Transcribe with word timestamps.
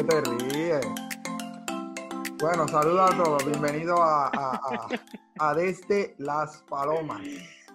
que 0.00 0.06
te 0.06 0.20
ríes. 0.22 0.86
Bueno, 2.40 2.66
saludos 2.68 3.10
a 3.10 3.22
todos. 3.22 3.44
Bienvenidos 3.44 3.98
a, 4.00 4.28
a, 4.28 4.88
a, 5.38 5.54
Desde 5.54 6.14
las 6.18 6.62
Palomas. 6.62 7.20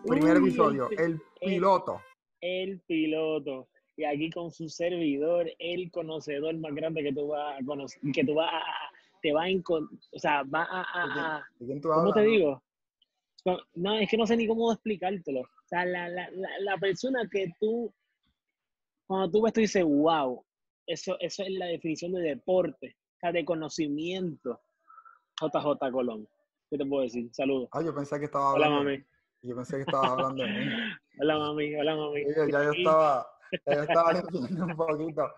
Primer 0.07 0.37
episodio, 0.37 0.89
el 0.97 1.21
piloto. 1.39 2.01
El, 2.41 2.79
piloto. 2.87 3.67
Y 3.95 4.05
aquí 4.05 4.31
con 4.31 4.51
su 4.51 4.69
servidor, 4.69 5.51
el 5.59 5.91
conocedor 5.91 6.55
más 6.57 6.73
grande 6.73 7.03
que 7.03 7.13
tú 7.13 7.27
vas 7.27 7.61
a 7.61 7.65
conocer, 7.65 8.01
que 8.11 8.23
tú 8.23 8.33
vas 8.33 8.51
a, 8.51 8.61
te 9.21 9.31
va 9.31 9.43
a 9.43 9.49
o 9.51 10.19
sea, 10.19 10.43
va 10.43 10.67
a, 10.71 11.47
¿cómo 11.81 12.13
te 12.13 12.21
digo? 12.21 12.63
No, 13.75 13.93
es 13.99 14.09
que 14.09 14.17
no 14.17 14.25
sé 14.25 14.35
ni 14.35 14.47
cómo 14.47 14.71
explicártelo. 14.71 15.41
O 15.41 15.67
sea, 15.67 15.85
la, 15.85 16.09
la, 16.09 16.27
la 16.59 16.77
persona 16.77 17.27
que 17.31 17.53
tú, 17.59 17.93
cuando 19.05 19.29
tú 19.29 19.41
ves, 19.43 19.53
tú 19.53 19.61
dices, 19.61 19.83
wow, 19.83 20.44
eso, 20.87 21.17
eso 21.19 21.43
es 21.43 21.51
la 21.51 21.67
definición 21.67 22.13
de 22.13 22.21
deporte, 22.21 22.97
o 23.15 23.19
sea, 23.19 23.31
de 23.31 23.45
conocimiento. 23.45 24.61
JJ 25.39 25.91
Colón. 25.91 26.27
¿Qué 26.69 26.77
te 26.77 26.85
puedo 26.85 27.03
decir? 27.03 27.29
Saludos. 27.33 27.69
Ah, 27.71 27.81
yo 27.83 27.93
pensé 27.93 28.17
que 28.19 28.25
estaba 28.25 28.51
hablando. 28.51 28.77
Hola, 28.77 28.83
mami. 28.83 29.05
Yo 29.41 29.55
pensé 29.55 29.75
que 29.75 29.81
estaba 29.83 30.07
hablando 30.07 30.43
de 30.43 30.49
mí. 30.49 30.55
hola, 31.19 31.37
mami. 31.37 31.75
Hola, 31.75 31.95
mami. 31.95 32.23
ya 32.23 32.63
yo 32.63 32.71
estaba, 32.71 33.27
ya 33.65 33.75
yo 33.75 33.81
estaba 33.83 34.11
un 34.11 34.75
poquito. 34.75 35.31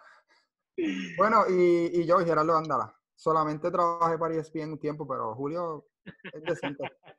Bueno, 1.17 1.43
y, 1.49 2.01
y 2.01 2.05
yo, 2.05 2.19
Gerardo 2.19 2.55
Andala. 2.55 2.93
Solamente 3.15 3.71
trabajé 3.71 4.17
para 4.17 4.35
ESPN 4.35 4.73
un 4.73 4.79
tiempo, 4.79 5.07
pero 5.07 5.33
Julio 5.33 5.87
es 6.33 6.43
decente. 6.43 6.83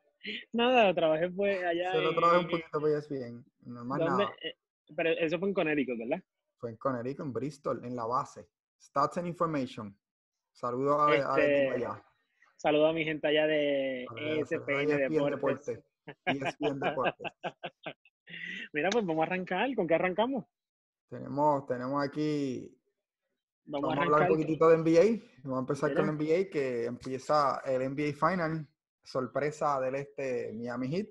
Nada, 0.53 0.93
trabajé 0.93 1.29
pues 1.29 1.63
allá. 1.63 1.91
Solo 1.91 2.15
trabajé 2.15 2.39
un 2.39 2.49
poquito 2.49 2.81
para 2.81 2.97
ESPN. 2.97 3.45
Normal 3.65 3.99
nada. 3.99 4.33
Eh, 4.41 4.55
pero 4.95 5.09
eso 5.11 5.39
fue 5.39 5.49
en 5.49 5.53
Connecticut, 5.53 5.97
¿verdad? 5.97 6.23
Fue 6.59 6.71
en 6.71 6.77
Connecticut, 6.77 7.25
en 7.25 7.33
Bristol, 7.33 7.85
en 7.85 7.95
la 7.95 8.05
base. 8.05 8.49
Stats 8.81 9.17
and 9.17 9.27
Information. 9.27 9.97
Saludos 10.51 10.97
a, 10.99 11.15
este, 11.15 11.69
allá. 11.71 12.03
Saludos 12.57 12.89
a 12.89 12.93
mi 12.93 13.05
gente 13.05 13.27
allá 13.27 13.47
de 13.47 14.03
ESPN 14.03 14.91
e 14.91 15.09
Deportes. 15.09 15.79
ESPN 16.25 16.79
Deportes. 16.79 17.31
Mira, 18.73 18.89
pues 18.89 19.05
vamos 19.05 19.21
a 19.21 19.25
arrancar. 19.25 19.73
¿Con 19.73 19.87
qué 19.87 19.95
arrancamos? 19.95 20.45
Tenemos, 21.07 21.65
tenemos 21.65 22.03
aquí. 22.03 22.77
Vamos, 23.63 23.97
a, 23.97 24.01
hablar 24.01 24.23
un 24.23 24.27
poquitito 24.27 24.67
de 24.67 24.77
NBA. 24.79 25.23
Vamos 25.43 25.57
a 25.57 25.61
empezar 25.61 25.93
con 25.93 26.09
el 26.09 26.15
NBA, 26.17 26.49
que 26.49 26.85
empieza 26.85 27.61
el 27.65 27.89
NBA 27.89 28.13
Final. 28.13 28.67
Sorpresa 29.01 29.79
del 29.79 29.95
este 29.95 30.51
Miami 30.53 30.89
Heat 30.89 31.07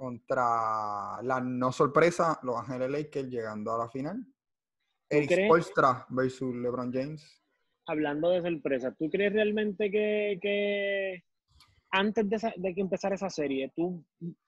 contra 0.00 1.20
la 1.22 1.40
no 1.42 1.70
sorpresa 1.70 2.40
Los 2.42 2.56
Ángeles 2.56 2.90
Lakers 2.90 3.28
llegando 3.28 3.74
a 3.74 3.78
la 3.78 3.88
final. 3.90 4.24
Eric 5.10 5.44
Spoelstra 5.44 6.06
versus 6.08 6.54
LeBron 6.54 6.90
James. 6.90 7.42
Hablando 7.86 8.30
de 8.30 8.40
sorpresa, 8.40 8.94
¿tú 8.98 9.10
crees 9.10 9.34
realmente 9.34 9.90
que, 9.90 11.22
antes 11.90 12.30
de, 12.30 12.74
que 12.74 12.80
empezara 12.80 13.16
esa 13.16 13.28
serie, 13.28 13.70
tú 13.76 14.02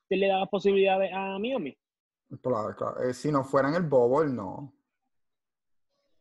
te 0.08 0.16
le 0.16 0.28
dabas 0.28 0.48
posibilidades 0.48 1.10
a 1.12 1.38
Miami? 1.38 1.76
Claro, 2.40 2.74
claro. 2.74 3.02
Eh, 3.02 3.12
si 3.12 3.30
no 3.30 3.44
fuera 3.44 3.68
en 3.68 3.74
el 3.74 3.82
Bowl, 3.82 4.34
no. 4.34 4.72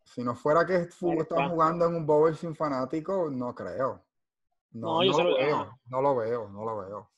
Si 0.04 0.24
no 0.26 0.36
fuera 0.36 0.66
que 0.66 0.76
están 0.76 1.52
jugando 1.52 1.86
en 1.86 1.96
un 1.96 2.06
Bowl 2.06 2.36
sin 2.36 2.54
fanáticos, 2.54 3.32
no 3.32 3.56
creo. 3.56 4.04
No, 4.72 5.02
no, 5.02 5.24
lo 5.24 5.36
veo, 5.38 5.80
no 5.86 6.02
lo 6.02 6.16
veo, 6.18 6.50
no 6.50 6.66
lo 6.66 6.78
veo. 6.80 7.12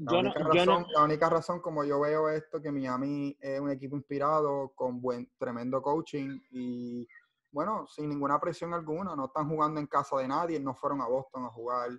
La, 0.00 0.18
única 0.18 0.38
razón, 0.40 0.86
la 0.94 1.04
única 1.04 1.28
razón 1.28 1.60
como 1.60 1.84
yo 1.84 2.00
veo 2.00 2.30
esto, 2.30 2.60
que 2.62 2.72
Miami 2.72 3.36
es 3.38 3.60
un 3.60 3.70
equipo 3.70 3.96
inspirado, 3.96 4.72
con 4.74 5.00
buen, 5.00 5.30
tremendo 5.38 5.82
coaching 5.82 6.40
y, 6.50 7.06
bueno, 7.52 7.86
sin 7.86 8.08
ninguna 8.08 8.40
presión 8.40 8.72
alguna, 8.72 9.14
no 9.14 9.26
están 9.26 9.48
jugando 9.48 9.78
en 9.78 9.86
casa 9.86 10.16
de 10.16 10.28
nadie, 10.28 10.58
no 10.58 10.74
fueron 10.74 11.02
a 11.02 11.06
Boston 11.06 11.44
a 11.44 11.48
jugar. 11.48 11.90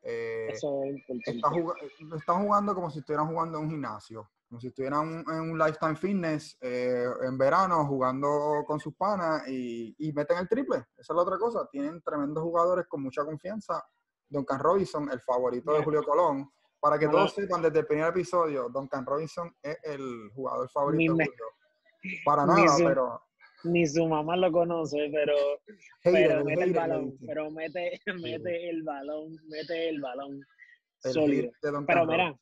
Eh, 0.00 0.48
están 2.14 2.42
jugando 2.42 2.74
como 2.74 2.90
si 2.90 3.00
estuvieran 3.00 3.28
jugando 3.28 3.58
en 3.58 3.64
un 3.64 3.70
gimnasio, 3.70 4.30
como 4.48 4.58
si 4.58 4.68
estuvieran 4.68 5.22
en 5.28 5.40
un 5.50 5.58
lifetime 5.58 5.96
fitness 5.96 6.56
eh, 6.62 7.06
en 7.22 7.36
verano 7.36 7.84
jugando 7.86 8.64
con 8.66 8.80
sus 8.80 8.94
panas 8.94 9.46
y, 9.46 9.94
y, 9.98 10.12
meten 10.12 10.38
el 10.38 10.48
triple. 10.48 10.78
Esa 10.96 11.12
es 11.12 11.16
la 11.16 11.22
otra 11.22 11.36
cosa. 11.36 11.68
Tienen 11.70 12.00
tremendos 12.00 12.42
jugadores 12.42 12.86
con 12.86 13.02
mucha 13.02 13.24
confianza. 13.26 13.84
Duncan 14.28 14.58
Robinson, 14.58 15.10
el 15.10 15.20
favorito 15.20 15.72
de 15.72 15.84
Julio 15.84 16.02
Colón, 16.02 16.50
para 16.86 17.00
que 17.00 17.08
todos 17.08 17.32
sepan, 17.32 17.62
desde 17.62 17.80
el 17.80 17.86
primer 17.86 18.10
episodio, 18.10 18.68
Duncan 18.68 19.04
Robinson 19.04 19.52
es 19.60 19.76
el 19.82 20.30
jugador 20.32 20.70
favorito 20.70 21.16
de 21.16 21.28
Para 22.24 22.46
nada, 22.46 22.76
pero... 22.78 23.20
Ni 23.64 23.84
su 23.84 24.06
mamá 24.06 24.36
lo 24.36 24.52
conoce, 24.52 25.10
pero, 25.10 25.34
pero 26.04 26.44
mete 26.44 26.62
el 26.62 26.72
balón, 26.72 27.18
pero 27.26 27.50
mete, 27.50 28.00
mete 28.22 28.70
el 28.70 28.84
balón, 28.84 29.36
mete 29.48 29.88
el 29.88 30.00
balón. 30.00 30.40
sólido. 31.00 31.50
Pero 31.60 32.06
mira, 32.06 32.38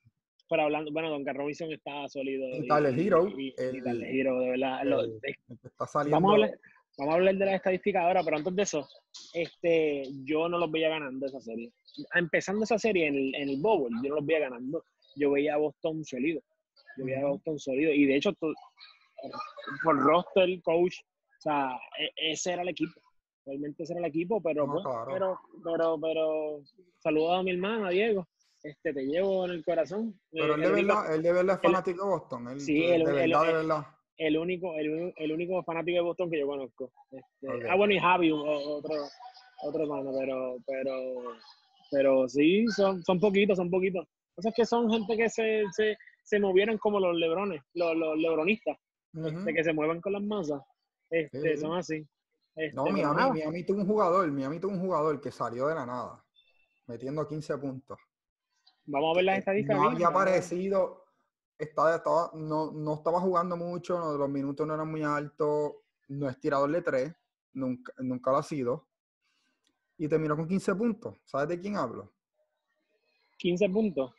pero 0.51 0.63
hablando, 0.65 0.93
bueno, 0.93 1.09
Duncan 1.09 1.37
Robinson 1.37 1.73
está 1.73 2.07
sólido. 2.09 2.47
Y, 2.47 2.69
tal 2.69 2.85
el 2.85 2.99
Hero. 2.99 3.27
Y, 3.27 3.55
el, 3.57 4.05
Hero, 4.05 4.41
de 4.41 4.51
verdad. 4.51 4.83
está 5.63 5.87
saliendo. 5.87 6.17
Vamos 6.17 6.31
a 6.31 6.35
hablar, 6.35 6.59
Vamos 6.97 7.13
a 7.13 7.17
hablar 7.17 7.35
de 7.35 7.47
las 7.47 7.55
estadísticas 7.57 8.03
ahora, 8.03 8.23
pero 8.23 8.37
antes 8.37 8.55
de 8.55 8.63
eso, 8.63 8.89
este, 9.33 10.05
yo 10.25 10.49
no 10.49 10.59
los 10.59 10.71
veía 10.71 10.91
ganando 10.91 11.27
esa 11.27 11.41
serie. 11.41 11.73
Empezando 12.15 12.65
esa 12.65 12.79
serie 12.79 13.09
en 13.09 13.17
el, 13.17 13.35
en 13.35 13.49
el 13.49 13.61
Bowl, 13.61 13.91
yo 14.03 14.11
no 14.11 14.17
los 14.17 14.27
veía 14.27 14.41
ganando. 14.41 14.85
Yo 15.17 15.33
veía 15.33 15.55
a 15.55 15.59
Boston 15.59 16.05
sólido. 16.05 16.41
Yo 16.97 17.05
veía 17.05 17.21
a 17.21 17.31
Boston 17.31 17.59
sólido. 17.59 17.93
Y 17.93 18.07
de 18.07 18.17
hecho, 18.17 18.33
por 18.35 19.99
roster, 19.99 20.63
coach, 20.63 21.01
o 21.01 21.41
sea, 21.41 21.77
e, 21.99 22.33
ese 22.33 22.53
era 22.53 22.63
el 22.63 22.69
equipo. 22.69 23.01
Realmente 23.45 23.83
ese 23.83 23.93
era 23.93 24.01
el 24.01 24.09
equipo, 24.09 24.41
pero, 24.41 24.67
pues, 24.67 24.85
pero, 25.07 25.39
pero, 25.65 25.99
pero, 26.01 26.61
saludos 26.99 27.41
a 27.41 27.43
mi 27.43 27.51
hermana, 27.51 27.91
Diego. 27.91 28.27
Este, 28.63 28.95
te 28.95 29.05
llevo 29.05 29.45
en 29.45 29.51
el 29.51 29.65
corazón. 29.65 30.19
Pero 30.31 30.55
él, 30.55 30.61
de 30.61 30.71
verdad, 30.71 31.15
él 31.15 31.23
de 31.23 31.33
verdad 31.33 31.57
es 31.57 31.63
fanático 31.63 32.05
de 32.05 32.11
Boston. 32.11 32.61
sí, 32.61 32.85
él, 32.85 33.05
de 33.05 33.13
verdad, 33.13 33.47
de 33.47 33.53
verdad 33.53 33.87
el 34.17 34.39
único, 34.39 34.75
el, 34.77 35.13
el, 35.17 35.33
único 35.33 35.63
fanático 35.63 35.97
de 35.97 36.03
Boston 36.03 36.31
que 36.31 36.39
yo 36.39 36.47
conozco. 36.47 36.93
Este, 37.11 37.69
Ah, 37.69 37.77
bueno, 37.77 37.95
y 37.95 37.99
Javi, 37.99 38.31
otro, 38.33 38.95
otro 39.63 39.83
hermano, 39.83 40.13
pero, 40.19 40.57
pero, 40.67 40.95
pero 41.91 42.29
sí, 42.29 42.67
son, 42.69 43.03
son 43.03 43.19
poquitos, 43.19 43.57
son 43.57 43.71
poquitos. 43.71 44.07
O 44.37 44.53
que 44.53 44.67
son 44.67 44.91
gente 44.91 45.17
que 45.17 45.29
se, 45.29 45.63
se, 45.73 45.97
se 46.23 46.41
movieron 46.41 46.79
como 46.79 46.99
los 46.99 47.15
lebrones, 47.17 47.63
los, 47.75 47.97
los 47.97 48.19
lebronistas, 48.19 48.77
este, 49.15 49.55
que 49.55 49.65
se 49.65 49.73
mueven 49.73 50.01
con 50.01 50.13
las 50.13 50.23
masas. 50.23 50.61
Este, 51.11 51.57
Son 51.57 51.77
así. 51.77 52.07
Este, 52.57 52.75
no, 52.77 52.85
Miami, 52.87 53.41
Miami 53.41 53.65
tuvo 53.65 53.81
un 53.81 53.87
jugador, 53.87 54.31
Miami 54.31 54.61
tuvo 54.61 54.73
un 54.73 54.81
jugador 54.81 55.21
que 55.21 55.31
salió 55.31 55.69
de 55.69 55.75
la 55.75 55.87
nada, 55.87 56.25
metiendo 56.87 57.27
15 57.27 57.59
puntos. 57.59 57.99
Vamos 58.87 59.15
a 59.15 59.17
ver 59.17 59.25
las 59.25 59.39
estadísticas. 59.39 59.77
No 59.77 59.91
había 59.91 60.09
aparecido 60.09 61.04
estaba, 61.59 61.97
estaba, 61.97 62.31
no, 62.35 62.73
no 62.73 62.95
estaba 62.95 63.21
jugando 63.21 63.57
mucho, 63.57 64.17
los 64.17 64.29
minutos 64.29 64.67
no 64.67 64.75
eran 64.75 64.91
muy 64.91 65.03
altos, 65.03 65.75
no 66.09 66.29
es 66.29 66.39
tirador 66.41 66.71
de 66.71 66.83
tres, 66.83 67.15
nunca, 67.53 67.93
nunca 67.99 68.31
lo 68.31 68.39
ha 68.39 68.43
sido. 68.43 68.89
Y 69.97 70.09
terminó 70.09 70.37
con 70.37 70.49
15 70.49 70.75
puntos. 70.75 71.17
¿Sabes 71.25 71.49
de 71.49 71.61
quién 71.61 71.77
hablo? 71.77 72.13
15 73.39 73.69
puntos. 73.69 74.13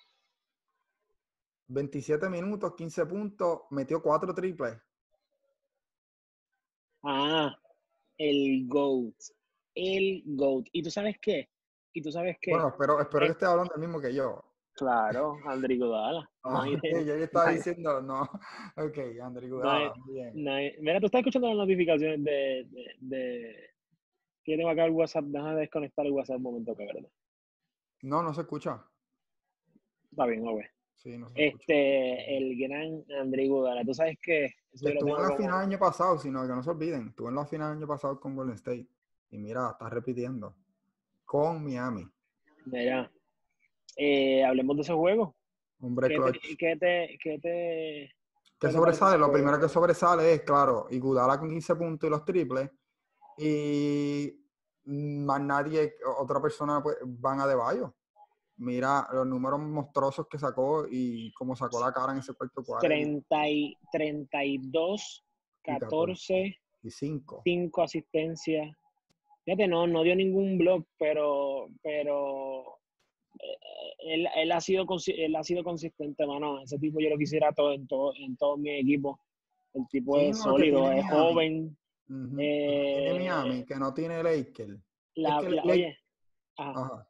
27 1.67 2.29
minutos, 2.29 2.75
15 2.75 3.05
puntos, 3.05 3.61
metió 3.71 4.01
cuatro 4.01 4.33
triples. 4.33 4.77
Ah, 7.03 7.57
el 8.17 8.67
GOAT. 8.67 9.15
El 9.73 10.23
GOAT. 10.25 10.67
¿Y 10.71 10.83
tú 10.83 10.91
sabes 10.91 11.17
qué? 11.21 11.49
¿Y 11.93 12.01
tú 12.01 12.11
sabes 12.11 12.37
qué? 12.39 12.51
Bueno, 12.51 12.69
espero, 12.69 13.01
espero 13.01 13.25
que 13.25 13.31
esté 13.31 13.45
hablando 13.45 13.73
el 13.73 13.81
mismo 13.81 13.99
que 13.99 14.13
yo. 14.13 14.44
Claro, 14.75 15.37
André 15.45 15.77
Gudala. 15.77 16.29
Ah, 16.43 16.65
yo 16.83 17.15
le 17.15 17.23
estaba 17.23 17.49
diciendo, 17.51 18.01
no. 18.01 18.23
Ok, 18.75 18.97
André 19.21 19.49
Gudala. 19.49 19.93
Mira, 20.33 20.99
tú 20.99 21.05
estás 21.05 21.19
escuchando 21.19 21.47
las 21.47 21.57
notificaciones 21.57 22.23
de, 22.23 22.67
de, 22.69 22.95
de... 22.99 23.69
que 24.43 24.57
tengo 24.57 24.69
acá 24.69 24.85
el 24.85 24.91
WhatsApp. 24.91 25.25
Déjame 25.25 25.61
desconectar 25.61 26.05
el 26.05 26.11
WhatsApp 26.11 26.37
un 26.37 26.43
momento, 26.43 26.75
que 26.75 26.85
verdad. 26.85 27.09
No, 28.01 28.21
no 28.21 28.33
se 28.33 28.41
escucha. 28.41 28.85
Está 30.11 30.25
bien, 30.25 30.43
no, 30.43 30.51
Sí, 30.95 31.17
no 31.17 31.29
se 31.29 31.47
este, 31.47 32.37
el 32.37 32.57
gran 32.57 33.03
André 33.19 33.47
Gudala. 33.47 33.83
¿Tú 33.85 33.93
sabes 33.93 34.17
qué? 34.21 34.55
Estuvo 34.73 35.17
en 35.17 35.23
la 35.29 35.37
final 35.37 35.61
el 35.61 35.67
año 35.67 35.79
pasado, 35.79 36.17
sino 36.17 36.41
que 36.41 36.53
no 36.53 36.63
se 36.63 36.69
olviden. 36.69 37.07
Estuvo 37.09 37.29
en 37.29 37.35
la 37.35 37.45
final 37.45 37.71
el 37.71 37.77
año 37.77 37.87
pasado 37.87 38.19
con 38.19 38.35
Golden 38.35 38.55
State. 38.55 38.87
Y 39.31 39.37
mira, 39.37 39.69
está 39.71 39.89
repitiendo. 39.89 40.55
Con 41.23 41.63
Miami. 41.63 42.07
Mira, 42.65 43.11
eh, 43.95 44.43
hablemos 44.43 44.75
de 44.75 44.81
ese 44.83 44.93
juego. 44.93 45.35
Hombre, 45.81 46.09
¿Qué 46.09 46.75
te, 46.79 47.17
qué 47.21 47.39
te, 47.39 48.11
¿Qué 48.59 48.71
sobresale? 48.71 49.17
Lo 49.17 49.31
primero 49.31 49.59
que 49.59 49.69
sobresale 49.69 50.33
es, 50.33 50.41
claro, 50.41 50.87
Igudala 50.89 51.39
con 51.39 51.49
15 51.49 51.75
puntos 51.75 52.07
y 52.07 52.11
los 52.11 52.25
triples. 52.25 52.69
Y 53.37 54.33
más 54.85 55.41
nadie, 55.41 55.95
otra 56.17 56.41
persona, 56.41 56.81
pues, 56.81 56.97
van 57.03 57.39
a 57.41 57.47
De 57.47 57.55
Bayo. 57.55 57.93
Mira 58.57 59.05
los 59.11 59.27
números 59.27 59.59
monstruosos 59.59 60.27
que 60.29 60.39
sacó 60.39 60.85
y 60.89 61.31
cómo 61.33 61.57
sacó 61.57 61.81
la 61.81 61.91
cara 61.91 62.13
en 62.13 62.19
ese 62.19 62.33
cuarto 62.33 62.63
cuadro. 62.63 62.87
30 62.87 63.49
y, 63.49 63.77
32, 63.91 65.25
14 65.61 66.57
y 66.81 66.89
5. 66.89 67.41
5 67.43 67.81
asistencias, 67.81 68.73
Fíjate, 69.45 69.67
no, 69.67 69.85
no 69.85 70.01
dio 70.01 70.15
ningún 70.15 70.57
blog, 70.57 70.85
pero, 70.97 71.67
pero 71.83 72.79
él, 73.99 74.27
él, 74.35 74.51
ha 74.51 74.61
sido, 74.61 74.85
él 75.07 75.35
ha 75.35 75.43
sido 75.43 75.63
consistente, 75.63 76.25
mano. 76.25 76.61
Ese 76.61 76.77
tipo 76.77 76.99
yo 76.99 77.09
lo 77.09 77.17
quisiera 77.17 77.51
todo, 77.53 77.73
en, 77.73 77.87
todo, 77.87 78.13
en 78.15 78.35
todo 78.37 78.57
mi 78.57 78.71
equipo. 78.71 79.19
El 79.73 79.87
tipo 79.89 80.17
es 80.17 80.39
sólido, 80.39 80.91
es 80.91 81.05
joven. 81.09 81.77
eh, 82.39 82.95
tiene 83.03 83.19
Miami, 83.19 83.65
que 83.65 83.75
no 83.75 83.93
tiene 83.93 84.23
Lakers. 84.23 84.79
La, 85.15 85.41
la, 85.41 85.63
oye, 85.63 85.97
ajá. 86.57 87.07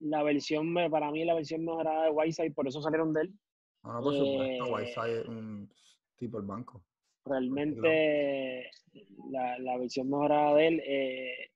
la 0.00 0.22
versión, 0.22 0.74
para 0.90 1.10
mí, 1.10 1.24
la 1.24 1.34
versión 1.34 1.64
mejorada 1.64 2.04
de 2.04 2.10
Whiteside, 2.10 2.52
por 2.52 2.66
eso 2.66 2.80
salieron 2.80 3.12
de 3.12 3.22
él. 3.22 3.34
No, 3.82 3.94
no, 3.94 4.02
por 4.02 4.14
supuesto, 4.14 4.66
eh, 4.66 4.72
Whiteside 4.72 5.20
es 5.20 5.28
un 5.28 5.72
tipo 6.16 6.38
el 6.38 6.44
banco. 6.44 6.84
Realmente 7.24 8.70
la, 9.30 9.58
la, 9.58 9.76
versión 9.78 10.08
mejorada 10.08 10.54
de 10.54 10.66
él 10.66 10.82
eh, 10.84 11.50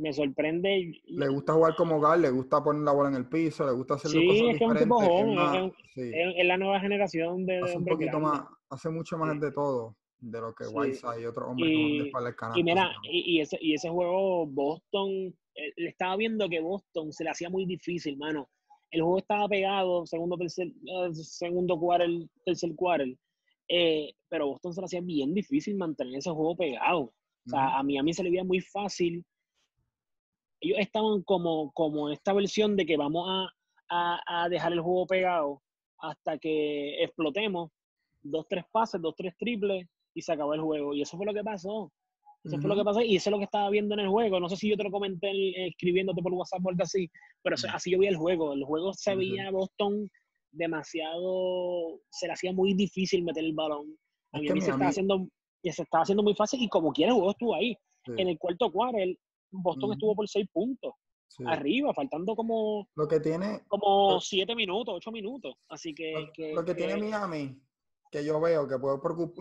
me 0.00 0.12
sorprende. 0.12 0.92
Le 1.04 1.28
gusta 1.28 1.52
jugar 1.52 1.74
como 1.76 2.00
Gal, 2.00 2.22
le 2.22 2.30
gusta 2.30 2.62
poner 2.62 2.82
la 2.82 2.92
bola 2.92 3.10
en 3.10 3.16
el 3.16 3.28
piso, 3.28 3.66
le 3.66 3.72
gusta 3.72 3.94
hacer 3.94 4.10
sí, 4.10 4.26
cosas 4.26 4.42
es 4.42 4.58
que 4.58 4.64
es 4.64 4.70
un 4.70 4.76
tipo 4.76 5.00
joven, 5.00 5.72
es, 5.96 6.46
la 6.46 6.56
nueva 6.56 6.80
generación 6.80 7.46
de 7.46 7.58
hace 7.58 7.76
un 7.76 7.84
poquito 7.84 8.18
más, 8.18 8.42
hace 8.70 8.88
mucho 8.90 9.18
más 9.18 9.38
de 9.40 9.52
todo 9.52 9.96
de 10.20 10.40
lo 10.40 10.54
que. 10.54 10.66
Whiteside 10.66 11.22
y 11.22 11.26
otros 11.26 11.48
hombres 11.48 11.70
y, 11.70 12.10
con 12.10 12.26
el 12.26 12.34
Y 12.56 12.62
mira, 12.62 12.90
y, 13.02 13.36
y, 13.36 13.40
ese, 13.40 13.58
y 13.60 13.74
ese 13.74 13.88
juego 13.88 14.46
Boston, 14.46 15.34
eh, 15.54 15.72
le 15.76 15.88
estaba 15.88 16.16
viendo 16.16 16.48
que 16.48 16.60
Boston 16.60 17.12
se 17.12 17.24
le 17.24 17.30
hacía 17.30 17.50
muy 17.50 17.66
difícil, 17.66 18.16
mano. 18.16 18.48
El 18.90 19.02
juego 19.02 19.18
estaba 19.18 19.48
pegado, 19.48 20.04
segundo, 20.06 20.36
tercer, 20.36 20.68
uh, 20.68 21.14
segundo 21.14 21.78
quarter, 21.78 22.10
tercer 22.44 22.74
quarter. 22.74 23.16
Eh, 23.68 24.12
pero 24.28 24.48
Boston 24.48 24.74
se 24.74 24.80
le 24.80 24.84
hacía 24.86 25.00
bien 25.00 25.32
difícil 25.32 25.76
mantener 25.76 26.16
ese 26.16 26.30
juego 26.30 26.56
pegado. 26.56 27.12
O 27.46 27.50
sea, 27.50 27.78
a 27.78 27.82
mí 27.82 27.98
a 27.98 28.02
mí 28.02 28.12
se 28.12 28.22
le 28.22 28.30
veía 28.30 28.44
muy 28.44 28.60
fácil. 28.60 29.24
Ellos 30.60 30.78
estaban 30.78 31.22
como, 31.22 31.72
como 31.72 32.10
esta 32.10 32.32
versión 32.32 32.76
de 32.76 32.86
que 32.86 32.96
vamos 32.96 33.26
a, 33.28 33.48
a, 33.88 34.44
a 34.44 34.48
dejar 34.48 34.72
el 34.72 34.80
juego 34.80 35.06
pegado 35.06 35.62
hasta 35.98 36.38
que 36.38 37.02
explotemos. 37.02 37.70
Dos, 38.22 38.46
tres 38.48 38.64
pases, 38.70 39.00
dos, 39.00 39.14
tres 39.16 39.34
triples 39.38 39.86
y 40.14 40.22
se 40.22 40.32
acabó 40.32 40.54
el 40.54 40.60
juego. 40.60 40.94
Y 40.94 41.02
eso 41.02 41.16
fue 41.16 41.26
lo 41.26 41.34
que 41.34 41.42
pasó. 41.42 41.90
Eso 42.42 42.58
fue 42.58 42.68
lo 42.70 42.76
que 42.76 42.84
pasó 42.84 43.02
y 43.02 43.16
eso 43.16 43.28
es 43.28 43.32
lo 43.32 43.38
que 43.38 43.44
estaba 43.44 43.68
viendo 43.68 43.94
en 43.94 44.00
el 44.00 44.08
juego. 44.08 44.40
No 44.40 44.48
sé 44.48 44.56
si 44.56 44.70
yo 44.70 44.76
te 44.76 44.84
lo 44.84 44.90
comenté 44.90 45.30
escribiéndote 45.66 46.22
por 46.22 46.32
WhatsApp 46.32 46.64
o 46.64 46.70
algo 46.70 46.82
así, 46.82 47.10
pero 47.42 47.56
así 47.70 47.90
yo 47.90 47.98
vi 47.98 48.06
el 48.06 48.16
juego. 48.16 48.54
El 48.54 48.64
juego 48.64 48.94
se 48.94 49.14
veía 49.14 49.50
Boston 49.50 50.10
demasiado, 50.50 52.00
se 52.10 52.26
le 52.26 52.32
hacía 52.32 52.52
muy 52.52 52.72
difícil 52.74 53.24
meter 53.24 53.44
el 53.44 53.52
balón. 53.52 53.94
A 54.32 54.38
mí, 54.38 54.48
se, 54.48 54.70
estaba 54.70 54.88
haciendo, 54.88 55.28
se 55.62 55.82
estaba 55.82 56.02
haciendo 56.02 56.22
muy 56.22 56.34
fácil 56.34 56.62
y 56.62 56.68
como 56.68 56.92
quiera 56.92 57.10
el 57.10 57.16
juego 57.16 57.30
estuvo 57.30 57.54
ahí. 57.54 57.76
En 58.06 58.28
el 58.28 58.38
cuarto 58.38 58.72
quarter, 58.72 59.14
Boston 59.50 59.92
estuvo 59.92 60.14
por 60.14 60.28
seis 60.28 60.46
puntos. 60.52 60.92
Arriba, 61.46 61.94
faltando 61.94 62.34
como, 62.34 62.88
lo 62.96 63.06
que 63.06 63.20
tiene, 63.20 63.62
como 63.68 64.20
siete 64.20 64.54
minutos, 64.54 64.96
ocho 64.96 65.12
minutos. 65.12 65.54
Así 65.68 65.94
que... 65.94 66.12
Lo 66.12 66.32
que, 66.32 66.54
lo 66.54 66.64
que 66.64 66.74
tiene 66.74 66.96
Miami, 66.96 67.62
que 68.10 68.24
yo 68.24 68.40
veo 68.40 68.66
que, 68.66 68.78
puede 68.78 68.98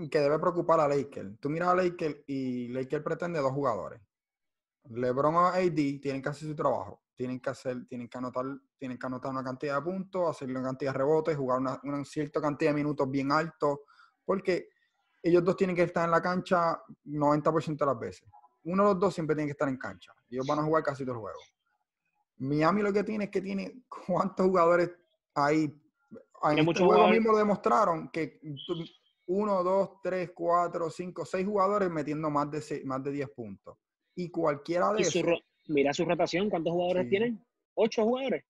que 0.09 0.19
debe 0.19 0.39
preocupar 0.39 0.79
a 0.79 0.88
Lakers. 0.88 1.39
Tú 1.39 1.50
miras 1.50 1.69
a 1.69 1.75
Lakers 1.75 2.23
y 2.27 2.67
Lakers 2.67 3.03
pretende 3.03 3.39
dos 3.39 3.51
jugadores. 3.51 4.00
LeBron 4.85 5.35
o 5.35 5.47
AD 5.47 5.75
tienen 6.00 6.21
que 6.21 6.29
hacer 6.29 6.47
su 6.47 6.56
trabajo 6.56 7.01
tienen 7.19 7.41
que 7.41 7.50
hacer, 7.50 7.85
tienen 7.85 8.07
que 8.07 8.17
anotar, 8.17 8.45
tienen 8.77 8.97
que 8.97 9.06
anotar 9.06 9.29
una 9.29 9.44
cantidad 9.44 9.75
de 9.75 9.81
puntos, 9.81 10.29
hacer 10.29 10.50
una 10.50 10.63
cantidad 10.63 10.94
de 10.94 11.00
rebotes, 11.00 11.35
jugar 11.35 11.59
una, 11.59 11.77
una 11.83 12.06
cierta 12.06 12.39
cantidad 12.39 12.71
de 12.71 12.75
minutos 12.75 13.11
bien 13.11 13.29
altos, 13.33 13.79
porque 14.23 14.69
ellos 15.21 15.44
dos 15.44 15.57
tienen 15.57 15.75
que 15.75 15.83
estar 15.83 16.06
en 16.06 16.11
la 16.11 16.21
cancha 16.21 16.81
90% 17.03 17.77
de 17.77 17.85
las 17.85 18.00
veces. 18.00 18.29
Uno 18.63 18.83
de 18.83 18.89
los 18.94 19.00
dos 19.00 19.13
siempre 19.13 19.35
tiene 19.35 19.47
que 19.47 19.53
estar 19.53 19.69
en 19.69 19.77
cancha. 19.77 20.13
Ellos 20.29 20.45
van 20.47 20.59
a 20.59 20.63
jugar 20.63 20.83
casi 20.83 21.03
todo 21.03 21.15
el 21.15 21.21
juego. 21.21 21.39
Miami 22.38 22.81
lo 22.81 22.94
que 22.94 23.03
tiene 23.03 23.25
es 23.25 23.29
que 23.29 23.41
tiene 23.41 23.83
cuántos 24.07 24.45
jugadores 24.45 24.91
ahí. 25.35 25.73
En 26.44 26.59
este 26.59 26.83
juego 26.83 27.07
mismo 27.09 27.31
lo 27.31 27.38
demostraron 27.38 28.09
que 28.09 28.39
uno, 29.27 29.63
dos, 29.63 30.01
tres, 30.01 30.31
cuatro, 30.33 30.89
cinco, 30.89 31.25
seis 31.25 31.45
jugadores 31.45 31.89
metiendo 31.89 32.29
más 32.29 32.50
de, 32.50 32.81
más 32.85 33.03
de 33.03 33.11
10 33.11 33.29
puntos. 33.29 33.77
Y 34.15 34.29
cualquiera 34.29 34.91
de 34.94 35.01
esos 35.01 35.23
mira 35.67 35.94
su 35.94 36.03
rotación, 36.06 36.50
¿cuántos 36.50 36.73
jugadores 36.73 37.09
tienen? 37.09 37.45
Ocho 37.75 38.03
jugadores. 38.03 38.44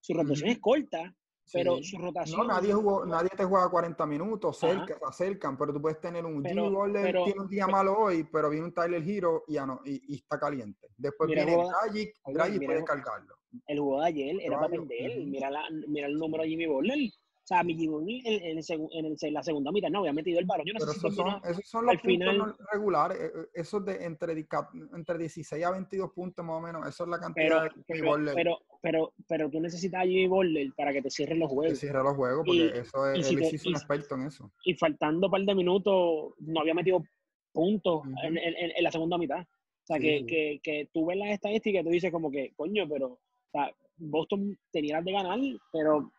Su 0.00 0.12
rotación 0.14 0.50
es 0.50 0.58
corta, 0.58 1.14
pero 1.52 1.82
su 1.82 1.98
rotación. 1.98 2.40
No, 2.40 2.54
nadie, 2.54 2.72
jugó, 2.72 3.04
nadie 3.04 3.30
te 3.36 3.44
juega 3.44 3.68
40 3.68 4.06
minutos, 4.06 4.58
cerca, 4.58 4.98
se 4.98 5.04
acercan, 5.04 5.56
pero 5.56 5.72
tú 5.72 5.80
puedes 5.80 6.00
tener 6.00 6.24
un 6.24 6.44
Jimmy 6.44 6.68
Butler, 6.68 7.16
tiene 7.24 7.40
un 7.40 7.48
día 7.48 7.66
malo 7.66 7.96
hoy, 7.98 8.24
pero 8.24 8.50
viene 8.50 8.66
un 8.66 8.74
Tyler 8.74 9.02
Hero 9.06 9.44
y, 9.46 9.54
ya 9.54 9.66
no, 9.66 9.80
y, 9.84 10.16
está 10.16 10.38
caliente. 10.38 10.88
Después 10.96 11.28
viene 11.28 11.56
Dragic, 11.56 12.14
Dragic 12.26 12.64
puede 12.64 12.84
cargarlo. 12.84 13.36
El 13.66 13.78
juego 13.78 14.00
de 14.00 14.06
ayer 14.08 14.36
era 14.40 14.56
para 14.58 14.68
perder. 14.70 15.24
Mira, 15.26 15.50
la, 15.50 15.62
mira 15.86 16.06
el 16.08 16.18
número 16.18 16.42
de 16.42 16.48
Jimmy 16.48 16.66
Butler. 16.66 16.98
O 17.44 17.46
sea, 17.46 17.62
mi 17.62 17.74
en, 17.74 18.08
en, 18.24 18.58
en, 18.58 19.16
en, 19.20 19.34
la 19.34 19.42
segunda 19.42 19.70
mitad 19.70 19.90
no 19.90 19.98
había 19.98 20.14
metido 20.14 20.38
el 20.38 20.46
balón. 20.46 20.64
Yo 20.66 20.72
no 20.72 20.78
Pero 20.78 20.92
sé 20.92 20.98
esos, 20.98 21.14
son, 21.14 21.42
esos 21.44 21.68
son 21.68 21.84
los 21.84 21.96
puntos 22.00 22.56
regulares. 22.72 23.20
Eh, 23.20 23.32
eh, 23.34 23.46
esos 23.52 23.84
de 23.84 24.02
entre, 24.02 24.46
entre 24.94 25.18
16 25.18 25.62
a 25.62 25.70
22 25.72 26.10
puntos 26.12 26.42
más 26.42 26.56
o 26.56 26.60
menos. 26.62 26.88
Eso 26.88 27.04
es 27.04 27.10
la 27.10 27.20
cantidad 27.20 27.70
pero, 27.86 28.16
de 28.16 28.32
pero, 28.34 28.58
pero, 28.80 29.12
pero, 29.28 29.50
tú 29.50 29.60
necesitas 29.60 30.00
a 30.00 30.06
Jimmy 30.06 30.26
Butler 30.26 30.72
para 30.74 30.94
que 30.94 31.02
te 31.02 31.10
cierren 31.10 31.38
los 31.38 31.50
juegos. 31.50 31.74
Que 31.74 31.86
cierre 31.86 32.02
los 32.02 32.16
juegos, 32.16 32.46
porque 32.46 32.78
eso 32.78 33.10
es, 33.10 33.30
él 33.30 33.42
es 33.42 33.66
un 33.66 33.72
experto 33.74 34.14
en 34.14 34.22
eso. 34.22 34.50
Y 34.64 34.72
faltando 34.76 35.26
un 35.26 35.30
par 35.30 35.42
de 35.42 35.54
minutos, 35.54 36.32
no 36.38 36.60
había 36.60 36.72
metido 36.72 37.04
puntos 37.52 38.04
en, 38.22 38.38
en, 38.38 38.82
la 38.82 38.90
segunda 38.90 39.18
mitad. 39.18 39.40
O 39.40 39.86
sea, 39.86 39.98
que, 39.98 40.24
que, 40.24 40.60
que, 40.62 40.88
tú 40.94 41.04
ves 41.04 41.18
las 41.18 41.28
estadísticas 41.28 41.82
y 41.82 41.84
tú 41.84 41.90
dices 41.90 42.10
como 42.10 42.30
que, 42.30 42.54
coño, 42.56 42.88
pero 42.88 43.06
o 43.08 43.20
sea, 43.52 43.70
Boston 43.98 44.58
tenía 44.72 45.02
de 45.02 45.12
ganar, 45.12 45.38
pero 45.70 46.10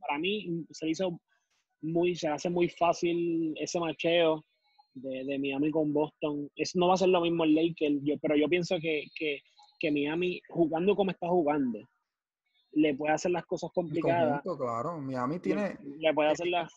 para 0.00 0.18
mí 0.18 0.64
se 0.70 0.88
hizo 0.88 1.20
muy, 1.82 2.14
se 2.14 2.28
hace 2.28 2.50
muy 2.50 2.68
fácil 2.68 3.54
ese 3.58 3.80
macheo 3.80 4.44
de, 4.94 5.24
de, 5.24 5.38
Miami 5.38 5.70
con 5.70 5.92
Boston. 5.92 6.50
Eso 6.56 6.78
no 6.78 6.88
va 6.88 6.94
a 6.94 6.98
ser 6.98 7.08
lo 7.08 7.20
mismo 7.20 7.44
el 7.44 7.54
Lakers, 7.54 8.00
yo, 8.02 8.14
pero 8.20 8.36
yo 8.36 8.48
pienso 8.48 8.76
que, 8.80 9.04
que, 9.16 9.40
que, 9.78 9.90
Miami, 9.90 10.40
jugando 10.48 10.94
como 10.94 11.10
está 11.10 11.28
jugando, 11.28 11.78
le 12.72 12.94
puede 12.94 13.14
hacer 13.14 13.30
las 13.30 13.46
cosas 13.46 13.70
complicadas. 13.74 14.42
claro, 14.42 15.00
Miami 15.00 15.40
tiene. 15.40 15.78
Le, 15.82 16.12
puede 16.14 16.30
hacer 16.30 16.48
las. 16.48 16.72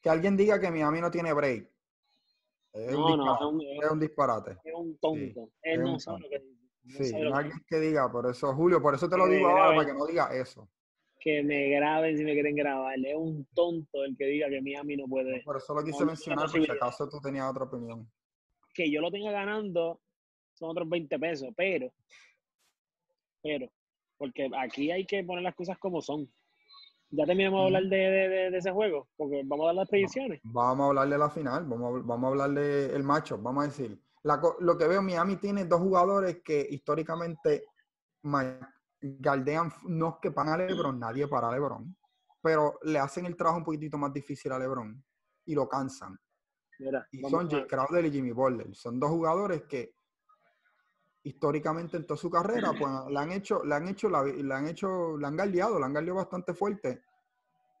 Que 0.00 0.10
alguien 0.10 0.36
diga 0.36 0.60
que 0.60 0.70
Miami 0.70 1.00
no 1.00 1.10
tiene 1.10 1.32
break. 1.32 1.68
Es, 2.72 2.92
no, 2.92 3.14
un, 3.14 3.18
no, 3.18 3.34
es, 3.34 3.40
un, 3.40 3.60
es 3.62 3.90
un 3.90 4.00
disparate. 4.00 4.52
Es 4.62 4.74
un 4.74 4.96
tonto. 4.98 5.50
Él 5.62 5.82
no 5.82 5.98
sabe 5.98 6.20
lo 6.20 6.28
que 6.28 6.58
Sí, 6.90 7.14
alguien 7.14 7.62
que 7.68 7.80
diga, 7.80 8.10
por 8.10 8.30
eso, 8.30 8.54
Julio, 8.54 8.80
por 8.80 8.94
eso 8.94 9.10
te 9.10 9.16
lo 9.18 9.26
digo 9.26 9.46
ahora, 9.48 9.76
para 9.76 9.86
que 9.86 9.92
no 9.92 10.06
diga 10.06 10.34
eso 10.34 10.70
que 11.20 11.42
me 11.42 11.68
graben 11.68 12.16
si 12.16 12.24
me 12.24 12.32
quieren 12.32 12.54
grabar. 12.54 12.98
Es 12.98 13.16
un 13.16 13.46
tonto 13.54 14.04
el 14.04 14.16
que 14.16 14.26
diga 14.26 14.48
que 14.48 14.60
Miami 14.60 14.96
no 14.96 15.06
puede. 15.06 15.42
por 15.42 15.56
eso 15.56 15.74
lo 15.74 15.84
quise 15.84 16.04
mencionar, 16.04 16.50
por 16.50 16.64
si 16.64 16.70
acaso 16.70 17.08
tú 17.08 17.20
tenías 17.20 17.50
otra 17.50 17.64
opinión. 17.64 18.10
Que 18.74 18.90
yo 18.90 19.00
lo 19.00 19.10
tenga 19.10 19.32
ganando 19.32 20.00
son 20.58 20.70
otros 20.70 20.88
20 20.88 21.18
pesos, 21.18 21.48
pero, 21.56 21.92
pero, 23.42 23.70
porque 24.18 24.50
aquí 24.58 24.90
hay 24.90 25.06
que 25.06 25.22
poner 25.22 25.44
las 25.44 25.54
cosas 25.54 25.78
como 25.78 26.02
son. 26.02 26.28
Ya 27.10 27.24
terminamos 27.24 27.60
de 27.60 27.66
hablar 27.66 27.82
de, 27.84 28.58
ese 28.58 28.70
juego, 28.70 29.08
porque 29.16 29.42
vamos 29.44 29.64
a 29.64 29.66
dar 29.68 29.74
las 29.76 29.88
predicciones. 29.88 30.40
vamos 30.42 30.84
a 30.84 30.88
hablar 30.88 31.08
de 31.08 31.18
la 31.18 31.30
final, 31.30 31.64
vamos 31.64 32.02
a, 32.02 32.06
vamos 32.06 32.24
a 32.24 32.28
hablar 32.28 32.50
del 32.50 33.02
macho, 33.02 33.38
vamos 33.38 33.64
a 33.64 33.68
decir. 33.68 33.98
lo 34.60 34.76
que 34.76 34.88
veo, 34.88 35.00
Miami 35.00 35.36
tiene 35.36 35.64
dos 35.64 35.80
jugadores 35.80 36.42
que 36.42 36.66
históricamente 36.68 37.64
galdean, 39.00 39.72
no 39.84 40.08
es 40.08 40.14
que 40.20 40.30
van 40.30 40.48
a 40.48 40.56
LeBron, 40.56 40.98
nadie 40.98 41.28
para 41.28 41.50
LeBron, 41.52 41.96
pero 42.42 42.78
le 42.82 42.98
hacen 42.98 43.26
el 43.26 43.36
trabajo 43.36 43.58
un 43.58 43.64
poquitito 43.64 43.98
más 43.98 44.12
difícil 44.12 44.52
a 44.52 44.58
LeBron 44.58 45.02
y 45.46 45.54
lo 45.54 45.68
cansan. 45.68 46.18
y 47.10 47.20
son 47.28 47.48
Jay 47.50 47.66
Crowder 47.66 48.04
y 48.04 48.10
Jimmy 48.10 48.32
Butler. 48.32 48.74
Son 48.74 48.98
dos 48.98 49.10
jugadores 49.10 49.62
que 49.64 49.94
históricamente 51.22 51.96
en 51.96 52.06
toda 52.06 52.16
su 52.16 52.30
carrera 52.30 52.72
pues, 52.78 52.92
le 53.10 53.18
han 53.18 53.32
hecho, 53.32 53.64
le 53.64 53.74
han 53.74 53.88
hecho, 53.88 54.08
le 54.08 54.54
han 54.54 54.66
hecho, 54.66 55.16
le 55.16 55.26
han 55.26 55.36
galdeado, 55.36 55.78
le 55.78 55.84
han 55.84 55.92
galdeado 55.92 56.16
bastante 56.16 56.54
fuerte. 56.54 57.02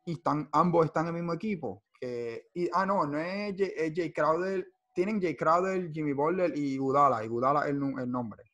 Y 0.04 0.12
están, 0.14 0.48
ambos 0.52 0.86
están 0.86 1.04
en 1.04 1.08
el 1.08 1.14
mismo 1.14 1.34
equipo. 1.34 1.84
Que, 2.00 2.48
y, 2.54 2.68
ah, 2.72 2.86
no, 2.86 3.06
no 3.06 3.18
es 3.18 3.54
Jay, 3.56 4.12
Crowder, 4.12 4.66
tienen 4.94 5.20
Jay 5.20 5.36
Crowder, 5.36 5.90
Jimmy 5.92 6.12
Butler 6.12 6.56
y 6.56 6.78
Gudala, 6.78 7.24
y 7.24 7.28
Gudala 7.28 7.62
es 7.62 7.70
el 7.70 8.10
nombre. 8.10 8.47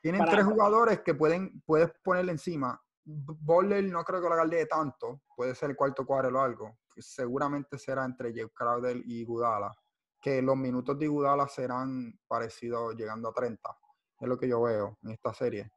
Tienen 0.00 0.24
tres 0.24 0.44
jugadores 0.44 1.00
que 1.00 1.14
pueden 1.14 1.62
puedes 1.66 1.90
ponerle 2.02 2.32
encima. 2.32 2.80
Boller 3.04 3.82
no 3.84 4.04
creo 4.04 4.20
que 4.20 4.28
lo 4.28 4.36
galdee 4.36 4.66
tanto, 4.66 5.22
puede 5.34 5.54
ser 5.54 5.70
el 5.70 5.76
cuarto 5.76 6.04
cuadro 6.04 6.38
o 6.38 6.42
algo. 6.42 6.78
Seguramente 6.96 7.78
será 7.78 8.04
entre 8.04 8.32
Jeff 8.32 8.52
Crowder 8.54 9.00
y 9.04 9.24
Gudala, 9.24 9.74
que 10.20 10.42
los 10.42 10.56
minutos 10.56 10.98
de 10.98 11.08
Gudala 11.08 11.48
serán 11.48 12.12
parecidos 12.28 12.94
llegando 12.94 13.30
a 13.30 13.32
30. 13.32 13.76
Es 14.20 14.28
lo 14.28 14.38
que 14.38 14.48
yo 14.48 14.60
veo 14.62 14.98
en 15.02 15.12
esta 15.12 15.32
serie. 15.32 15.70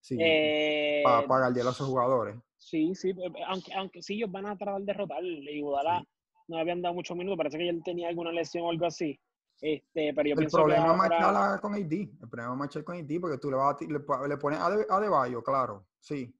Sí, 0.00 0.18
eh, 0.20 1.00
para, 1.02 1.26
para 1.26 1.46
a 1.46 1.50
esos 1.50 1.88
jugadores. 1.88 2.36
Sí, 2.58 2.94
sí, 2.94 3.10
eh, 3.10 3.32
aunque, 3.48 3.72
aunque 3.74 4.02
sí 4.02 4.14
ellos 4.14 4.30
van 4.30 4.46
a 4.46 4.56
tratar 4.56 4.80
de 4.80 4.86
derrotar 4.86 5.24
y 5.24 5.60
Gudala 5.60 6.04
no 6.48 6.58
habían 6.58 6.82
dado 6.82 6.94
muchos 6.94 7.16
minutos, 7.16 7.38
parece 7.38 7.58
que 7.58 7.68
él 7.68 7.82
tenía 7.84 8.08
alguna 8.08 8.30
lesión 8.32 8.64
o 8.64 8.70
algo 8.70 8.86
así. 8.86 9.18
Este, 9.60 10.12
pero 10.14 10.28
yo 10.28 10.34
el 10.38 10.48
problema 10.48 10.92
es 10.92 10.98
marcharla 10.98 11.58
con 11.60 11.74
AD. 11.74 11.92
El 11.92 12.28
problema 12.28 12.52
es 12.52 12.58
marchar 12.58 12.84
con 12.84 12.96
AD 12.96 13.20
porque 13.20 13.38
tú 13.38 13.50
le, 13.50 13.56
vas 13.56 13.76
a, 13.80 13.84
le, 14.26 14.36
pones 14.36 14.58
a, 14.60 14.70
de, 14.70 15.36
a 15.38 15.42
claro, 15.42 15.86
sí. 15.98 16.34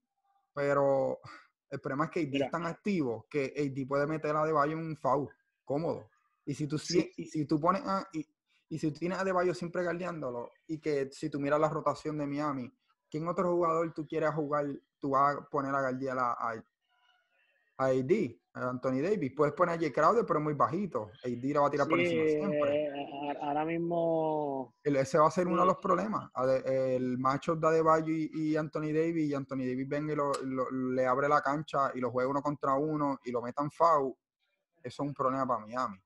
Pero 0.53 1.21
el 1.71 1.81
problema 1.81 2.05
es 2.07 2.11
que 2.11 2.21
AD 2.21 2.45
es 2.45 2.51
tan 2.51 2.67
activo 2.67 3.27
que 3.31 3.55
AD 3.57 3.89
puede 3.89 4.07
meter 4.07 4.37
a 4.37 4.45
Debayo 4.45 4.73
en 4.73 4.79
un 4.79 4.97
foul 4.97 5.29
cómodo. 5.65 6.11
Y 6.45 6.55
si 6.55 6.67
tú, 6.67 6.77
y 7.17 7.25
si 7.27 7.45
tú 7.47 7.59
pones 7.59 7.83
a, 7.85 8.07
y, 8.13 8.25
y 8.69 8.79
si 8.79 8.91
tienes 8.93 9.19
a 9.19 9.25
Debayo 9.25 9.55
siempre 9.55 9.83
guardiándolo 9.83 10.53
y 10.67 10.79
que 10.79 11.11
si 11.13 11.31
tú 11.31 11.41
miras 11.41 11.61
la 11.61 11.69
rotación 11.69 12.19
de 12.19 12.27
Miami, 12.27 12.73
¿quién 13.11 13.27
otro 13.29 13.53
jugador 13.53 13.93
tú 13.95 14.07
quieres 14.07 14.31
jugar? 14.31 14.67
Tú 14.99 15.11
vas 15.11 15.37
a 15.37 15.45
poner 15.49 15.75
a 15.75 15.81
guardiar 15.81 16.19
a, 16.19 16.33
a, 16.33 16.51
AD, 17.79 18.13
a 18.46 18.46
Anthony 18.65 19.03
Davis. 19.03 19.33
Puedes 19.37 19.55
poner 19.55 19.75
a 19.75 19.79
Jay 19.79 19.93
Crowder, 19.93 20.25
pero 20.25 20.41
muy 20.41 20.55
bajito. 20.55 21.11
AD 21.23 21.45
la 21.53 21.61
va 21.61 21.67
a 21.67 21.71
tirar 21.71 21.87
por 21.87 22.01
encima 22.01 22.27
siempre. 22.27 22.87
Eh, 22.87 23.39
ahora 23.43 23.65
mismo. 23.65 24.75
ese 24.83 25.19
va 25.19 25.27
a 25.27 25.31
ser 25.31 25.47
uno 25.47 25.61
de 25.61 25.67
los 25.67 25.77
problemas. 25.77 26.31
El 26.65 27.19
macho 27.19 27.55
de 27.55 27.67
Adebayo 27.67 28.13
y, 28.13 28.31
y 28.33 28.57
Anthony 28.57 28.93
Davis, 28.95 29.29
y 29.29 29.35
Anthony 29.35 29.67
Davis 29.67 29.89
venga 29.89 30.15
y 30.15 30.17
le 30.95 31.07
abre 31.07 31.29
la 31.29 31.43
cancha 31.43 31.91
y 31.95 32.01
lo 32.01 32.11
juega 32.11 32.31
uno 32.31 32.43
contra 32.43 32.75
uno 32.75 33.21
y 33.25 33.31
lo 33.31 33.43
metan 33.43 33.71
foul. 33.71 34.15
Eso 34.83 35.03
es 35.03 35.09
un 35.09 35.15
problema 35.15 35.47
para 35.47 35.61
Miami. 35.61 35.99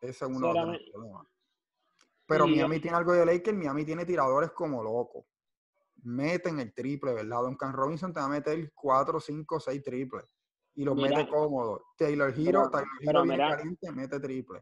Ese 0.00 0.24
es 0.24 0.30
uno 0.30 0.52
de 0.52 0.60
los 0.60 0.78
problemas. 0.92 1.26
Pero 2.26 2.46
Miami 2.46 2.80
tiene 2.80 2.96
algo 2.96 3.12
de 3.12 3.24
Lakers, 3.24 3.56
Miami 3.56 3.84
tiene 3.84 4.04
tiradores 4.04 4.50
como 4.50 4.82
loco. 4.82 5.26
Meten 6.02 6.60
el 6.60 6.74
triple, 6.74 7.14
¿verdad? 7.14 7.42
Duncan 7.42 7.72
Robinson 7.72 8.12
te 8.12 8.20
va 8.20 8.26
a 8.26 8.28
meter 8.28 8.72
4, 8.74 9.20
5, 9.20 9.60
6 9.60 9.82
triples. 9.82 10.37
Y 10.78 10.84
los 10.84 10.94
mete 10.94 11.26
cómodo. 11.26 11.82
Taylor 11.96 12.32
Hero, 12.38 12.70
Taylor 12.70 12.86
Hero 13.02 13.22
viene 13.24 13.36
caliente, 13.36 13.90
mete 13.90 14.20
triple. 14.20 14.60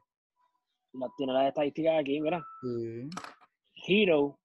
Tiene 1.18 1.32
las 1.34 1.48
estadísticas 1.48 2.00
aquí, 2.00 2.22
mira. 2.22 2.42
Sí. 2.62 3.10
Hero. 3.86 4.38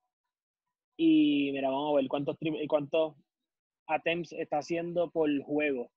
Y 0.97 1.49
mira, 1.53 1.69
vamos 1.69 1.93
a 1.93 1.95
ver 1.95 2.09
cuántos, 2.09 2.35
cuántos 2.67 3.15
attempts 3.87 4.33
está 4.33 4.57
haciendo 4.57 5.09
por 5.11 5.29
juego. 5.43 5.89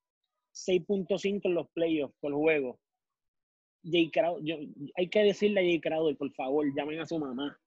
6.5 0.54 1.40
en 1.42 1.54
los 1.54 1.68
playoffs 1.70 2.14
por 2.20 2.32
juego. 2.32 2.78
Jay 3.82 4.12
Crowder, 4.12 4.68
hay 4.96 5.08
que 5.08 5.24
decirle 5.24 5.60
a 5.60 5.64
Jay 5.64 5.80
Crowder, 5.80 6.16
por 6.16 6.32
favor, 6.34 6.72
llamen 6.72 7.00
a 7.00 7.06
su 7.06 7.18
mamá, 7.18 7.58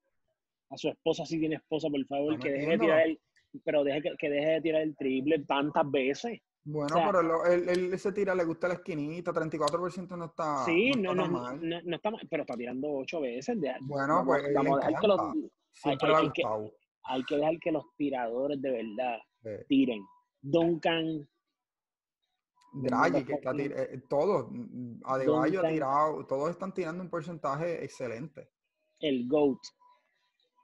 a 0.70 0.78
su 0.78 0.88
esposa 0.88 1.26
si 1.26 1.38
tiene 1.40 1.56
esposa, 1.56 1.90
por 1.90 2.06
favor, 2.08 2.40
que 2.40 2.54
deje 2.54 2.70
de 2.70 2.80
tirar 2.80 3.02
el, 3.06 3.20
pero 3.66 3.84
deje 3.84 4.02
que, 4.18 4.30
deje 4.30 4.52
de 4.52 4.62
tirar 4.62 4.82
el 4.82 4.96
triple 4.96 5.40
tantas 5.40 5.92
veces. 5.92 6.40
Bueno, 6.70 6.98
pero 7.06 7.46
él, 7.46 7.70
él, 7.70 7.94
ese 7.94 8.12
tira 8.12 8.36
le 8.36 8.44
gusta 8.44 8.68
la 8.68 8.74
esquinita, 8.74 9.32
34% 9.32 10.18
no 10.18 10.26
está 10.26 10.66
Sí, 10.66 10.92
no, 10.92 11.16
no, 11.16 11.26
no, 11.26 11.56
no, 11.56 11.96
está 11.96 12.12
mal, 12.12 12.28
pero 12.30 12.44
está 12.44 12.58
tirando 12.58 12.92
ocho 12.92 13.22
veces. 13.22 13.58
bueno, 13.80 14.24
pues 14.26 14.54
vamos 14.54 14.80
dejar 14.80 15.00
que 15.00 15.08
los, 15.08 15.20
hay, 15.86 15.98
que, 15.98 16.44
hay, 17.06 17.24
que, 17.24 17.36
dejar 17.38 17.60
que 17.62 17.72
los 17.72 17.86
tiradores 17.96 18.62
de 18.62 18.70
verdad 18.70 19.18
tiren. 19.70 20.04
Duncan, 20.42 21.26
Draghi, 22.74 23.24
que 23.24 23.34
está 23.36 23.54
tirando, 23.54 23.84
eh, 23.84 24.04
todos, 24.10 24.48
Adebayo 25.06 25.66
ha 25.66 25.70
tirado, 25.70 26.26
todos 26.26 26.50
están 26.50 26.74
tirando 26.74 27.02
un 27.02 27.10
porcentaje 27.10 27.82
excelente. 27.82 28.50
El 29.00 29.26
GOAT, 29.30 29.60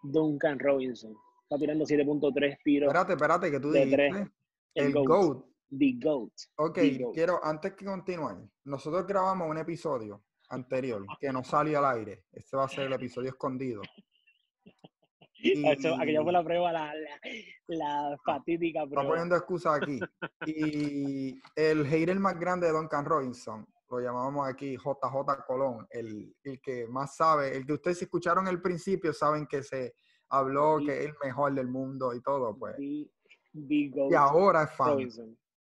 Duncan 0.03 0.59
Robinson, 0.59 1.15
está 1.43 1.57
tirando 1.57 1.85
7.3 1.85 2.57
tiros. 2.61 2.87
Espérate, 2.87 3.13
espérate, 3.13 3.51
que 3.51 3.59
tú 3.61 3.71
dijiste. 3.71 4.29
El, 4.75 4.93
GOAT. 4.93 5.52
The 5.77 5.93
GOAT. 6.03 6.33
Ok, 6.57 6.79
quiero, 7.13 7.43
antes 7.43 7.73
que 7.73 7.85
continúen, 7.85 8.51
nosotros 8.65 9.07
grabamos 9.07 9.49
un 9.49 9.57
episodio 9.57 10.23
anterior 10.49 11.05
que 11.19 11.31
no 11.31 11.43
salió 11.43 11.79
al 11.79 11.97
aire. 11.97 12.25
Este 12.31 12.55
va 12.55 12.65
a 12.65 12.69
ser 12.69 12.85
el 12.85 12.93
episodio 12.93 13.29
escondido. 13.29 13.81
aquella 15.99 16.21
fue 16.21 16.31
la 16.31 16.43
prueba, 16.43 16.71
la, 16.71 16.93
la, 17.67 18.17
fatídica 18.23 18.85
prueba. 18.85 19.01
Está 19.01 19.09
poniendo 19.09 19.35
excusas 19.35 19.81
aquí. 19.81 19.99
Y 20.45 21.41
el 21.55 21.85
hater 21.85 22.19
más 22.19 22.39
grande 22.39 22.67
de 22.67 22.73
Duncan 22.73 23.05
Robinson, 23.05 23.65
lo 23.89 23.99
llamábamos 23.99 24.47
aquí 24.47 24.75
JJ 24.75 25.45
Colón, 25.45 25.87
el, 25.89 26.35
el 26.43 26.61
que 26.61 26.87
más 26.87 27.15
sabe, 27.15 27.55
el 27.55 27.65
que 27.65 27.73
ustedes 27.73 27.99
si 27.99 28.05
escucharon 28.05 28.47
el 28.47 28.61
principio 28.61 29.13
saben 29.13 29.47
que 29.47 29.63
se 29.63 29.95
habló 30.29 30.79
que 30.79 30.99
es 30.99 31.05
el 31.05 31.13
mejor 31.23 31.53
del 31.53 31.67
mundo 31.67 32.13
y 32.13 32.21
todo, 32.21 32.57
pues. 32.57 32.75
y 32.79 33.09
ahora 34.15 34.63
es 34.63 34.71
fan. 34.71 35.09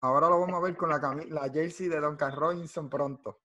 Ahora 0.00 0.28
lo 0.28 0.40
vamos 0.40 0.56
a 0.56 0.64
ver 0.64 0.76
con 0.76 0.88
la, 0.90 0.98
la 1.28 1.50
jersey 1.50 1.88
de 1.88 2.00
Duncan 2.00 2.32
Robinson 2.32 2.88
pronto. 2.88 3.40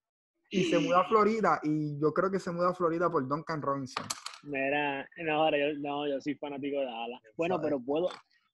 Y 0.49 0.65
se 0.65 0.77
muda 0.77 1.01
a 1.01 1.05
Florida 1.05 1.59
y 1.63 1.99
yo 1.99 2.13
creo 2.13 2.29
que 2.29 2.39
se 2.39 2.51
muda 2.51 2.69
a 2.69 2.73
Florida 2.75 3.09
por 3.09 3.27
Duncan 3.27 3.59
Robinson. 3.61 4.05
Mira, 4.43 5.07
no, 5.17 5.33
ahora 5.33 5.57
yo, 5.57 5.79
no, 5.79 6.07
yo 6.07 6.21
soy 6.21 6.35
fanático 6.35 6.79
de 6.79 6.85
Dallas. 6.85 7.21
Bueno, 7.35 7.59
pero 7.59 7.79
puedo. 7.79 8.09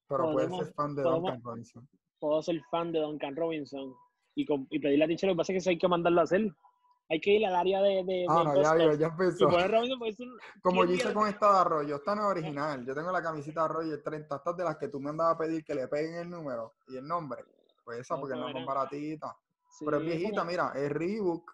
Pero 0.08 0.32
puedes 0.32 0.56
ser 0.56 0.74
fan 0.74 0.96
de 0.96 1.04
Duncan 1.04 1.42
Robinson. 1.44 1.90
Puedo 2.20 2.42
ser 2.42 2.62
fan 2.72 2.92
de 2.94 3.00
Duncan 3.00 3.36
Robinson 3.36 3.94
y, 4.36 4.48
y 4.70 4.80
pedirle 4.80 5.06
a 5.06 5.08
Ticho, 5.08 5.28
lo 5.28 5.34
que 5.34 5.38
pasa 5.38 5.52
es 5.52 5.56
que 5.56 5.58
eso 5.58 5.70
hay 5.72 5.78
que 5.78 5.88
mandarlo 5.88 6.22
a 6.22 6.24
hacer. 6.24 6.50
Hay 7.10 7.20
que 7.20 7.32
ir 7.32 7.46
al 7.46 7.56
área 7.56 7.82
de. 7.82 8.04
de 8.06 8.26
ah, 8.30 8.44
no, 8.46 8.62
ya, 8.62 8.94
ya 8.94 9.08
empezó. 9.08 9.50
Pues, 9.50 10.18
Como 10.62 10.86
yo 10.86 10.94
hice 10.94 11.12
con 11.12 11.28
esta 11.28 11.52
de 11.52 11.60
Arroyo, 11.60 11.96
esta 11.96 12.16
no 12.16 12.22
es 12.22 12.38
original. 12.38 12.86
Yo 12.86 12.94
tengo 12.94 13.12
la 13.12 13.22
camisita 13.22 13.62
de 13.62 13.66
Arroyo 13.66 14.04
30, 14.04 14.36
estas 14.36 14.56
de 14.56 14.64
las 14.64 14.78
que 14.78 14.90
tú 14.90 15.00
me 15.00 15.10
andabas 15.10 15.36
a 15.36 15.38
pedir 15.40 15.66
que 15.66 15.74
le 15.74 15.88
peguen 15.88 16.16
el 16.16 16.30
número 16.30 16.76
y 16.88 16.98
el 16.98 17.08
nombre. 17.08 17.44
Pues 17.90 18.02
esa, 18.02 18.20
porque 18.20 18.36
no 18.36 18.48
es 18.48 18.54
más 18.54 18.66
baratita. 18.68 19.36
Pero 19.84 19.98
es 19.98 20.06
viejita, 20.06 20.46
mira, 20.46 20.72
es 20.76 20.92
Reebok. 20.92 21.52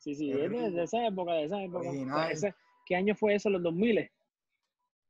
Sí, 0.00 0.16
sí, 0.16 0.32
es, 0.32 0.50
de, 0.50 0.82
esa 0.82 1.06
época, 1.06 1.32
de 1.34 1.44
esa 1.44 1.62
época. 1.62 1.88
¿Qué 2.84 2.96
año 2.96 3.14
fue 3.14 3.36
eso? 3.36 3.48
¿Los 3.50 3.62
2000? 3.62 4.10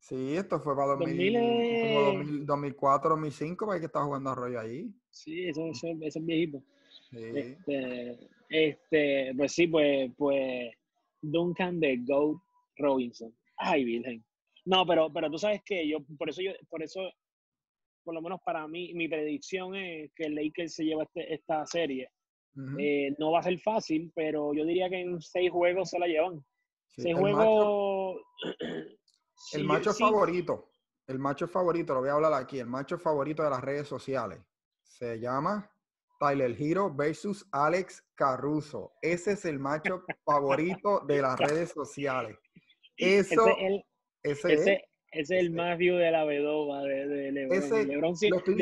Sí, 0.01 0.37
esto 0.37 0.61
fue 0.61 0.77
para 0.77 0.97
2000, 0.97 2.45
2004, 2.45 3.09
2005, 3.09 3.67
para 3.67 3.81
que 3.81 3.87
estaba 3.87 4.05
jugando 4.05 4.29
Arroyo 4.29 4.61
ahí. 4.61 4.95
Sí, 5.09 5.49
eso, 5.49 5.67
eso, 5.67 5.89
eso 6.03 6.19
es 6.19 6.27
viejito. 6.27 6.63
Sí. 7.09 7.25
Este, 7.35 8.29
este, 8.51 9.33
pues 9.35 9.53
sí, 9.53 9.69
pues, 9.69 10.13
pues 10.19 10.75
Duncan 11.23 11.81
de 11.81 12.05
Goat 12.07 12.37
Robinson. 12.77 13.35
Ay, 13.57 13.83
virgen. 13.83 14.23
No, 14.67 14.85
pero, 14.85 15.11
pero 15.11 15.31
tú 15.31 15.39
sabes 15.39 15.63
que 15.65 15.89
yo, 15.89 16.01
por 16.19 16.29
eso 16.29 16.43
yo, 16.43 16.51
por 16.69 16.83
eso, 16.83 17.01
por 18.07 18.15
lo 18.15 18.23
menos 18.23 18.41
para 18.45 18.69
mí, 18.69 18.95
mi 18.95 19.09
predicción 19.09 19.75
es 19.75 20.13
que 20.15 20.27
el 20.27 20.37
Lakers 20.37 20.77
se 20.77 20.85
lleva 20.85 21.03
este, 21.03 21.35
esta 21.35 21.67
serie. 21.67 22.09
Eh, 22.79 23.15
no 23.19 23.33
va 23.33 23.41
a 23.41 23.43
ser 23.43 23.59
fácil, 23.59 24.11
pero 24.15 24.55
yo 24.55 24.65
diría 24.65 24.89
que 24.89 25.01
en 25.01 25.21
seis 25.21 25.51
juegos 25.51 25.91
se 25.91 25.99
la 25.99 26.07
llevan 26.07 26.43
el 26.99 27.15
juego. 27.15 28.15
Macho, 28.15 28.57
el 29.53 29.65
macho 29.65 29.93
favorito, 29.93 30.71
el 31.09 31.19
macho 31.19 31.49
favorito, 31.49 31.93
lo 31.95 32.01
voy 32.01 32.09
a 32.09 32.13
hablar 32.13 32.33
aquí, 32.33 32.61
el 32.61 32.69
macho 32.69 32.97
favorito 32.97 33.43
de 33.43 33.51
las 33.51 33.61
redes 33.61 33.89
sociales 33.89 34.41
se 34.81 35.19
llama 35.19 35.69
Tyler 36.21 36.57
Hero 36.59 36.95
versus 36.95 37.45
Alex 37.51 38.03
Caruso. 38.15 38.93
Ese 39.03 39.33
es 39.33 39.45
el 39.45 39.59
macho 39.59 40.05
favorito 40.25 41.01
de 41.01 41.23
las 41.23 41.39
redes 41.39 41.73
sociales. 41.73 42.39
Eso, 42.97 43.45
ese, 44.23 44.55
ese, 44.55 44.73
es 44.73 44.81
el 45.13 45.51
más 45.51 45.79
view 45.79 45.97
de 45.97 46.11
la 46.11 46.25
Bedoba 46.25 46.83
de, 46.83 47.33
Lebron. 47.33 47.89
Lebron, 47.89 48.17
siempre, 48.17 48.55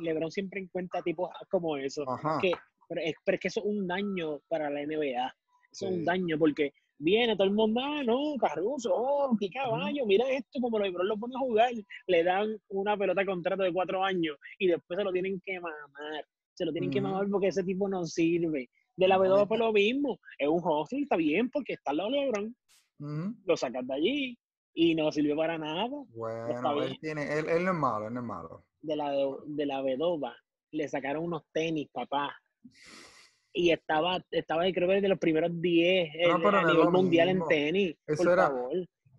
Lebron, 0.00 0.30
siempre, 0.30 0.60
encuentra 0.60 1.02
tipos 1.02 1.30
como 1.50 1.76
eso. 1.76 2.04
Que, 2.40 2.52
pero, 2.88 3.00
es, 3.00 3.14
pero, 3.24 3.34
es, 3.34 3.40
que 3.40 3.48
eso 3.48 3.60
es 3.60 3.66
un 3.66 3.86
daño 3.86 4.40
para 4.48 4.70
la 4.70 4.84
NBA. 4.84 5.34
Eso 5.72 5.86
es 5.86 5.92
un 5.92 6.04
daño 6.04 6.38
porque 6.38 6.72
viene 6.98 7.34
todo 7.34 7.48
el 7.48 7.54
mundo, 7.54 7.80
ah, 7.82 8.02
no, 8.04 8.34
Caruso, 8.38 8.94
oh, 8.94 9.36
qué 9.38 9.50
caballo, 9.50 10.06
mira 10.06 10.28
esto, 10.30 10.60
como 10.60 10.78
los 10.78 10.88
Lebron 10.88 11.08
lo 11.08 11.16
ponen 11.16 11.36
a 11.36 11.40
jugar, 11.40 11.72
le 12.06 12.24
dan 12.24 12.56
una 12.68 12.96
pelota 12.96 13.22
de 13.22 13.26
contrato 13.26 13.62
de 13.62 13.72
cuatro 13.72 14.04
años 14.04 14.36
y 14.58 14.68
después 14.68 14.98
se 14.98 15.04
lo 15.04 15.12
tienen 15.12 15.40
que 15.44 15.58
mamar, 15.58 16.26
se 16.54 16.64
lo 16.64 16.72
tienen 16.72 16.90
que 16.90 17.00
mamar 17.00 17.26
porque 17.28 17.48
ese 17.48 17.64
tipo 17.64 17.88
no 17.88 18.04
sirve. 18.04 18.68
De 18.94 19.08
la 19.08 19.18
B2 19.18 19.48
fue 19.48 19.58
lo 19.58 19.72
mismo, 19.72 20.20
es 20.38 20.46
un 20.46 20.60
hostel, 20.62 21.02
está 21.02 21.16
bien, 21.16 21.50
porque 21.50 21.72
está 21.72 21.90
al 21.90 21.96
lado 21.96 22.10
de 22.10 22.16
Lebron, 22.18 22.56
lo 23.46 23.56
sacas 23.56 23.86
de 23.86 23.94
allí 23.94 24.38
y 24.74 24.94
no 24.94 25.12
sirvió 25.12 25.36
para 25.36 25.58
nada. 25.58 25.88
Bueno, 26.08 26.82
él, 26.82 26.98
tiene, 27.00 27.38
él, 27.38 27.48
él, 27.48 27.64
no 27.64 27.72
es 27.72 27.76
malo, 27.76 28.08
él 28.08 28.14
no 28.14 28.20
es 28.20 28.26
malo. 28.26 28.64
De 28.80 28.96
la, 28.96 29.12
de 29.46 29.66
la 29.66 29.82
Bedova 29.82 30.36
le 30.70 30.88
sacaron 30.88 31.24
unos 31.24 31.44
tenis, 31.52 31.88
papá 31.92 32.34
y 33.52 33.70
estaba, 33.70 34.24
estaba 34.30 34.62
creo 34.72 34.88
que 34.88 35.00
de 35.00 35.08
los 35.08 35.18
primeros 35.18 35.50
10 35.60 36.08
no, 36.28 36.48
a 36.48 36.64
nivel 36.64 36.90
mundial 36.90 37.28
en 37.28 37.46
tenis. 37.46 37.96
Eso 38.06 38.32
era. 38.32 38.46
Favor. 38.46 38.72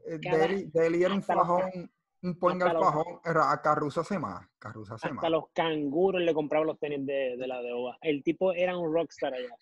Eh, 0.05 0.69
Deli, 0.74 1.03
era 1.03 1.13
un 1.13 1.24
fajón, 1.24 1.91
un 2.24 2.39
point 2.39 2.62
al 2.62 2.77
fajón. 2.77 3.19
Era, 3.24 3.51
a 3.51 3.62
Caruso 3.62 4.01
hace 4.01 4.19
más. 4.19 4.45
Caruso 4.60 4.95
hace 4.95 5.07
hasta 5.07 5.29
los 5.29 5.45
canguros 5.53 6.22
le 6.22 6.33
compraban 6.33 6.67
los 6.67 6.79
tenis 6.79 7.05
de, 7.05 7.38
de 7.38 7.48
la 7.48 7.62
de 7.62 7.72
OVA. 7.72 7.98
El 8.01 8.24
tipo 8.24 8.53
era 8.53 8.77
un 8.77 8.93
rockstar 8.93 9.33
allá. 9.33 9.55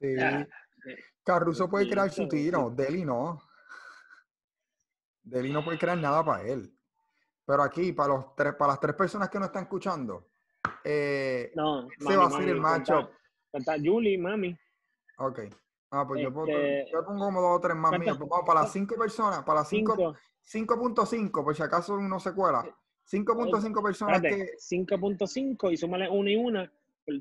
Sí. 0.00 0.14
Ah, 0.20 0.46
Caruso 1.24 1.68
puede 1.68 1.88
crear 1.88 2.10
su 2.10 2.28
tiro, 2.28 2.70
Deli 2.70 3.04
no. 3.04 3.42
Deli 5.30 5.52
no 5.52 5.64
puede 5.64 5.78
crear 5.78 5.96
nada 5.96 6.24
para 6.24 6.42
él. 6.42 6.72
Pero 7.46 7.62
aquí, 7.62 7.92
para, 7.92 8.14
los 8.14 8.34
tres, 8.34 8.54
para 8.54 8.72
las 8.72 8.80
tres 8.80 8.94
personas 8.94 9.28
que 9.28 9.38
no 9.38 9.46
están 9.46 9.62
escuchando, 9.64 10.28
eh, 10.84 11.52
no, 11.54 11.88
se 11.98 12.16
va 12.16 12.24
a 12.24 12.26
hacer 12.26 12.48
el 12.48 12.60
matchup 12.60 13.10
Está 13.52 13.76
Julie, 13.82 14.18
mami. 14.18 14.56
Ok. 15.18 15.40
Ah, 15.92 16.04
pues 16.06 16.22
yo, 16.22 16.32
pongo, 16.32 16.46
este, 16.46 16.90
yo 16.92 17.04
pongo 17.04 17.24
como 17.24 17.40
dos 17.40 17.58
o 17.58 17.60
tres 17.60 17.76
más 17.76 17.98
míos. 17.98 18.16
Pues 18.16 18.30
vamos, 18.30 18.46
para 18.46 18.60
las 18.62 18.72
cinco 18.72 18.94
personas, 18.96 19.42
para 19.42 19.60
las 19.60 19.68
cinco, 19.68 19.96
5.5, 19.96 21.44
por 21.44 21.54
si 21.54 21.62
acaso 21.62 21.94
uno 21.94 22.20
se 22.20 22.32
cuela. 22.32 22.64
5.5 23.10 23.82
personas 23.82 24.20
que... 24.20 24.52
5.5 24.56 25.72
y 25.72 25.76
súmale 25.76 26.08
una 26.08 26.30
y 26.30 26.36
una, 26.36 26.72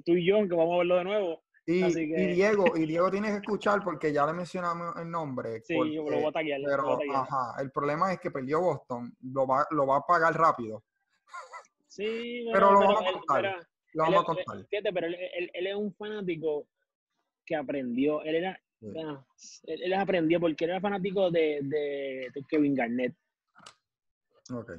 tú 0.06 0.14
y 0.14 0.26
yo, 0.26 0.48
que 0.48 0.56
vamos 0.56 0.76
a 0.76 0.78
verlo 0.78 0.96
de 0.98 1.04
nuevo. 1.04 1.42
Y, 1.72 2.34
Diego, 2.34 2.76
y 2.76 2.86
Diego 2.88 3.12
tienes 3.12 3.32
que 3.32 3.38
escuchar 3.38 3.84
porque 3.84 4.12
ya 4.12 4.26
le 4.26 4.34
mencionamos 4.34 4.96
el 4.98 5.10
nombre. 5.10 5.62
Sí, 5.62 5.76
yo 5.76 6.04
lo 6.10 6.18
voy 6.18 6.26
a 6.26 6.32
taguear. 6.32 6.62
Pero, 6.66 7.00
ajá, 7.14 7.62
el 7.62 7.72
problema 7.72 8.12
es 8.12 8.20
que 8.20 8.32
perdió 8.32 8.60
Boston, 8.60 9.16
lo 9.22 9.46
va, 9.46 9.68
lo 9.72 9.86
va 9.86 9.98
a 9.98 10.06
pagar 10.06 10.34
rápido. 10.36 10.84
Sí, 11.92 12.48
pero, 12.54 12.72
lo 12.72 12.80
vamos 12.80 13.04
a 13.04 13.12
contar. 13.12 13.68
lo 13.94 14.04
vamos 14.04 14.22
a 14.22 14.24
contar. 14.24 14.68
Fíjate, 14.70 14.94
pero 14.94 15.08
él, 15.08 15.18
él, 15.52 15.68
es 15.68 15.76
un 15.76 15.92
fanático 15.96 16.68
que 17.44 17.56
aprendió, 17.56 18.22
él 18.22 18.36
era, 18.36 18.62
él, 18.82 19.18
él, 19.66 19.94
aprendió 19.96 20.40
porque 20.40 20.66
él 20.66 20.72
era 20.72 20.80
fanático 20.80 21.32
de, 21.32 21.60
de, 21.64 22.30
de 22.34 22.44
Kevin 22.48 22.76
Garnett. 22.76 23.16
Ok 24.54 24.72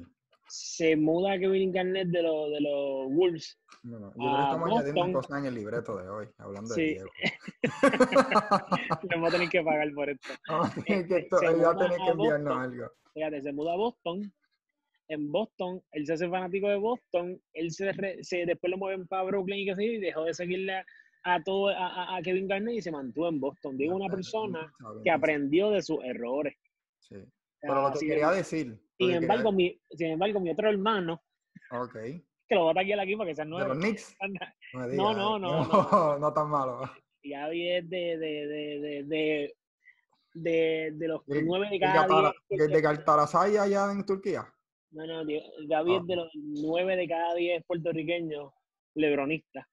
se 0.51 0.97
muda 0.97 1.39
Kevin 1.39 1.71
Garnett 1.71 2.09
de, 2.09 2.21
los 2.21 2.51
de 2.51 2.59
los 2.59 3.09
Wolves. 3.15 3.57
No, 3.83 3.99
no. 3.99 4.07
Yo 4.07 4.17
creo 4.17 4.35
que 4.35 4.43
estamos 4.43 4.69
añadiendo 4.69 5.19
cosas 5.19 5.39
en 5.39 5.45
el 5.45 5.55
libreto 5.55 5.95
de 5.95 6.09
hoy, 6.09 6.27
hablando 6.39 6.75
de 6.75 6.83
Diego. 6.83 7.09
Le 9.03 9.15
vamos 9.15 9.29
a 9.29 9.31
tener 9.31 9.49
que 9.49 9.63
pagar 9.63 9.93
por 9.93 10.09
esto. 10.09 10.29
que 10.85 11.05
esto 11.07 11.37
ya 11.41 11.77
tiene 11.77 11.95
que 11.95 12.11
enviarnos 12.11 12.57
algo. 12.57 12.91
Fíjate, 13.13 13.41
se 13.41 13.53
muda 13.53 13.73
a 13.73 13.77
Boston. 13.77 14.33
En 15.07 15.31
Boston, 15.31 15.81
él 15.93 16.05
se 16.05 16.13
hace 16.13 16.29
fanático 16.29 16.67
de 16.67 16.75
Boston. 16.75 17.41
Él 17.53 17.71
se, 17.71 17.93
se 18.21 18.45
después 18.45 18.71
lo 18.71 18.77
mueven 18.77 19.07
para 19.07 19.23
Brooklyn 19.23 19.59
y 19.59 19.65
que 19.65 19.71
así, 19.71 19.85
y 19.85 19.99
dejó 19.99 20.25
de 20.25 20.33
seguirle 20.33 20.83
a, 21.23 21.43
todo, 21.43 21.69
a, 21.69 22.17
a, 22.17 22.21
Kevin 22.21 22.47
Garnett 22.47 22.75
y 22.75 22.81
se 22.81 22.91
mantuvo 22.91 23.29
en 23.29 23.39
Boston. 23.39 23.77
Digo, 23.77 23.95
una 23.95 24.13
persona 24.13 24.69
que 25.01 25.11
aprendió 25.11 25.69
de 25.69 25.81
sus 25.81 26.03
errores. 26.03 26.55
Sí. 26.99 27.15
Pero 27.61 27.81
lo 27.89 27.93
que 27.93 28.05
quería 28.05 28.31
decir. 28.31 28.77
Sin 29.01 29.15
embargo, 29.15 29.51
mi, 29.51 29.81
sin 29.89 30.11
embargo, 30.11 30.39
mi 30.39 30.51
otro 30.51 30.69
hermano. 30.69 31.21
Que 32.47 32.55
lo 32.55 32.63
voy 32.63 32.71
a 32.71 32.75
taquear 32.75 32.99
aquí 32.99 33.15
para 33.15 33.29
que 33.29 33.35
sea 33.35 33.45
nuevo. 33.45 33.63
¿De 33.63 33.75
los 33.75 33.83
Knicks? 33.83 34.15
No, 34.95 35.13
no, 35.13 35.39
no, 35.39 35.65
no. 35.65 36.19
No, 36.19 36.33
tan 36.33 36.49
malo. 36.49 36.81
Ya 37.23 37.49
es 37.49 37.89
de, 37.89 38.17
de, 38.17 38.47
de, 38.47 39.03
de, 39.03 39.55
de, 40.33 40.91
de 40.93 41.07
los 41.07 41.21
nueve 41.27 41.67
de 41.69 41.79
cada 41.79 42.31
diez. 42.49 42.69
¿De 42.69 42.81
Galatasaray 42.81 43.57
allá 43.57 43.91
en 43.91 44.05
Turquía? 44.05 44.45
No, 44.91 45.05
no, 45.05 45.23
Gaby 45.67 45.95
es 45.95 46.01
ah. 46.01 46.05
de 46.05 46.15
los 46.15 46.31
nueve 46.33 46.95
de 46.95 47.07
cada 47.07 47.33
diez 47.35 47.63
puertorriqueños 47.65 48.51
lebronistas. 48.95 49.65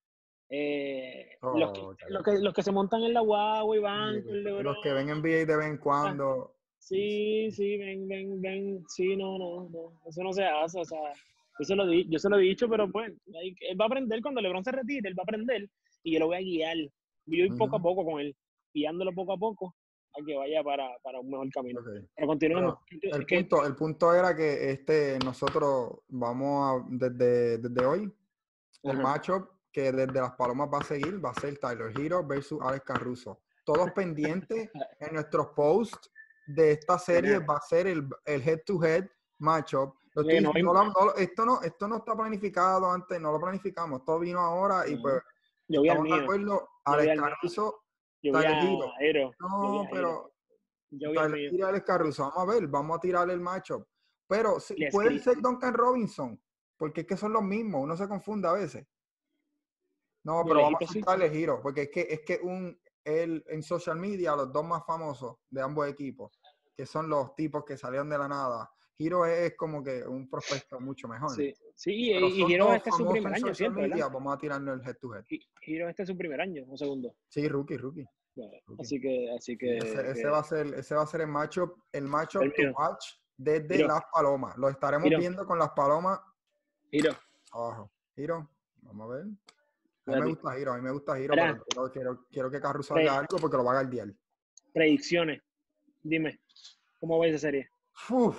Eh, 0.50 1.36
los, 1.42 1.72
que, 1.72 1.80
oh, 1.80 1.94
los, 2.08 2.22
que, 2.22 2.38
los, 2.38 2.54
que, 2.54 2.62
se 2.62 2.72
montan 2.72 3.02
en 3.02 3.12
la 3.12 3.20
guagua 3.20 3.76
y 3.76 3.80
van 3.80 4.22
Los 4.62 4.78
que 4.82 4.92
ven 4.92 5.10
en 5.10 5.18
NBA 5.18 5.44
de 5.44 5.56
vez 5.56 5.66
en 5.66 5.78
cuando. 5.78 6.57
Sí, 6.88 7.50
sí, 7.50 7.76
ven, 7.76 8.08
ven, 8.08 8.40
ven. 8.40 8.84
Sí, 8.88 9.14
no, 9.14 9.36
no, 9.36 9.68
no. 9.68 10.00
Eso 10.06 10.22
no 10.22 10.32
se 10.32 10.42
hace. 10.42 10.80
O 10.80 10.84
sea, 10.86 11.12
yo 11.58 11.64
se 11.64 11.76
lo, 11.76 11.86
di, 11.86 12.06
yo 12.08 12.18
se 12.18 12.30
lo 12.30 12.38
he 12.38 12.42
dicho, 12.42 12.66
pero 12.66 12.90
pues, 12.90 13.12
él 13.26 13.78
va 13.78 13.84
a 13.84 13.88
aprender 13.88 14.22
cuando 14.22 14.40
LeBron 14.40 14.64
se 14.64 14.72
retire, 14.72 15.06
él 15.06 15.18
va 15.18 15.22
a 15.22 15.24
aprender 15.24 15.68
y 16.02 16.14
yo 16.14 16.20
lo 16.20 16.28
voy 16.28 16.36
a 16.36 16.40
guiar. 16.40 16.76
Yo 17.26 17.46
voy 17.46 17.58
poco 17.58 17.76
a 17.76 17.82
poco 17.82 18.06
con 18.06 18.20
él, 18.20 18.34
guiándolo 18.72 19.12
poco 19.12 19.34
a 19.34 19.36
poco 19.36 19.74
a 20.18 20.24
que 20.24 20.34
vaya 20.34 20.64
para, 20.64 20.88
para 21.02 21.20
un 21.20 21.28
mejor 21.28 21.50
camino. 21.50 21.82
Pero 22.14 22.26
continuemos. 22.26 22.76
el, 22.90 23.26
punto, 23.26 23.66
el 23.66 23.76
punto 23.76 24.14
era 24.14 24.34
que 24.34 24.70
este, 24.70 25.18
nosotros 25.18 25.98
vamos 26.08 26.82
a, 26.82 26.86
desde, 26.88 27.58
desde 27.58 27.84
hoy, 27.84 28.10
el 28.84 28.96
matchup 28.96 29.46
que 29.70 29.92
desde 29.92 30.20
las 30.20 30.32
palomas 30.32 30.70
va 30.72 30.78
a 30.78 30.84
seguir 30.84 31.22
va 31.22 31.32
a 31.32 31.40
ser 31.40 31.58
Tyler 31.58 31.92
Hero 32.00 32.26
versus 32.26 32.58
Alex 32.62 32.82
Caruso. 32.86 33.40
Todos 33.66 33.92
pendientes 33.92 34.70
en 35.00 35.14
nuestros 35.14 35.48
posts 35.48 36.10
de 36.48 36.72
esta 36.72 36.98
serie 36.98 37.38
va 37.40 37.56
a 37.56 37.60
ser 37.60 37.86
el, 37.86 38.08
el 38.24 38.42
head-to-head 38.42 39.06
matchup. 39.38 39.94
esto, 41.16 41.44
no, 41.44 41.60
esto 41.62 41.86
no 41.86 41.96
está 41.98 42.16
planificado 42.16 42.90
antes, 42.90 43.20
no 43.20 43.32
lo 43.32 43.38
planificamos, 43.38 44.04
todo 44.04 44.18
vino 44.18 44.40
ahora 44.40 44.88
y 44.88 44.96
pues 44.96 45.22
yo 45.68 45.80
voy 45.80 45.88
estamos 45.88 46.08
de 46.08 46.24
acuerdo. 46.24 46.68
Alex 46.84 47.20
Caruso, 47.20 47.84
yo 48.22 48.32
voy 48.32 48.44
a 48.44 49.32
No, 49.38 49.86
pero 49.92 50.32
yo 50.90 51.10
voy 51.10 51.18
a 51.62 51.68
Alex 51.68 51.84
Caruso, 51.84 52.22
vamos 52.22 52.38
a 52.38 52.58
ver, 52.58 52.66
vamos 52.66 52.96
a 52.96 53.00
tirar 53.00 53.30
el 53.30 53.40
matchup. 53.40 53.86
Pero 54.26 54.56
puede 54.90 55.18
ser 55.18 55.40
Duncan 55.40 55.74
Robinson, 55.74 56.42
porque 56.76 57.02
es 57.02 57.06
que 57.06 57.16
son 57.16 57.32
los 57.32 57.42
mismos, 57.42 57.82
uno 57.82 57.96
se 57.96 58.08
confunde 58.08 58.48
a 58.48 58.52
veces. 58.52 58.86
No, 60.24 60.44
pero 60.44 60.62
vamos 60.62 60.80
a 60.82 60.92
quitarle 60.92 61.30
giro, 61.30 61.60
porque 61.62 61.82
es 61.82 61.90
que 61.90 62.06
es 62.10 62.20
que 62.20 62.40
un 62.42 62.78
el, 63.08 63.44
en 63.48 63.62
social 63.62 63.96
media 63.96 64.36
los 64.36 64.52
dos 64.52 64.64
más 64.64 64.84
famosos 64.84 65.36
de 65.48 65.62
ambos 65.62 65.88
equipos, 65.88 66.37
que 66.78 66.86
son 66.86 67.08
los 67.08 67.34
tipos 67.34 67.64
que 67.64 67.76
salieron 67.76 68.08
de 68.08 68.16
la 68.16 68.28
nada. 68.28 68.70
Hiro 68.98 69.26
es 69.26 69.56
como 69.56 69.82
que 69.82 70.06
un 70.06 70.30
prospecto 70.30 70.78
mucho 70.78 71.08
mejor. 71.08 71.34
Sí, 71.34 71.52
sí 71.74 71.92
y, 71.92 72.44
Hiro 72.44 72.72
este 72.72 72.90
es 72.90 72.96
su 72.96 73.08
primer 73.08 73.34
año, 73.34 73.52
¿cierto? 73.52 73.80
vamos 74.12 74.36
a 74.36 74.38
tirarnos 74.38 74.80
el 74.80 74.86
head 74.86 74.96
to 75.00 75.12
head. 75.12 75.24
Hiro 75.62 75.88
este 75.88 76.04
es 76.04 76.08
su 76.08 76.16
primer 76.16 76.40
año, 76.40 76.62
un 76.66 76.78
segundo. 76.78 77.16
Sí, 77.26 77.48
rookie, 77.48 77.78
rookie. 77.78 78.06
Así 78.78 79.00
que, 79.00 79.28
así 79.36 79.58
que, 79.58 79.78
ese, 79.78 80.28
va 80.28 80.38
a 80.38 80.44
ser, 80.44 80.68
ese 80.68 80.94
va 80.94 81.02
a 81.02 81.06
ser 81.08 81.22
el 81.22 81.26
matchup, 81.26 81.76
el 81.90 82.04
matchup 82.04 82.42
to 82.42 82.70
watch 82.78 83.06
desde 83.36 83.84
las 83.84 84.02
palomas. 84.12 84.56
Lo 84.56 84.68
estaremos 84.68 85.10
viendo 85.10 85.44
con 85.44 85.58
las 85.58 85.70
palomas. 85.70 86.20
Hiro. 86.92 87.10
Abajo. 87.50 87.90
Hiro, 88.14 88.48
vamos 88.82 89.10
a 89.10 89.14
ver. 89.16 89.26
A 90.06 90.12
mí 90.12 90.20
me 90.20 90.26
gusta 90.26 90.52
Giro, 90.52 90.72
a 90.72 90.76
mí 90.76 90.82
me 90.82 90.92
gusta 90.92 91.16
Giro, 91.16 91.34
pero 91.34 91.90
quiero, 91.90 92.24
quiero, 92.30 92.50
que 92.52 92.60
Carruso 92.60 92.94
haga 92.94 93.18
algo 93.18 93.36
porque 93.40 93.56
lo 93.56 93.64
va 93.64 93.72
a 93.72 93.82
guardiar. 93.82 94.14
Predicciones. 94.72 95.42
Dime, 96.02 96.40
¿cómo 97.00 97.18
va 97.18 97.26
esa 97.26 97.38
serie? 97.38 97.68
Uf, 98.10 98.38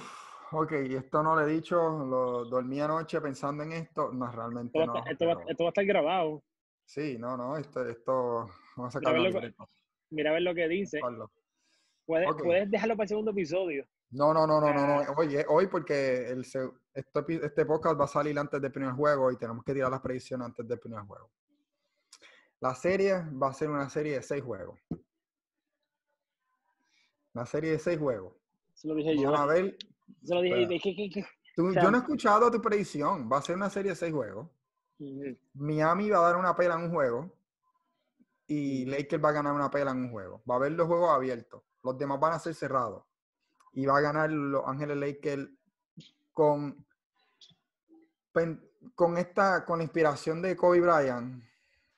ok, 0.51 0.71
esto 0.71 1.23
no 1.23 1.35
lo 1.35 1.41
he 1.41 1.53
dicho, 1.53 1.75
lo 1.75 2.45
dormí 2.45 2.79
anoche 2.79 3.19
pensando 3.21 3.63
en 3.63 3.73
esto, 3.73 4.11
no, 4.11 4.31
realmente 4.31 4.79
esto 4.79 4.93
no. 4.93 4.99
esto, 5.05 5.25
va, 5.27 5.43
esto, 5.47 5.63
va, 5.63 5.67
a 5.67 5.71
estar 5.71 5.85
grabado. 5.85 6.43
Sí, 6.85 7.17
no, 7.19 7.37
no, 7.37 7.57
esto, 7.57 7.85
esto 7.87 8.49
vamos 8.75 8.95
a 8.95 8.99
sacar 8.99 9.13
mira, 9.13 9.29
a 9.29 9.41
ver 9.41 9.53
lo, 9.57 9.69
mira 10.09 10.29
a 10.29 10.33
ver 10.33 10.41
lo 10.41 10.55
que 10.55 10.67
dice. 10.67 10.99
Puedes, 12.05 12.29
puedes 12.41 12.71
dejarlo 12.71 12.95
para 12.95 13.03
el 13.03 13.09
segundo 13.09 13.31
episodio. 13.31 13.85
No, 14.11 14.33
no, 14.33 14.47
no, 14.47 14.59
no, 14.59 14.73
no, 14.73 14.87
no. 14.87 15.11
Hoy, 15.17 15.37
hoy 15.47 15.67
porque 15.67 16.27
el, 16.29 16.41
este, 16.41 16.69
este 16.93 17.65
podcast 17.65 17.99
va 17.99 18.05
a 18.05 18.07
salir 18.07 18.37
antes 18.39 18.59
del 18.59 18.71
primer 18.71 18.93
juego 18.93 19.31
y 19.31 19.37
tenemos 19.37 19.63
que 19.63 19.73
tirar 19.73 19.91
las 19.91 20.01
predicciones 20.01 20.45
antes 20.45 20.67
del 20.67 20.79
primer 20.79 21.01
juego. 21.01 21.29
La 22.61 22.73
serie 22.73 23.23
va 23.41 23.49
a 23.49 23.53
ser 23.53 23.69
una 23.69 23.87
serie 23.89 24.15
de 24.15 24.23
seis 24.23 24.43
juegos. 24.43 24.79
Una 27.33 27.45
serie 27.45 27.71
de 27.71 27.79
seis 27.79 27.99
juegos. 27.99 28.33
Se 28.73 28.87
lo 28.87 28.95
dije 28.95 29.17
yo. 29.17 29.35
A 29.35 29.45
ver. 29.45 29.77
Se 30.23 30.33
lo 30.33 30.41
dije. 30.41 31.25
yo 31.57 31.91
no 31.91 31.97
he 31.97 31.99
escuchado 31.99 32.49
tu 32.51 32.61
predicción. 32.61 33.29
Va 33.31 33.37
a 33.37 33.41
ser 33.41 33.55
una 33.55 33.69
serie 33.69 33.91
de 33.91 33.95
seis 33.95 34.13
juegos. 34.13 34.49
Miami 35.53 36.09
va 36.09 36.19
a 36.19 36.31
dar 36.31 36.35
una 36.37 36.55
pela 36.55 36.75
en 36.75 36.83
un 36.83 36.91
juego. 36.91 37.31
Y 38.47 38.85
Lakers 38.85 39.23
va 39.23 39.29
a 39.29 39.33
ganar 39.33 39.53
una 39.53 39.69
pela 39.69 39.91
en 39.91 39.97
un 39.97 40.11
juego. 40.11 40.41
Va 40.49 40.55
a 40.55 40.57
haber 40.57 40.71
los 40.71 40.87
juegos 40.87 41.09
abiertos. 41.11 41.61
Los 41.83 41.97
demás 41.97 42.19
van 42.19 42.33
a 42.33 42.39
ser 42.39 42.55
cerrados. 42.55 43.03
Y 43.73 43.85
va 43.85 43.97
a 43.97 44.01
ganar 44.01 44.31
Los 44.31 44.65
Ángeles 44.65 44.97
Lakers 44.97 45.49
con, 46.33 46.85
con 48.95 49.17
esta, 49.17 49.63
con 49.65 49.77
la 49.77 49.83
inspiración 49.83 50.41
de 50.41 50.55
Kobe 50.55 50.81
Bryant 50.81 51.43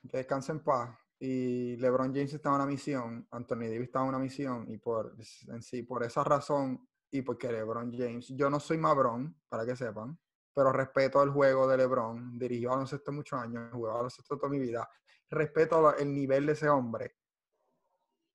que 0.09 0.17
descanse 0.17 0.51
en 0.51 0.59
paz. 0.59 0.89
Y 1.23 1.77
LeBron 1.77 2.11
James 2.15 2.33
estaba 2.33 2.55
en 2.55 2.61
una 2.63 2.71
misión, 2.71 3.27
Anthony 3.29 3.67
Davis 3.69 3.81
estaba 3.81 4.05
en 4.05 4.09
una 4.09 4.17
misión, 4.17 4.65
y 4.71 4.79
por, 4.79 5.15
en 5.49 5.61
sí, 5.61 5.83
por 5.83 6.03
esa 6.03 6.23
razón, 6.23 6.89
y 7.11 7.21
porque 7.21 7.51
LeBron 7.51 7.93
James, 7.95 8.29
yo 8.29 8.49
no 8.49 8.59
soy 8.59 8.79
Mabrón, 8.79 9.39
para 9.47 9.63
que 9.63 9.75
sepan, 9.75 10.17
pero 10.51 10.71
respeto 10.71 11.21
el 11.21 11.29
juego 11.29 11.67
de 11.67 11.77
LeBron, 11.77 12.39
dirigí 12.39 12.65
baloncesto 12.65 13.11
muchos 13.11 13.39
años, 13.39 13.71
jugué 13.71 13.91
baloncesto 13.91 14.35
toda 14.35 14.49
mi 14.49 14.57
vida, 14.57 14.89
respeto 15.29 15.95
el 15.95 16.11
nivel 16.11 16.47
de 16.47 16.53
ese 16.53 16.67
hombre. 16.67 17.17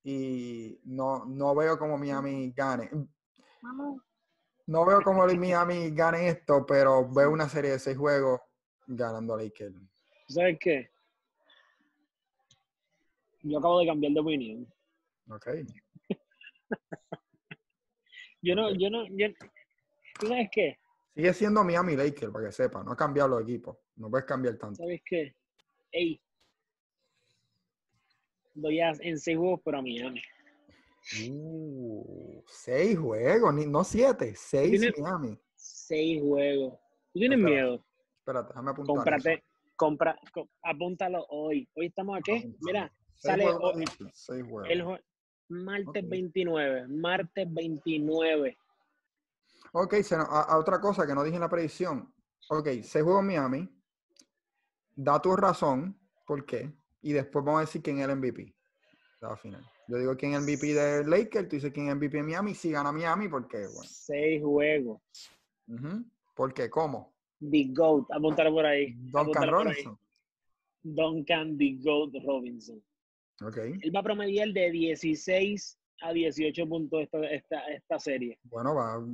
Y 0.05 0.81
no, 0.85 1.25
no 1.27 1.57
veo 1.57 1.77
como 1.77 1.99
Miami 1.99 2.53
gane. 2.53 2.89
No 4.69 4.87
veo 4.87 5.03
como 5.03 5.27
Miami 5.27 5.91
gane 5.91 6.29
esto, 6.29 6.65
pero 6.65 7.09
veo 7.09 7.33
una 7.33 7.49
serie 7.49 7.73
de 7.73 7.81
seis 7.81 7.99
juegos 7.99 8.41
ganando 8.87 9.35
a 9.35 9.43
Lakers. 9.43 9.75
¿Sabes 10.29 10.57
qué? 10.61 10.96
Yo 13.49 13.59
acabo 13.59 13.81
de 13.81 13.87
cambiar 13.87 14.13
de 14.13 14.21
opinión. 14.21 14.67
Ok. 15.31 15.47
yo 18.43 18.55
no, 18.57 18.75
yo 18.75 18.91
no, 18.91 19.07
yo, 19.09 19.29
¿tú 20.19 20.27
sabes 20.27 20.49
qué? 20.51 20.79
Sigue 21.15 21.33
siendo 21.33 21.63
Miami 21.63 21.97
Lakers, 21.97 22.33
para 22.33 22.47
que 22.47 22.53
sepa, 22.53 22.83
no 22.83 22.93
ha 22.93 22.97
cambiado 22.97 23.29
los 23.31 23.43
equipos, 23.43 23.79
no 23.97 24.11
puedes 24.11 24.27
cambiar 24.27 24.57
tanto. 24.57 24.77
¿Sabes 24.77 25.01
qué? 25.05 25.35
Ey, 25.93 26.21
doy 28.55 28.81
en 28.81 29.19
seis 29.19 29.37
juegos 29.37 29.61
para 29.63 29.81
Miami. 29.81 30.21
Uh, 31.31 32.43
seis 32.49 32.99
juegos, 32.99 33.55
no 33.55 33.85
siete, 33.85 34.35
seis 34.35 34.93
Miami. 34.99 35.39
Seis 35.55 36.21
juegos. 36.21 36.75
¿Tú 37.13 37.21
tienes 37.21 37.39
miedo? 37.39 37.85
Espérate, 38.19 38.49
déjame 38.49 38.71
apuntar. 38.73 38.97
Cómprate, 38.97 39.45
compra, 39.77 40.19
apúntalo 40.63 41.25
hoy. 41.29 41.69
Hoy 41.77 41.87
estamos 41.87 42.19
aquí. 42.19 42.53
Mira, 42.61 42.93
Sale, 43.19 43.47
Martes 45.49 46.09
29. 46.09 46.89
Martes 46.89 47.53
29. 47.53 48.59
Ok, 49.73 49.95
a, 50.11 50.59
otra 50.59 50.81
cosa 50.81 51.07
que 51.07 51.15
no 51.15 51.23
dije 51.23 51.37
en 51.37 51.43
la 51.43 51.49
predicción. 51.49 52.13
Ok, 52.49 52.69
se 52.83 53.03
juega 53.03 53.21
en 53.21 53.27
Miami. 53.27 53.69
Da 54.95 55.21
tu 55.21 55.37
razón, 55.37 55.99
¿por 56.27 56.47
qué? 56.47 56.73
Y 57.03 57.13
después 57.13 57.45
vamos 57.45 57.59
a 57.59 57.65
decir 57.67 57.83
quién 57.83 57.99
es 57.99 58.09
el 58.09 58.17
MVP. 58.17 58.55
La 59.21 59.37
final. 59.37 59.65
Yo 59.89 59.99
digo 59.99 60.17
quién 60.17 60.33
es 60.33 60.39
el 60.39 60.45
MVP 60.45 60.75
de 60.75 61.05
Lakers, 61.05 61.49
tú 61.49 61.57
dices 61.57 61.73
quién 61.73 61.87
es 61.87 61.93
el 61.93 61.99
MVP 61.99 62.17
de 62.17 62.23
Miami. 62.23 62.55
Si 62.55 62.71
gana 62.71 62.91
Miami, 62.91 63.29
¿por 63.29 63.47
qué? 63.47 63.59
Bueno. 63.59 63.83
Seis 63.85 64.43
juegos. 64.43 65.01
¿Por 66.35 66.55
qué? 66.55 66.71
¿Cómo? 66.71 67.15
The 67.41 67.69
GOAT, 67.73 68.11
apuntar 68.13 68.51
por 68.51 68.65
ahí. 68.65 68.95
Duncan 68.97 69.51
Robinson. 69.51 69.99
Duncan 70.83 71.59
The 71.59 71.79
GOAT 71.83 72.13
Robinson. 72.25 72.83
Okay. 73.43 73.75
Él 73.83 73.95
va 73.95 74.01
a 74.01 74.03
promediar 74.03 74.49
de 74.49 74.71
16 74.71 75.79
a 76.03 76.13
18 76.13 76.67
puntos 76.67 77.03
esta, 77.31 77.67
esta, 77.69 77.99
serie. 77.99 78.39
Bueno, 78.45 78.75
va 78.75 78.95
a 78.95 79.05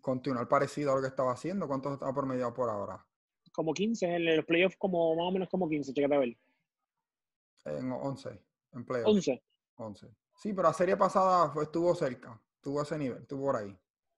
continuar 0.00 0.48
parecido 0.48 0.92
a 0.92 0.96
lo 0.96 1.02
que 1.02 1.08
estaba 1.08 1.32
haciendo. 1.32 1.66
¿Cuánto 1.66 1.90
ha 1.90 2.14
promediado 2.14 2.52
por 2.52 2.68
ahora? 2.68 3.04
Como 3.52 3.72
15, 3.72 4.06
en 4.06 4.36
los 4.36 4.44
playoffs 4.46 4.76
como 4.76 5.14
más 5.14 5.26
o 5.26 5.32
menos 5.32 5.48
como 5.48 5.68
15, 5.68 5.92
chécate 5.92 6.14
a 6.14 6.18
ver. 6.18 6.36
En 7.64 7.92
11, 7.92 8.40
en 8.72 8.84
playoffs. 8.84 9.10
11. 9.10 9.42
11. 9.76 10.06
Sí, 10.36 10.52
pero 10.52 10.68
la 10.68 10.74
serie 10.74 10.96
pasada 10.96 11.52
estuvo 11.62 11.94
cerca, 11.94 12.40
estuvo 12.56 12.80
a 12.80 12.82
ese 12.82 12.98
nivel, 12.98 13.22
estuvo 13.22 13.46
por 13.46 13.56
ahí. 13.56 13.76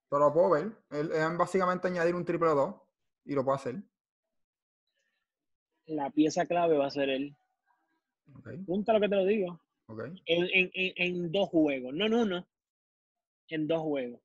Pero 0.08 0.26
lo 0.26 0.32
puedo 0.32 0.50
ver. 0.50 0.72
Él, 0.90 1.10
básicamente 1.36 1.88
añadir 1.88 2.14
un 2.14 2.24
triple 2.24 2.48
2 2.50 2.74
y 3.24 3.34
lo 3.34 3.44
puede 3.44 3.56
hacer. 3.56 3.82
La 5.86 6.10
pieza 6.10 6.46
clave 6.46 6.78
va 6.78 6.86
a 6.86 6.90
ser 6.90 7.10
él. 7.10 7.36
Okay. 8.38 8.58
Punta 8.58 8.92
lo 8.92 9.00
que 9.00 9.08
te 9.08 9.16
lo 9.16 9.24
digo. 9.24 9.60
En, 10.26 11.30
dos 11.30 11.48
juegos, 11.50 11.94
no 11.94 12.06
en 12.06 12.14
uno, 12.14 12.48
en 13.48 13.66
dos 13.66 13.82
juegos. 13.82 14.20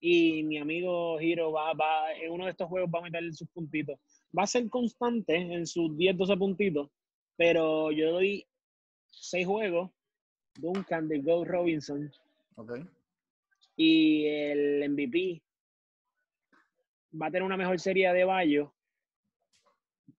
Y 0.00 0.42
mi 0.42 0.58
amigo 0.58 1.18
Hiro 1.20 1.52
va, 1.52 1.72
va, 1.72 2.12
en 2.12 2.30
uno 2.30 2.44
de 2.44 2.50
estos 2.50 2.68
juegos 2.68 2.90
va 2.94 2.98
a 2.98 3.02
meterle 3.02 3.32
sus 3.32 3.48
puntitos. 3.48 3.98
Va 4.36 4.42
a 4.42 4.46
ser 4.46 4.68
constante 4.68 5.34
en 5.36 5.66
sus 5.66 5.96
10, 5.96 6.18
12 6.18 6.36
puntitos, 6.36 6.90
pero 7.36 7.90
yo 7.92 8.12
doy 8.12 8.46
seis 9.10 9.46
juegos. 9.46 9.90
Duncan 10.56 11.08
de 11.08 11.20
Go 11.20 11.44
Robinson. 11.44 12.10
Y 13.76 14.26
el 14.26 14.88
MVP 14.90 15.42
va 17.20 17.26
a 17.26 17.30
tener 17.30 17.42
una 17.42 17.56
mejor 17.56 17.78
serie 17.80 18.12
de 18.12 18.24
Bayo. 18.24 18.72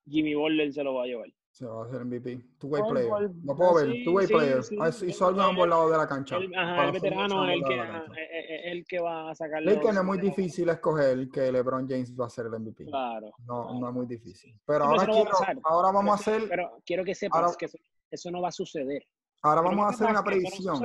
Jimmy 0.08 0.36
Butler 0.36 0.74
se 0.74 0.84
lo 0.84 0.96
va 0.96 1.04
a 1.04 1.08
llevar. 1.08 1.35
Se 1.56 1.66
va 1.66 1.84
a 1.84 1.86
hacer 1.86 2.04
MVP. 2.04 2.58
Two-way 2.60 2.82
player. 2.90 3.32
No 3.42 3.56
puedo 3.56 3.76
ver. 3.76 4.04
Two-way 4.04 4.28
player. 4.28 4.62
Sí, 4.62 4.76
hizo 5.08 5.28
algo 5.28 5.40
a 5.40 5.46
ambos 5.46 5.70
lados 5.70 5.90
de 5.90 5.98
la 5.98 6.06
cancha. 6.06 6.36
El, 6.36 6.54
ajá, 6.54 6.88
el 6.88 6.92
veterano 6.92 7.50
es 7.50 7.56
el 7.56 7.64
que, 7.64 8.72
el 8.72 8.86
que 8.86 9.00
va 9.00 9.32
a 9.32 9.36
sacar. 9.36 9.64
Es 9.64 9.78
que 9.78 9.94
no 9.94 10.02
es 10.02 10.06
muy 10.06 10.18
difícil 10.18 10.68
escoger 10.68 11.30
que 11.30 11.50
LeBron 11.54 11.88
James 11.88 12.14
va 12.14 12.26
a 12.26 12.30
ser 12.30 12.48
el 12.48 12.60
MVP. 12.60 12.84
Claro. 12.84 13.32
No, 13.48 13.80
no 13.80 13.88
es 13.88 13.94
muy 13.94 14.06
difícil. 14.06 14.54
Pero 14.66 14.84
ahora, 14.84 15.06
quiero, 15.06 15.32
ahora 15.64 15.92
vamos 15.94 16.12
a 16.12 16.16
hacer. 16.16 16.50
Pero 16.50 16.82
quiero 16.86 17.06
que 17.06 17.16
sepas 17.16 17.56
que 17.56 17.70
eso, 18.12 18.32
no 18.32 18.42
va 18.42 18.50
a 18.50 18.52
suceder. 18.52 19.06
Ahora 19.42 19.62
vamos 19.62 19.86
a 19.86 19.90
hacer 19.92 20.10
una 20.10 20.26
predicción. 20.26 20.84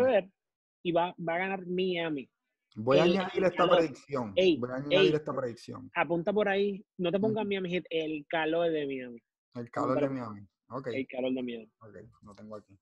y 0.84 0.92
va, 0.92 1.12
va 1.18 1.34
a 1.34 1.38
ganar 1.38 1.66
Miami. 1.66 2.30
Voy 2.76 2.98
a 2.98 3.02
añadir 3.02 3.42
esta 3.42 3.68
predicción. 3.68 4.34
Voy 4.34 4.70
a 4.70 4.76
añadir 4.76 5.16
esta 5.16 5.34
predicción. 5.34 5.90
Apunta 5.96 6.32
por 6.32 6.48
ahí. 6.48 6.80
No 6.96 7.10
te 7.10 7.18
pongas 7.18 7.44
Miami 7.44 7.82
el 7.90 8.24
calor 8.28 8.70
de 8.70 8.86
Miami. 8.86 9.20
El 9.56 9.68
calor 9.68 10.00
de 10.00 10.08
Miami. 10.08 10.46
El 10.70 11.06
calor 11.08 11.32
de 11.34 11.42
miedo. 11.42 11.70
Ok, 11.80 11.96
lo 12.22 12.34
tengo 12.34 12.56
aquí. 12.56 12.78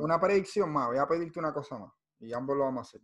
una 0.00 0.20
predicción 0.20 0.70
más, 0.70 0.88
voy 0.88 0.98
a 0.98 1.06
pedirte 1.06 1.38
una 1.38 1.52
cosa 1.52 1.78
más. 1.78 1.92
Y 2.20 2.32
ambos 2.32 2.56
lo 2.56 2.64
vamos 2.64 2.86
a 2.86 2.88
hacer. 2.88 3.00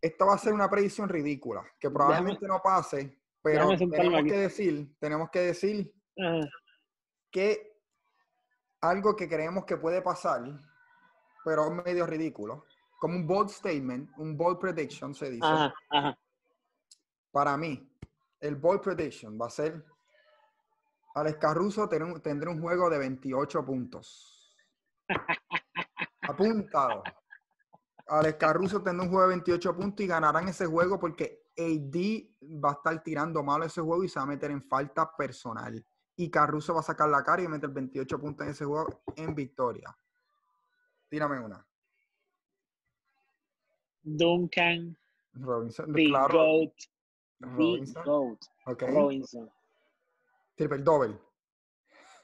Esta 0.00 0.24
va 0.24 0.34
a 0.34 0.38
ser 0.38 0.52
una 0.52 0.68
predicción 0.68 1.08
ridícula, 1.08 1.64
que 1.78 1.88
probablemente 1.88 2.46
no 2.48 2.60
pase, 2.60 3.20
pero 3.40 3.68
tenemos 3.76 4.24
que 4.24 4.36
decir, 4.36 4.96
tenemos 4.98 5.30
que 5.30 5.40
decir 5.40 5.92
que 7.30 7.78
algo 8.80 9.14
que 9.14 9.28
creemos 9.28 9.64
que 9.64 9.76
puede 9.76 10.02
pasar, 10.02 10.42
pero 11.44 11.66
es 11.66 11.84
medio 11.84 12.04
ridículo, 12.04 12.64
como 12.98 13.16
un 13.16 13.26
bold 13.26 13.50
statement, 13.50 14.10
un 14.16 14.36
bold 14.36 14.58
prediction 14.58 15.14
se 15.14 15.30
dice. 15.30 15.46
Para 17.30 17.56
mí, 17.56 17.88
el 18.40 18.56
bold 18.56 18.80
prediction 18.80 19.38
va 19.40 19.46
a 19.46 19.50
ser 19.50 19.84
Alex 21.14 21.38
Caruso 21.38 21.88
tendrá 21.88 22.50
un 22.50 22.60
juego 22.60 22.88
de 22.88 22.98
28 22.98 23.64
puntos. 23.64 24.56
Apuntado. 26.22 27.02
Alex 28.06 28.38
Caruso 28.38 28.82
tendrá 28.82 29.04
un 29.04 29.10
juego 29.10 29.28
de 29.28 29.34
28 29.36 29.76
puntos 29.76 30.04
y 30.04 30.08
ganarán 30.08 30.48
ese 30.48 30.66
juego 30.66 30.98
porque 30.98 31.42
AD 31.56 32.60
va 32.62 32.70
a 32.70 32.72
estar 32.72 33.02
tirando 33.02 33.42
malo 33.42 33.64
ese 33.64 33.80
juego 33.80 34.04
y 34.04 34.08
se 34.08 34.18
va 34.18 34.24
a 34.24 34.26
meter 34.28 34.50
en 34.50 34.62
falta 34.62 35.14
personal. 35.16 35.84
Y 36.16 36.30
Caruso 36.30 36.74
va 36.74 36.80
a 36.80 36.84
sacar 36.84 37.08
la 37.08 37.22
cara 37.22 37.42
y 37.42 37.48
meter 37.48 37.70
28 37.70 38.20
puntos 38.20 38.46
en 38.46 38.52
ese 38.52 38.64
juego 38.64 39.02
en 39.16 39.34
victoria. 39.34 39.96
Tírame 41.08 41.40
una. 41.40 41.66
Duncan. 44.02 44.96
Robinson. 45.34 45.92
claro. 45.92 46.72
Robinson. 47.40 48.04
Robinson. 48.64 49.50
Triple 50.54 50.78
double. 50.78 51.18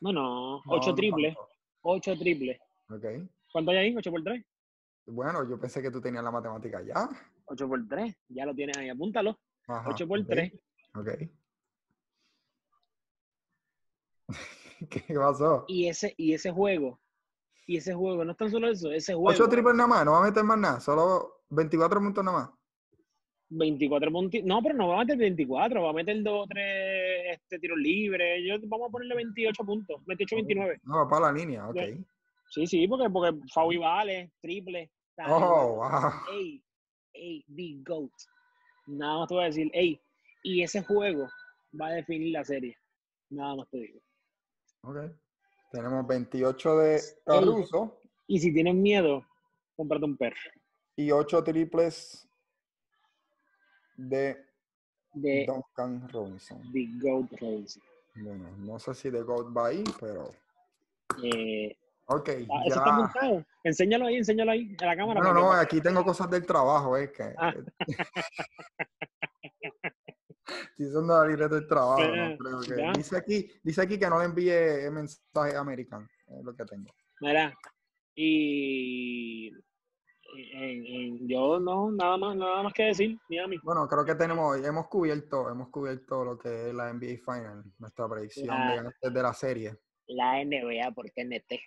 No, 0.01 0.13
no, 0.13 0.63
8 0.67 0.95
triple. 0.95 1.37
8 1.83 2.17
triple. 2.19 2.61
Ok. 2.91 3.05
¿Cuánto 3.53 3.71
hay 3.71 3.79
ahí? 3.79 3.97
8 3.97 4.11
por 4.11 4.23
3. 4.23 4.45
Bueno, 5.07 5.49
yo 5.49 5.59
pensé 5.59 5.83
que 5.83 5.91
tú 5.91 6.01
tenías 6.01 6.23
la 6.23 6.31
matemática 6.31 6.83
ya. 6.83 7.09
8 7.47 7.69
por 7.69 7.89
3, 7.89 8.15
ya 8.29 8.45
lo 8.47 8.55
tienes 8.55 8.77
ahí, 8.77 8.89
apúntalo. 8.91 9.39
8 9.67 10.07
por 10.07 10.25
3. 10.27 10.53
Ok. 10.95 11.09
¿Qué 14.91 15.15
pasó? 15.15 15.65
Y 15.67 15.89
ese, 15.89 16.15
y 16.17 16.35
ese 16.35 16.53
juego, 16.53 17.01
y 17.67 17.79
ese 17.79 17.95
juego, 17.95 18.25
no 18.25 18.33
es 18.33 18.37
tan 18.37 18.51
solo 18.51 18.69
eso, 18.69 18.93
ese 18.93 19.15
juego. 19.15 19.31
8 19.31 19.49
triples 19.49 19.75
nada 19.75 19.89
más, 19.89 20.05
no 20.05 20.13
va 20.13 20.19
a 20.19 20.23
meter 20.23 20.45
más 20.45 20.59
nada, 20.59 20.81
solo 20.81 21.43
24 21.49 22.01
puntos 22.01 22.25
nada 22.25 22.39
más. 22.39 22.51
24 23.51 24.13
puntos. 24.13 24.41
No, 24.45 24.63
pero 24.63 24.75
no 24.75 24.89
va 24.89 24.97
a 24.97 25.05
meter 25.05 25.17
24, 25.17 25.83
va 25.83 25.91
a 25.91 25.93
meter 25.93 26.23
2 26.23 26.45
o 26.45 26.47
3 26.47 26.65
este, 27.33 27.59
tiros 27.59 27.79
libres. 27.79 28.43
Yo, 28.47 28.57
vamos 28.69 28.89
a 28.89 28.93
ponerle 28.93 29.15
28 29.17 29.65
puntos, 29.65 30.05
28, 30.07 30.37
29. 30.37 30.81
No, 30.85 30.97
va 30.97 31.09
para 31.09 31.33
la 31.33 31.39
línea, 31.39 31.69
ok. 31.69 31.79
Sí, 32.51 32.67
sí, 32.67 32.89
porque, 32.89 33.11
porque 33.11 33.39
Fabi 33.53 33.77
vale, 33.77 34.33
triple. 34.41 34.91
Oh, 35.27 35.77
wow. 35.77 36.13
Ey, 36.33 36.63
ey, 37.13 37.45
the 37.55 37.83
GOAT. 37.85 38.13
Nada 38.87 39.19
más 39.19 39.29
te 39.29 39.35
voy 39.35 39.45
a 39.45 39.47
decir, 39.47 39.71
ey, 39.75 40.01
y 40.43 40.63
ese 40.63 40.83
juego 40.83 41.29
va 41.79 41.89
a 41.89 41.93
definir 41.93 42.33
la 42.33 42.45
serie. 42.45 42.77
Nada 43.31 43.57
más 43.57 43.69
te 43.71 43.79
digo. 43.79 44.01
Ok. 44.83 44.99
Tenemos 45.73 46.07
28 46.07 46.79
de 46.79 47.01
Caruso. 47.27 48.01
Y 48.27 48.39
si 48.39 48.53
tienes 48.53 48.75
miedo, 48.75 49.27
cómprate 49.77 50.05
un 50.05 50.17
perro. 50.17 50.37
Y 50.97 51.11
8 51.11 51.45
triples 51.45 52.28
de, 53.99 54.43
de 55.15 55.45
Duncan 55.47 56.09
Robinson. 56.09 56.63
The 56.73 56.89
GOAT 57.01 57.31
Robinson. 57.41 57.83
Bueno, 58.15 58.51
no 58.59 58.79
sé 58.79 58.95
si 58.95 59.11
The 59.11 59.23
GOAT 59.23 59.55
va 59.55 59.67
ahí, 59.69 59.85
pero. 60.01 60.31
Eh, 61.23 61.77
ok. 62.07 62.29
Ah, 62.29 62.63
ya. 62.69 62.75
está 62.75 62.93
montado. 62.93 63.45
Enséñalo 63.65 64.07
ahí, 64.07 64.17
enséñalo 64.17 64.53
ahí 64.53 64.75
a 64.81 64.87
la 64.87 64.97
cámara. 64.97 65.21
No, 65.21 65.35
no, 65.35 65.53
aquí 65.53 65.81
tengo 65.81 66.05
cosas 66.05 66.31
del 66.31 66.47
trabajo, 66.47 66.97
es 66.97 67.11
que. 67.11 67.35
Ah. 67.37 67.55
si 70.77 70.91
son 70.91 71.07
de 71.07 71.15
la 71.15 71.27
libreta 71.27 71.55
del 71.57 71.67
trabajo, 71.67 72.01
no 72.01 72.39
creo 72.39 72.61
que. 72.61 72.99
Dice 72.99 73.17
aquí, 73.17 73.51
dice 73.63 73.83
aquí 73.83 73.99
que 73.99 74.09
no 74.09 74.19
le 74.19 74.27
envíe 74.27 74.91
mensaje 74.91 75.57
americano, 75.57 76.07
es 76.29 76.45
lo 76.45 76.55
que 76.55 76.65
tengo. 76.65 76.91
Mira, 77.21 77.53
y 78.15 79.53
yo 81.27 81.59
no, 81.61 81.91
nada 81.91 82.17
más, 82.17 82.37
nada 82.37 82.63
más 82.63 82.73
que 82.73 82.85
decir, 82.85 83.19
Miami. 83.29 83.59
Bueno, 83.63 83.87
creo 83.89 84.05
que 84.05 84.15
tenemos, 84.15 84.57
hemos 84.65 84.89
cubierto, 84.89 85.51
hemos 85.51 85.69
cubierto 85.69 86.25
lo 86.25 86.39
que 86.39 86.69
es 86.69 86.75
la 86.75 86.93
NBA 86.93 87.19
Final, 87.25 87.65
nuestra 87.79 88.09
predicción 88.09 88.57
de, 89.03 89.11
de 89.11 89.23
la 89.23 89.33
serie. 89.33 89.77
La 90.09 90.45
NBA 90.45 90.93
por 90.95 91.07
TNT. 91.11 91.61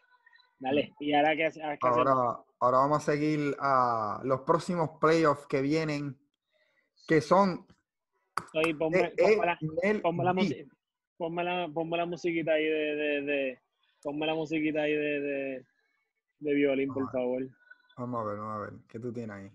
Dale, 0.60 0.94
y 1.00 1.14
ahora 1.14 1.36
que, 1.36 1.50
ahora, 1.82 2.12
ahora 2.60 2.78
vamos 2.78 2.98
a 3.00 3.12
seguir 3.12 3.56
a 3.60 4.22
los 4.24 4.42
próximos 4.42 4.92
playoffs 5.00 5.48
que 5.48 5.62
vienen, 5.62 6.20
que 7.08 7.20
son 7.20 7.66
Oye, 8.54 8.76
ponme, 8.76 9.02
la, 9.02 9.12
ponme, 10.02 10.26
la, 11.44 11.68
ponme, 11.74 11.98
la, 11.98 12.06
musiquita 12.06 12.54
ahí 12.54 12.66
de, 12.66 12.96
de, 12.96 13.22
de, 13.22 13.60
ponme 14.04 14.26
la 14.26 14.36
musiquita 14.36 14.82
ahí 14.82 14.94
de, 14.94 15.20
de, 15.20 15.66
de 16.40 16.54
violín, 16.54 16.94
por 16.94 17.10
favor. 17.12 17.44
Vamos 18.02 18.22
a 18.22 18.30
ver, 18.30 18.38
vamos 18.40 18.56
a 18.56 18.60
ver. 18.62 18.74
¿Qué 18.90 19.00
tú 19.00 19.14
tienes 19.14 19.36
ahí? 19.36 19.52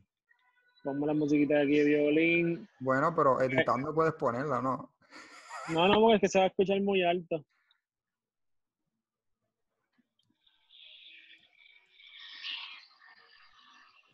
Pongo 0.85 1.05
la 1.05 1.15
musiquita 1.15 1.59
aquí 1.59 1.81
de 1.81 1.85
violín. 1.85 2.69
Bueno, 2.79 3.13
pero 3.13 3.41
editando 3.41 3.93
puedes 3.93 4.15
ponerla, 4.15 4.63
¿no? 4.63 4.95
No, 5.71 5.89
no, 5.89 6.01
porque 6.01 6.15
es 6.15 6.21
que 6.21 6.29
se 6.29 6.39
va 6.39 6.45
a 6.45 6.47
escuchar 6.47 6.81
muy 6.81 7.03
alto. 7.03 7.45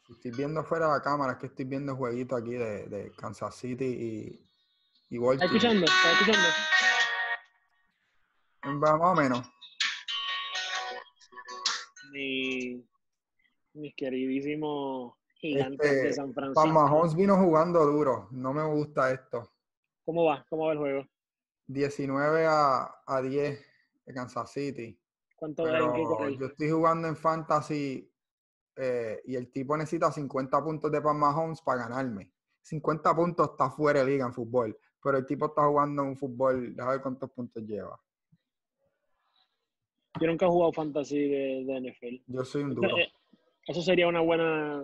Estoy 0.09 0.31
viendo 0.31 0.65
fuera 0.65 0.87
de 0.87 0.93
la 0.93 1.03
cámara, 1.03 1.33
es 1.33 1.39
que 1.39 1.49
estoy 1.49 1.67
viendo 1.67 1.95
jueguito 1.95 2.35
aquí 2.35 2.53
de, 2.53 2.87
de 2.87 3.13
Kansas 3.17 3.55
City 3.55 3.85
y, 3.85 5.15
y 5.15 5.19
Baltimore. 5.19 5.35
¿Estás 5.35 5.53
escuchando? 5.53 5.85
¿Estás 5.85 6.21
escuchando? 6.23 6.49
Más 8.79 8.99
o 8.99 9.15
menos. 9.15 9.47
Mi, 12.13 12.83
mis 13.75 13.95
queridísimos 13.95 15.15
gigantes 15.35 15.91
de 15.91 15.97
Este, 15.97 16.13
San 16.13 16.33
Pan 16.33 16.55
Francisco. 16.55 16.67
Mahomes 16.69 17.15
vino 17.15 17.37
jugando 17.37 17.85
duro. 17.87 18.29
No 18.31 18.53
me 18.53 18.65
gusta 18.65 19.13
esto. 19.13 19.51
¿Cómo 20.05 20.25
va? 20.25 20.45
¿Cómo 20.49 20.67
va 20.67 20.73
el 20.73 20.79
juego? 20.79 21.07
19 21.67 22.47
a, 22.47 22.95
a 23.07 23.23
10 23.23 23.67
de 24.07 24.15
Kansas 24.15 24.51
City. 24.53 24.99
¿Cuánto 25.37 25.65
Pero 25.65 26.29
yo 26.31 26.47
estoy 26.47 26.71
jugando 26.71 27.09
en 27.09 27.17
Fantasy 27.17 28.09
eh, 28.77 29.21
y 29.25 29.35
el 29.35 29.51
tipo 29.51 29.77
necesita 29.77 30.11
50 30.11 30.63
puntos 30.63 30.91
de 30.91 31.01
Pan 31.01 31.19
Mahomes 31.19 31.61
para 31.63 31.89
ganarme. 31.89 32.31
50 32.63 33.15
puntos 33.15 33.51
está 33.51 33.71
fuera 33.71 34.05
de 34.05 34.13
liga 34.13 34.25
en 34.25 34.33
fútbol, 34.33 34.79
pero 35.03 35.19
el 35.19 35.27
tipo 35.27 35.47
está 35.47 35.67
jugando 35.67 36.05
un 36.05 36.17
fútbol, 36.17 36.75
déjame 36.77 36.93
ver 36.93 37.03
cuántos 37.03 37.31
puntos 37.31 37.63
lleva. 37.65 38.01
Yo 40.21 40.27
nunca 40.27 40.47
he 40.47 40.49
jugado 40.49 40.73
fantasy 40.73 41.29
de, 41.29 41.65
de 41.65 41.91
NFL. 41.91 42.33
Yo 42.33 42.45
soy 42.45 42.63
un 42.63 42.75
duro. 42.75 42.99
Eh, 42.99 43.13
Eso 43.67 43.83
sería 43.83 44.09
una 44.09 44.21
buena. 44.21 44.83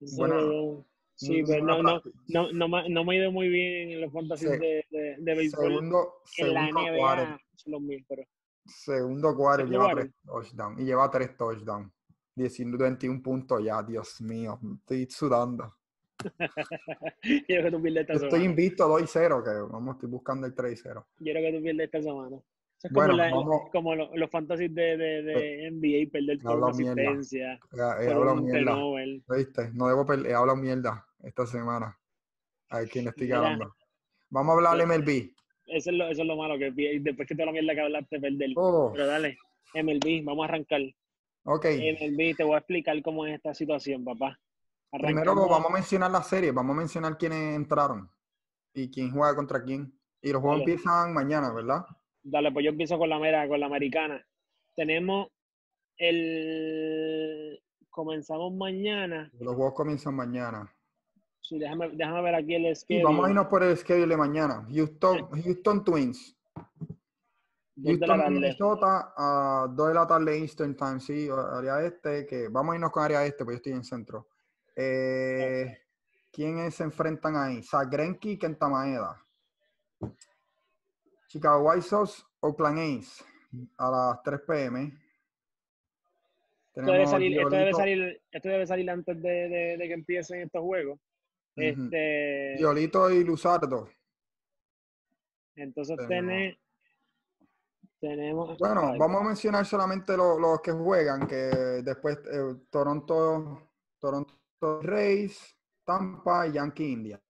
sería- 0.00 0.84
sí, 1.14 1.42
pero 1.46 1.64
no, 1.64 1.82
no, 1.82 2.02
no, 2.28 2.52
no, 2.52 2.68
me, 2.68 2.88
no 2.88 3.04
me 3.04 3.14
ha 3.14 3.18
ido 3.18 3.30
muy 3.32 3.48
bien 3.48 3.90
en 3.90 4.00
los 4.00 4.12
fantasy 4.12 4.46
Se- 4.46 4.58
de, 4.58 4.84
de, 4.90 5.16
de 5.18 5.34
béisbol. 5.34 5.64
Segundo, 5.66 6.14
en 6.38 6.54
la 6.54 6.68
NBA 6.70 7.40
son 7.56 7.72
los 7.72 7.80
mil, 7.82 8.04
pero. 8.08 8.22
segundo 8.64 9.34
quarter 9.36 9.68
lleva 9.68 9.90
tres 9.94 10.10
touchdowns 10.24 10.80
y 10.80 10.84
lleva 10.84 11.10
tres 11.10 11.36
touchdowns. 11.36 11.92
19, 12.36 12.84
21 12.84 13.22
puntos 13.22 13.62
ya, 13.62 13.82
Dios 13.82 14.20
mío, 14.22 14.58
estoy 14.78 15.06
sudando. 15.10 15.74
Quiero 17.46 17.64
que 17.64 17.70
tú 17.70 17.82
pierdas 17.82 18.02
esta 18.02 18.12
Yo 18.14 18.18
estoy 18.24 18.30
semana. 18.30 18.44
invicto 18.50 18.88
2-0, 18.88 19.42
que 19.44 19.72
vamos, 19.72 19.94
estoy 19.96 20.08
buscando 20.10 20.46
el 20.46 20.54
3-0. 20.54 21.04
Quiero 21.16 21.40
que 21.40 21.52
tú 21.56 21.62
pierdas 21.62 21.84
esta 21.86 22.02
semana. 22.02 22.36
Es 22.82 22.90
Bueno, 22.92 23.12
como, 23.12 23.22
la- 23.22 23.30
vamos- 23.30 23.70
como 23.72 23.94
lo- 23.94 24.16
los 24.16 24.30
fantasies 24.30 24.74
de, 24.74 24.96
de, 24.96 25.22
de 25.22 25.66
NBA, 25.70 26.10
perder 26.10 26.38
por 26.38 26.52
Habla 26.52 26.66
una 26.66 26.74
asistencia, 26.74 27.52
Eh, 27.54 27.58
he 27.72 28.06
por 28.06 28.14
hablado 28.16 28.34
un 28.40 28.44
mierda. 28.44 28.76
¿Viste? 29.36 29.70
No 29.74 29.88
debo 29.88 30.06
perder, 30.06 30.30
he 30.30 30.34
hablado 30.34 30.56
mierda 30.56 31.06
esta 31.22 31.46
semana. 31.46 31.98
A 32.70 32.78
ver 32.78 32.88
quién 32.88 33.04
le 33.04 33.10
estoy 33.10 33.26
ganando. 33.28 33.74
Vamos 34.30 34.52
a 34.52 34.56
hablar 34.56 34.78
de. 34.78 34.86
MLB. 34.98 35.34
Eso 35.66 35.90
es, 35.90 35.96
lo, 35.96 36.04
eso 36.08 36.22
es 36.22 36.26
lo 36.28 36.36
malo, 36.36 36.58
que 36.58 36.70
después 37.00 37.28
que 37.28 37.34
toda 37.34 37.46
la 37.46 37.52
mierda 37.52 37.74
que 37.74 37.80
hablaste, 37.80 38.18
perder. 38.18 38.50
Oh, 38.56 38.90
Pero 38.92 39.06
dale, 39.06 39.36
MLB, 39.74 40.24
vamos 40.24 40.42
a 40.44 40.48
arrancar. 40.48 40.80
ok. 41.44 41.64
MLB, 41.66 42.34
te 42.36 42.42
voy 42.44 42.54
a 42.54 42.58
explicar 42.58 43.00
cómo 43.02 43.26
es 43.26 43.34
esta 43.34 43.54
situación, 43.54 44.04
papá. 44.04 44.40
Primero 44.90 45.34
vamos 45.48 45.70
a 45.70 45.72
mencionar 45.74 46.10
la 46.10 46.22
serie, 46.22 46.50
vamos 46.50 46.74
a 46.74 46.78
mencionar 46.78 47.16
quiénes 47.16 47.54
entraron 47.54 48.10
y 48.74 48.90
quién 48.90 49.12
juega 49.12 49.36
contra 49.36 49.62
quién. 49.62 49.92
Y 50.22 50.32
los 50.32 50.40
juegos 50.42 50.60
empiezan 50.60 51.12
mañana, 51.14 51.52
¿verdad? 51.52 51.84
Dale, 52.22 52.52
pues 52.52 52.64
yo 52.64 52.70
empiezo 52.70 52.98
con 52.98 53.08
la 53.08 53.18
mera, 53.18 53.48
con 53.48 53.60
la 53.60 53.66
americana. 53.66 54.24
Tenemos 54.74 55.28
el. 55.96 57.60
Comenzamos 57.88 58.52
mañana. 58.52 59.30
Los 59.40 59.54
juegos 59.54 59.74
comienzan 59.74 60.14
mañana. 60.14 60.72
Sí, 61.40 61.58
déjame, 61.58 61.88
déjame 61.90 62.22
ver 62.22 62.34
aquí 62.36 62.54
el 62.54 62.66
Y 62.66 62.74
schedule. 62.76 63.04
vamos 63.04 63.26
a 63.26 63.30
irnos 63.30 63.46
por 63.46 63.62
el 63.62 63.76
schedule 63.76 64.06
de 64.06 64.16
mañana. 64.16 64.66
Houston, 64.70 65.28
Houston 65.42 65.84
Twins. 65.84 66.36
Houston. 67.82 68.32
Minnesota, 68.34 69.12
a 69.16 69.66
2 69.70 69.88
de 69.88 69.94
la 69.94 70.06
tarde 70.06 70.38
Eastern 70.38 70.76
Time, 70.76 71.00
sí, 71.00 71.28
área 71.30 71.82
este, 71.82 72.26
que 72.26 72.48
vamos 72.48 72.72
a 72.72 72.76
irnos 72.76 72.90
con 72.90 73.02
área 73.02 73.24
este, 73.24 73.44
pues 73.44 73.54
yo 73.54 73.56
estoy 73.56 73.72
en 73.72 73.84
centro. 73.84 74.28
Eh, 74.76 75.78
¿Quiénes 76.30 76.74
se 76.74 76.84
enfrentan 76.84 77.36
ahí? 77.36 77.62
Zagrenki 77.62 78.32
y 78.32 78.38
Kenta 78.38 78.68
Maeda. 78.68 79.16
Chicago 81.30 81.62
White 81.62 81.82
Sox, 81.82 82.26
Oakland 82.40 82.78
A's, 82.80 83.24
a 83.78 83.88
las 83.90 84.22
3 84.24 84.40
pm. 84.46 84.92
Esto 86.74 86.90
debe, 86.92 87.06
salir, 87.06 87.36
esto, 87.38 87.50
debe 87.50 87.62
Giolito- 87.70 87.76
salir, 87.76 88.22
esto 88.32 88.48
debe 88.48 88.66
salir 88.66 88.90
antes 88.90 89.22
de, 89.22 89.28
de- 89.48 89.76
de 89.76 89.88
que 89.88 89.92
empiecen 89.94 90.40
estos 90.40 90.60
juegos. 90.62 90.98
Ujú. 91.56 91.66
Este, 91.66 92.54
Giolito 92.58 93.10
y 93.10 93.22
Luzardo. 93.24 93.88
entonces 95.54 95.96
tenemos-. 96.08 96.56
Bueno, 98.58 98.94
vamos 98.98 99.20
a 99.20 99.24
mencionar 99.24 99.64
solamente 99.66 100.16
lo- 100.16 100.38
los 100.38 100.60
que 100.62 100.72
juegan, 100.72 101.26
que 101.28 101.34
después 101.84 102.18
eh, 102.32 102.56
Toronto, 102.70 103.70
Toronto 103.98 104.34
Rays, 104.82 105.54
Tampa 105.84 106.46
y 106.48 106.52
Yankee 106.52 106.90
India. 106.92 107.22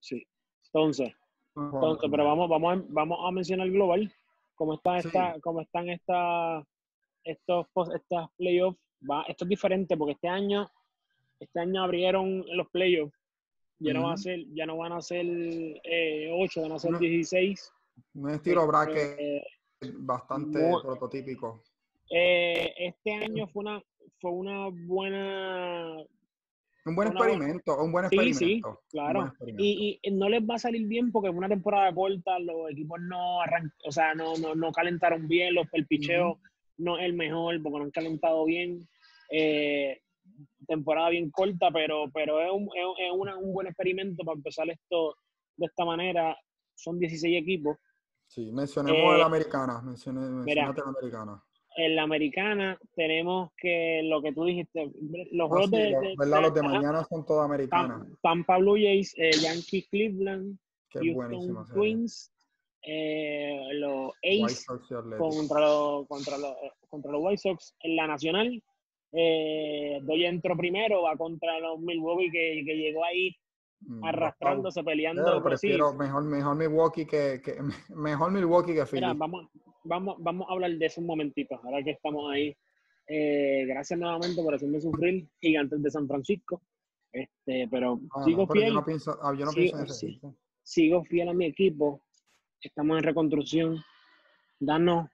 Sí. 0.00 0.24
Entonces, 0.66 1.12
entonces, 1.56 2.08
pero 2.10 2.24
vamos, 2.24 2.48
vamos, 2.48 2.78
a, 2.78 2.82
vamos 2.88 3.18
a 3.26 3.30
mencionar 3.30 3.70
global. 3.70 4.12
Cómo 4.54 4.74
está 4.74 5.00
Sí. 5.00 5.08
esta, 5.08 5.40
cómo 5.40 5.60
están 5.60 5.88
esta, 5.88 6.62
estos, 7.24 7.66
estas 7.94 8.28
playoffs. 8.36 8.78
Va, 9.08 9.22
esto 9.24 9.44
es 9.44 9.48
diferente 9.48 9.96
porque 9.96 10.12
este 10.12 10.28
año, 10.28 10.70
este 11.40 11.60
año 11.60 11.82
abrieron 11.82 12.44
los 12.56 12.68
playoffs. 12.70 13.14
Ya 13.80 13.92
no 13.94 14.04
va 14.04 14.12
a 14.12 14.16
ser, 14.16 14.44
ya 14.54 14.64
no 14.64 14.76
van 14.76 14.92
a 14.92 15.00
ser 15.00 15.26
eh, 15.26 16.30
8, 16.32 16.62
van 16.62 16.72
a 16.72 16.78
ser 16.78 16.92
No. 16.92 16.98
16. 17.00 17.72
Un 18.14 18.30
estilo 18.30 18.64
bracket 18.66 19.18
Eh, 19.18 19.42
bastante 19.94 20.58
muy- 20.60 20.80
prototípico. 20.82 21.62
Eh, 22.08 22.72
este 22.78 23.12
año 23.12 23.48
fue 23.48 23.62
una, 23.64 23.82
fue 24.20 24.30
una 24.30 24.68
buena. 24.86 25.96
Un 26.84 26.96
buen 26.96 27.12
buena- 27.12 27.30
experimento, 27.32 27.82
un 27.82 27.92
buen 27.92 28.08
Sí, 28.08 28.16
sí, 28.18 28.28
experimento. 28.28 28.68
un 28.70 28.76
claro. 28.90 29.26
experimento. 29.26 29.62
Y, 29.64 30.00
y 30.02 30.10
no 30.10 30.28
les 30.28 30.42
va 30.42 30.54
a 30.56 30.58
salir 30.58 30.86
bien 30.86 31.12
porque 31.12 31.28
es 31.28 31.34
una 31.34 31.48
temporada 31.48 31.94
corta, 31.94 32.38
los 32.40 32.70
equipos 32.70 33.00
no 33.00 33.40
arran 33.40 33.72
o 33.84 33.92
sea, 33.92 34.14
no, 34.14 34.36
no, 34.38 34.54
no 34.54 34.72
calentaron 34.72 35.28
bien, 35.28 35.54
los, 35.54 35.66
el 35.72 35.86
picheo 35.86 36.38
no 36.78 36.98
es 36.98 37.04
el 37.04 37.12
mejor 37.14 37.62
porque 37.62 37.78
no 37.78 37.84
han 37.84 37.90
calentado 37.92 38.44
bien. 38.44 38.88
Eh, 39.30 40.00
temporada 40.66 41.10
bien 41.10 41.30
corta, 41.30 41.70
pero, 41.72 42.10
pero 42.12 42.40
es, 42.40 42.50
un, 42.52 42.64
es, 42.74 42.84
es 43.06 43.12
una- 43.12 43.36
un 43.36 43.52
buen 43.52 43.66
experimento 43.68 44.24
para 44.24 44.36
empezar 44.36 44.68
esto 44.70 45.14
de 45.56 45.66
esta 45.66 45.84
manera. 45.84 46.36
Son 46.74 46.98
16 46.98 47.40
equipos. 47.42 47.76
Sí, 48.26 48.50
mencionemos 48.50 49.14
eh, 49.14 49.18
la 49.18 49.26
americana. 49.26 49.80
Mencionate 49.82 50.54
la 50.54 50.82
americana. 50.82 51.42
En 51.76 51.96
la 51.96 52.02
americana 52.02 52.78
tenemos 52.94 53.50
que 53.56 54.02
lo 54.04 54.20
que 54.20 54.32
tú 54.32 54.44
dijiste, 54.44 54.90
los 55.32 55.48
juegos 55.48 55.70
sí, 55.70 55.76
de, 55.76 56.14
¿verdad? 56.18 56.42
Los 56.42 56.54
de 56.54 56.62
mañana 56.62 57.04
son 57.08 57.24
todas 57.24 57.46
americanas. 57.46 58.02
Tam- 58.02 58.18
Tampa 58.22 58.58
Blue 58.58 58.74
Jays, 58.76 59.14
eh, 59.16 59.30
Yankees 59.42 59.88
Cleveland, 59.88 60.58
Qué 60.90 60.98
Houston. 61.14 61.66
White 61.74 62.12
eh, 62.82 63.60
los 63.74 64.12
Athletics. 64.16 64.66
contra 65.18 65.60
los, 65.60 66.06
contra, 66.08 66.36
los, 66.38 66.54
contra 66.90 67.12
los 67.12 67.22
White 67.22 67.38
Sox. 67.38 67.74
En 67.80 67.96
la 67.96 68.06
nacional, 68.06 68.62
eh, 69.12 69.98
Doyle 70.02 70.26
entró 70.28 70.56
primero, 70.56 71.02
va 71.02 71.16
contra 71.16 71.58
los 71.60 71.78
Milwaukee 71.80 72.30
que, 72.30 72.62
que 72.66 72.76
llegó 72.76 73.04
ahí 73.04 73.34
Mm, 73.84 74.04
arrastrándose, 74.04 74.82
peleando. 74.84 75.36
Sí, 75.36 75.42
prefiero 75.42 75.92
mejor, 75.94 76.24
mejor 76.24 76.56
Milwaukee 76.56 77.04
que, 77.06 77.40
que- 77.44 77.58
mejor 77.94 78.30
Milwaukee 78.30 78.74
que. 78.74 78.84
Mira, 78.92 79.12
vamos, 79.14 79.48
vamos, 79.84 80.16
vamos 80.20 80.46
a 80.48 80.52
hablar 80.52 80.70
de 80.72 80.86
eso 80.86 81.00
un 81.00 81.06
momentito, 81.08 81.60
ahora 81.62 81.82
que 81.82 81.90
estamos 81.90 82.30
ahí. 82.32 82.56
Eh, 83.08 83.64
gracias 83.66 83.98
nuevamente 83.98 84.40
por 84.42 84.54
hacerme 84.54 84.80
sufrir, 84.80 85.28
gigantes 85.40 85.82
de 85.82 85.90
San 85.90 86.06
Francisco. 86.06 86.62
Este, 87.12 87.68
pero 87.70 88.00
Ah, 88.14 88.22
sigo 88.24 88.42
no, 88.42 88.46
pero 88.48 88.60
fiel, 88.60 88.68
yo 88.68 88.74
no 88.74 88.84
pienso, 88.84 89.18
ah, 89.22 89.34
yo 89.36 89.44
no 89.44 89.52
pienso 89.52 89.78
en 89.78 89.88
sí. 89.88 90.20
sigo 90.62 91.04
fiel 91.04 91.28
a 91.28 91.34
mi 91.34 91.46
equipo. 91.46 92.02
Estamos 92.60 92.98
en 92.98 93.02
reconstrucción. 93.04 93.76
Danos, 94.60 95.08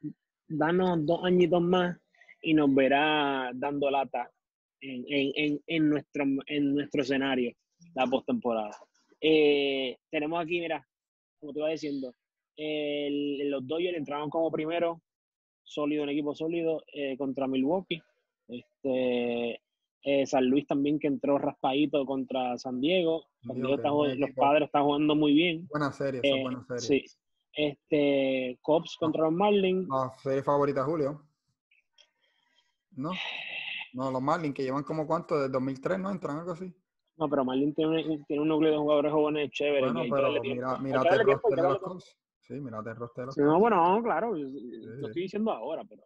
danos 0.47 1.05
dos 1.07 1.25
añitos 1.25 1.63
más 1.63 1.97
y 2.43 2.53
nos 2.55 2.73
verá 2.75 3.51
dando 3.55 3.91
lata 3.91 4.31
en, 4.81 5.05
en, 5.09 5.33
en, 5.35 5.61
en 5.67 5.89
nuestro, 5.89 6.25
en 6.47 6.75
nuestro 6.75 7.03
escenario, 7.03 7.53
la 7.95 8.07
postemporada. 8.07 8.77
Eh, 9.21 9.97
tenemos 10.11 10.41
aquí, 10.43 10.61
mira, 10.61 10.87
como 11.41 11.53
te 11.53 11.59
iba 11.61 11.69
diciendo, 11.69 12.15
el- 12.57 13.51
los 13.51 13.67
Dodgers 13.67 13.97
entraron 13.99 14.31
como 14.31 14.51
primero, 14.51 15.01
sólido, 15.63 16.03
un 16.03 16.09
equipo 16.11 16.35
sólido, 16.35 16.83
eh, 16.93 17.17
contra 17.17 17.47
Milwaukee. 17.47 18.01
Este, 18.49 19.61
eh, 20.03 20.27
San 20.27 20.47
Luis 20.49 20.67
también 20.67 20.99
que 20.99 21.07
entró 21.09 21.39
raspadito 21.39 22.07
contra 22.07 22.57
San 22.59 22.81
Diego. 22.81 23.27
San 23.43 23.57
Diego 23.57 23.75
está 23.75 23.91
jugando- 23.91 24.17
los 24.27 24.31
padres 24.37 24.67
están 24.67 24.85
jugando 24.85 25.15
muy 25.15 25.35
bien. 25.35 25.67
Buena 25.69 25.93
serie, 25.93 26.21
esa 26.23 26.35
Eh, 26.37 26.43
buena 26.43 26.65
serie. 26.79 26.81
sí. 27.09 27.17
Este, 27.53 28.59
Cops 28.63 28.97
contra 28.99 29.25
los 29.25 29.33
Marlins. 29.33 29.89
La 29.89 30.13
serie 30.23 30.43
favorita 30.43 30.85
Julio. 30.85 31.23
¿No? 32.93 33.11
No, 33.93 34.11
los 34.11 34.23
Marlins 34.23 34.55
que 34.55 34.63
llevan 34.63 34.85
como 34.85 35.07
cuánto, 35.07 35.37
desde 35.39 35.53
2003, 35.53 35.99
¿no? 35.99 36.11
Entran 36.11 36.39
algo 36.39 36.53
así. 36.53 36.73
No, 37.19 37.29
pero 37.29 37.45
Marlins 37.45 37.75
tiene, 37.75 38.07
un- 38.07 38.25
tiene 38.25 38.43
un 38.43 38.49
núcleo 38.49 38.71
de 38.73 38.79
jugadores 38.79 39.13
jóvenes 39.13 39.51
chéveres. 39.51 39.93
Bueno, 39.93 40.01
hay 40.01 40.11
pero 40.11 40.41
tiempo. 40.41 40.55
mira, 40.55 40.75
Hay 40.75 40.83
mírate 40.83 41.09
el 41.17 41.25
tiempo, 41.25 41.31
hay 41.31 41.35
roster 41.35 41.57
de 41.57 41.63
los. 41.69 41.79
Cubs. 41.79 42.19
Sí, 42.41 42.55
mírate 42.55 42.91
el 42.91 42.97
roster 42.97 43.23
de 43.23 43.27
los 43.27 43.35
Sí. 43.35 43.41
No, 43.43 43.59
bueno, 43.59 43.77
no, 43.97 44.03
claro. 44.03 44.35
Lo 44.35 44.49
sí. 44.49 45.07
estoy 45.07 45.23
diciendo 45.23 45.51
ahora, 45.51 45.85
pero 45.85 46.03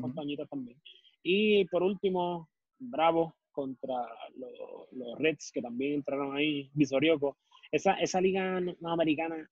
cuantos 0.00 0.18
añitos 0.18 0.48
también. 0.48 0.76
Y 1.22 1.64
por 1.66 1.82
último, 1.82 2.48
Bravo 2.78 3.36
contra 3.52 3.94
los, 4.36 5.18
Reds, 5.18 5.50
que 5.52 5.60
también 5.60 5.94
entraron 5.94 6.36
ahí, 6.36 6.70
Visorioco. 6.74 7.36
Esa, 7.70 7.94
esa 7.94 8.20
liga 8.20 8.60
americana 8.82 9.48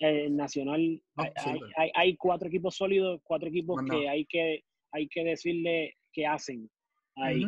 eh, 0.00 0.28
nacional, 0.28 1.00
hay, 1.94 2.16
cuatro 2.16 2.48
equipos 2.48 2.74
sólidos, 2.74 3.20
cuatro 3.22 3.48
equipos 3.48 3.80
que 3.88 4.08
hay 4.08 4.26
que 4.26 4.64
hay 4.92 5.08
que 5.08 5.24
decirle 5.24 5.94
que 6.12 6.26
hacen 6.26 6.70
ahí. 7.16 7.44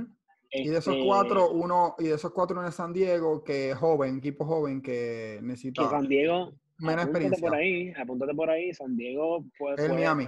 Y 0.51 0.69
de 0.69 0.79
esos 0.79 0.95
este 0.95 1.07
cuatro, 1.07 1.51
uno, 1.51 1.95
y 1.99 2.05
de 2.05 2.15
esos 2.15 2.33
cuatro 2.33 2.59
uno 2.59 2.69
es 2.69 2.75
San 2.75 2.93
Diego, 2.93 3.43
que 3.43 3.71
es 3.71 3.77
joven, 3.77 4.19
equipo 4.19 4.45
joven 4.45 4.81
que 4.81 5.41
necesita. 5.43 5.83
Que 5.83 5.89
San 5.89 6.09
Diego, 6.09 6.53
menos 6.79 7.05
experiencia. 7.05 7.49
por 7.49 7.57
ahí, 7.57 7.93
apúntate 7.97 8.35
por 8.35 8.51
ahí, 8.51 8.73
San 8.73 8.97
Diego 8.97 9.45
puede. 9.59 9.85
El 9.85 9.93
Miami. 9.93 10.27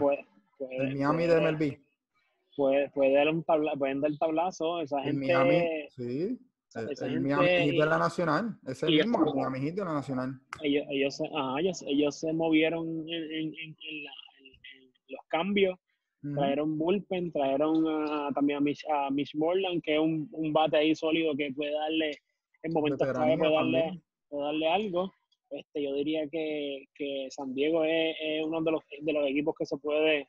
el 0.70 0.96
Miami 0.96 1.26
de 1.26 1.40
MLB. 1.40 1.78
Puede, 2.56 2.90
puede 2.90 3.12
dar 3.14 3.28
un 3.28 3.44
tabla, 3.44 3.72
pueden 3.76 4.00
dar 4.00 4.10
tablazo, 4.18 4.80
esa 4.80 5.00
gente. 5.02 5.26
Miami, 5.26 5.64
sí. 5.90 6.38
el, 6.74 7.20
Miami 7.20 7.78
de 7.78 7.86
la 7.86 7.98
Nacional, 7.98 8.58
es 8.66 8.82
el 8.82 8.96
mismo, 8.96 9.24
el 9.24 9.34
Miami 9.34 9.70
de 9.70 9.84
la 9.84 9.94
Nacional. 9.94 10.40
Ellos, 10.62 10.84
ellos, 10.90 11.20
ellos, 11.58 11.84
ellos 11.86 12.18
se 12.18 12.32
movieron 12.32 12.86
en, 13.08 13.32
en, 13.32 13.54
en 13.54 13.76
los 15.08 15.20
cambios 15.28 15.78
Trajeron 16.20 16.76
bullpen, 16.76 17.30
trajeron 17.30 17.84
también 18.34 18.58
a 18.58 18.60
Mitch, 18.60 18.84
a 18.90 19.10
Mitch 19.10 19.34
Morland, 19.36 19.80
que 19.82 19.94
es 19.94 20.00
un, 20.00 20.28
un, 20.32 20.52
bate 20.52 20.76
ahí 20.76 20.94
sólido 20.94 21.34
que 21.36 21.52
puede 21.52 21.72
darle, 21.72 22.10
en 22.64 22.72
momentos 22.72 23.08
clave 23.08 23.38
puede 23.38 23.52
darle, 23.52 24.02
puede 24.28 24.44
darle 24.44 24.68
algo. 24.68 25.12
Este, 25.50 25.82
yo 25.84 25.94
diría 25.94 26.28
que, 26.28 26.86
que 26.94 27.28
San 27.30 27.54
Diego 27.54 27.84
es, 27.84 28.16
es, 28.20 28.44
uno 28.44 28.60
de 28.62 28.72
los, 28.72 28.82
de 29.00 29.12
los 29.12 29.26
equipos 29.26 29.54
que 29.56 29.64
se 29.64 29.76
puede 29.78 30.26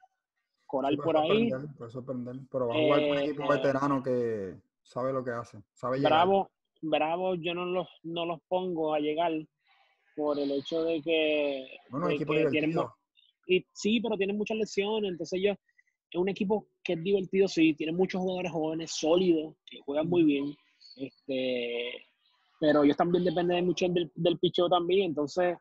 colar 0.68 0.96
por 0.98 1.18
ahí. 1.18 1.50
Puede 1.78 1.92
sorprender, 1.92 2.36
pero 2.52 2.68
va 2.68 2.76
a 2.76 2.78
jugar 2.78 3.00
un 3.00 3.18
equipo 3.18 3.44
eh, 3.44 3.58
veterano 3.58 4.04
que 4.04 4.56
sabe 4.84 5.12
lo 5.12 5.24
que 5.24 5.32
hace. 5.32 5.58
Sabe 5.74 6.00
bravo, 6.00 6.52
bravo, 6.82 7.36
yo 7.36 7.54
no 7.54 7.66
los, 7.66 7.88
no 8.04 8.26
los 8.26 8.40
pongo 8.48 8.94
a 8.94 9.00
llegar 9.00 9.34
por 10.16 10.40
el 10.40 10.52
hecho 10.52 10.84
de 10.84 11.02
que, 11.02 11.68
bueno, 11.90 12.08
de 12.08 12.16
equipo 12.16 12.34
que 12.34 12.46
tienen, 12.50 12.76
y, 13.48 13.66
sí, 13.74 14.00
pero 14.00 14.16
tienen 14.16 14.38
muchas 14.38 14.58
lesiones, 14.58 15.12
entonces 15.12 15.40
ellos 15.40 15.58
es 16.12 16.20
un 16.20 16.30
equipo 16.30 16.68
que 16.84 16.94
es 16.94 17.04
divertido, 17.04 17.48
sí, 17.48 17.74
tiene 17.74 17.94
muchos 17.94 18.22
jugadores 18.22 18.52
jóvenes, 18.52 18.92
sólidos, 18.92 19.56
que 19.66 19.80
juegan 19.82 20.10
muy 20.10 20.24
bien. 20.24 20.56
Este, 20.96 21.92
pero 22.60 22.84
ellos 22.84 22.98
también 22.98 23.24
dependen 23.24 23.66
mucho 23.66 23.88
del, 23.88 24.12
del 24.16 24.38
picheo 24.40 24.68
también, 24.68 25.06
entonces 25.06 25.58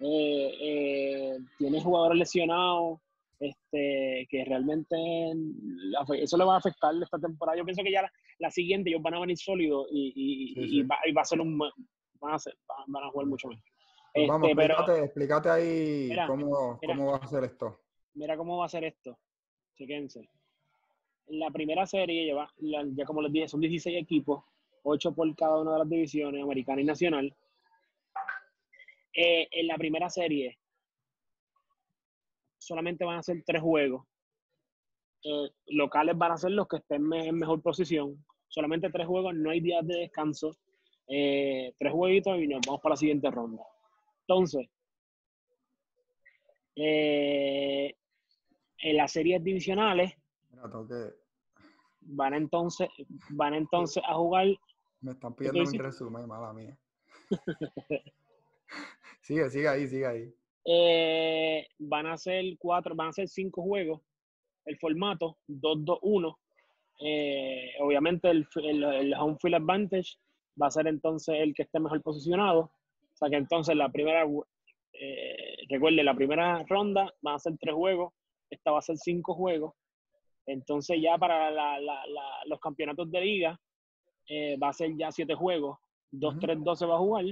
eh, 0.00 0.54
eh, 0.60 1.38
tiene 1.58 1.80
jugadores 1.80 2.18
lesionados, 2.18 3.00
este, 3.38 4.26
que 4.30 4.44
realmente 4.44 4.96
eso 6.16 6.36
le 6.36 6.44
va 6.44 6.54
a 6.54 6.58
afectar 6.58 6.94
esta 7.02 7.18
temporada. 7.18 7.58
Yo 7.58 7.64
pienso 7.64 7.82
que 7.82 7.92
ya 7.92 8.10
la, 8.38 8.50
siguiente 8.50 8.90
ellos 8.90 9.02
van 9.02 9.14
a 9.14 9.20
venir 9.20 9.36
sólidos 9.36 9.86
y, 9.90 10.82
Va, 10.82 10.96
a 11.20 11.24
ser 11.24 11.40
un 11.40 11.58
van 11.58 12.34
a, 12.34 12.38
van 12.86 13.04
a 13.04 13.10
jugar 13.10 13.26
mucho 13.26 13.48
mejor. 13.48 13.64
Pues 14.12 14.26
vamos, 14.26 14.48
este, 14.48 14.62
explícate, 14.62 15.04
explícate 15.04 15.48
ahí 15.50 16.10
cómo, 16.26 16.80
cómo 16.84 17.12
va 17.12 17.18
a 17.18 17.26
ser 17.26 17.44
esto. 17.44 17.80
Mira 18.14 18.36
cómo 18.36 18.58
va 18.58 18.66
a 18.66 18.68
ser 18.68 18.84
esto. 18.84 19.18
Chequense. 19.80 20.28
La 21.28 21.50
primera 21.50 21.86
serie 21.86 22.26
lleva, 22.26 22.52
ya 22.58 23.04
como 23.06 23.22
les 23.22 23.32
dije, 23.32 23.48
son 23.48 23.60
16 23.60 23.96
equipos, 23.96 24.44
8 24.82 25.14
por 25.14 25.34
cada 25.34 25.58
una 25.58 25.72
de 25.72 25.78
las 25.78 25.88
divisiones, 25.88 26.42
americana 26.42 26.82
y 26.82 26.84
nacional. 26.84 27.34
Eh, 29.14 29.48
en 29.50 29.66
la 29.66 29.78
primera 29.78 30.10
serie 30.10 30.58
solamente 32.58 33.06
van 33.06 33.18
a 33.18 33.22
ser 33.22 33.42
tres 33.44 33.62
juegos. 33.62 34.06
Eh, 35.24 35.50
locales 35.68 36.16
van 36.18 36.32
a 36.32 36.36
ser 36.36 36.50
los 36.50 36.68
que 36.68 36.76
estén 36.76 37.10
en 37.14 37.38
mejor 37.38 37.62
posición. 37.62 38.22
Solamente 38.48 38.90
tres 38.90 39.06
juegos, 39.06 39.34
no 39.34 39.50
hay 39.50 39.60
días 39.60 39.86
de 39.86 39.96
descanso. 39.96 40.58
Eh, 41.08 41.72
tres 41.78 41.92
jueguitos 41.92 42.38
y 42.38 42.48
nos 42.48 42.60
vamos 42.66 42.82
para 42.82 42.92
la 42.92 42.96
siguiente 42.98 43.30
ronda. 43.30 43.62
Entonces, 44.26 44.68
eh, 46.76 47.94
en 48.82 48.96
las 48.96 49.12
series 49.12 49.42
divisionales 49.42 50.12
van 52.02 52.34
entonces 52.34 52.88
van 53.30 53.54
entonces 53.54 54.02
a 54.06 54.14
jugar. 54.14 54.46
Me 55.00 55.12
están 55.12 55.34
pidiendo 55.34 55.70
un 55.70 55.78
resumen 55.78 56.26
mala 56.26 56.52
mía. 56.52 56.76
Sigue 59.22 59.50
sigue 59.50 59.68
ahí 59.68 59.86
sigue 59.86 60.06
ahí. 60.06 60.34
Eh, 60.64 61.66
van 61.78 62.06
a 62.06 62.16
ser 62.16 62.44
cuatro 62.58 62.94
van 62.94 63.08
a 63.08 63.12
ser 63.12 63.28
cinco 63.28 63.62
juegos. 63.62 64.00
El 64.64 64.78
formato 64.78 65.38
2-2-1 65.48 66.36
eh, 67.02 67.72
obviamente 67.80 68.28
el, 68.28 68.46
el, 68.62 69.14
home 69.14 69.36
field 69.40 69.54
advantage 69.54 70.18
va 70.60 70.66
a 70.66 70.70
ser 70.70 70.86
entonces 70.86 71.34
el 71.38 71.54
que 71.54 71.62
esté 71.62 71.80
mejor 71.80 72.02
posicionado. 72.02 72.60
O 72.60 73.16
sea 73.16 73.30
que 73.30 73.36
entonces 73.36 73.74
la 73.74 73.88
primera 73.90 74.26
eh, 74.92 75.56
recuerde 75.68 76.04
la 76.04 76.14
primera 76.14 76.62
ronda 76.68 77.12
van 77.22 77.36
a 77.36 77.38
ser 77.38 77.56
tres 77.58 77.74
juegos 77.74 78.12
esta 78.50 78.72
va 78.72 78.78
a 78.78 78.82
ser 78.82 78.96
cinco 78.96 79.34
juegos. 79.34 79.74
Entonces 80.46 81.00
ya 81.00 81.16
para 81.18 81.50
los 82.46 82.60
campeonatos 82.60 83.10
de 83.10 83.20
liga 83.20 83.60
eh, 84.28 84.56
va 84.56 84.68
a 84.68 84.72
ser 84.72 84.96
ya 84.96 85.10
siete 85.10 85.34
juegos. 85.34 85.78
2-3-2 86.12 86.74
se 86.74 86.86
va 86.86 86.96
a 86.96 86.98
jugar, 86.98 87.24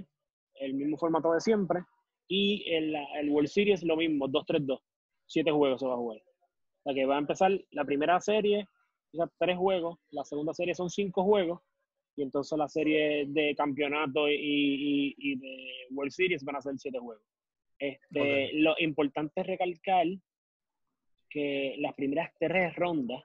el 0.55 0.75
mismo 0.75 0.97
formato 0.97 1.33
de 1.33 1.41
siempre. 1.41 1.81
Y 2.29 2.71
el, 2.73 2.95
el 2.95 3.31
World 3.31 3.49
Series 3.49 3.83
lo 3.83 3.97
mismo, 3.97 4.29
2-3-2. 4.29 4.81
Siete 5.27 5.51
juegos 5.51 5.81
se 5.81 5.87
va 5.87 5.95
a 5.95 5.99
jugar. 5.99 6.19
O 6.19 6.83
sea 6.85 6.95
que 6.95 7.07
va 7.07 7.17
a 7.17 7.21
empezar 7.21 7.51
la 7.73 7.85
primera 7.85 8.21
serie, 8.21 8.67
tres 9.39 9.57
juegos. 9.57 9.99
La 10.11 10.25
segunda 10.25 10.55
serie 10.55 10.75
son 10.75 10.91
cinco 10.91 11.25
juegos. 11.25 11.61
Y 12.17 12.23
entonces 12.23 12.59
la 12.59 12.69
serie 12.69 13.27
de 13.29 13.55
campeonato 13.55 14.29
y, 14.29 15.37
de 15.37 15.95
World 15.95 16.11
Series 16.13 16.45
van 16.45 16.57
a 16.57 16.61
ser 16.61 16.75
siete 16.79 16.99
juegos. 16.99 17.25
Este, 17.79 18.51
Lo 18.55 18.75
importante 18.79 19.41
es 19.41 19.47
recalcar 19.47 20.07
que 21.29 21.77
las 21.79 21.95
primeras 21.95 22.31
tres 22.39 22.75
rondas 22.77 23.23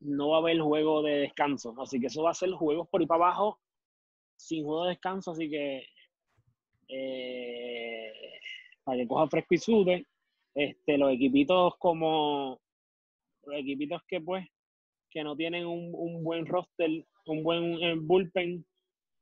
no 0.00 0.30
va 0.30 0.36
a 0.36 0.40
haber 0.40 0.60
juego 0.60 1.02
de 1.02 1.16
descanso. 1.16 1.74
Así 1.80 2.00
que 2.00 2.06
eso 2.06 2.22
va 2.22 2.30
a 2.30 2.34
ser 2.34 2.50
juegos 2.52 2.88
por 2.88 3.00
ahí 3.00 3.06
para 3.06 3.24
abajo 3.26 3.60
sin 4.36 4.64
juego 4.64 4.84
de 4.84 4.90
descanso. 4.90 5.32
Así 5.32 5.48
que 5.48 5.84
eh, 6.88 8.12
para 8.82 8.98
que 8.98 9.06
coja 9.06 9.28
fresco 9.28 9.54
y 9.54 9.58
sube, 9.58 10.06
este, 10.54 10.98
los 10.98 11.12
equipitos 11.12 11.74
como 11.78 12.60
los 13.44 13.56
equipitos 13.56 14.02
que 14.08 14.20
pues 14.20 14.46
que 15.10 15.24
no 15.24 15.34
tienen 15.34 15.66
un, 15.66 16.22
buen 16.22 16.46
roster, 16.46 16.88
un 17.26 17.42
buen 17.42 17.82
eh, 17.82 17.96
bullpen, 18.00 18.64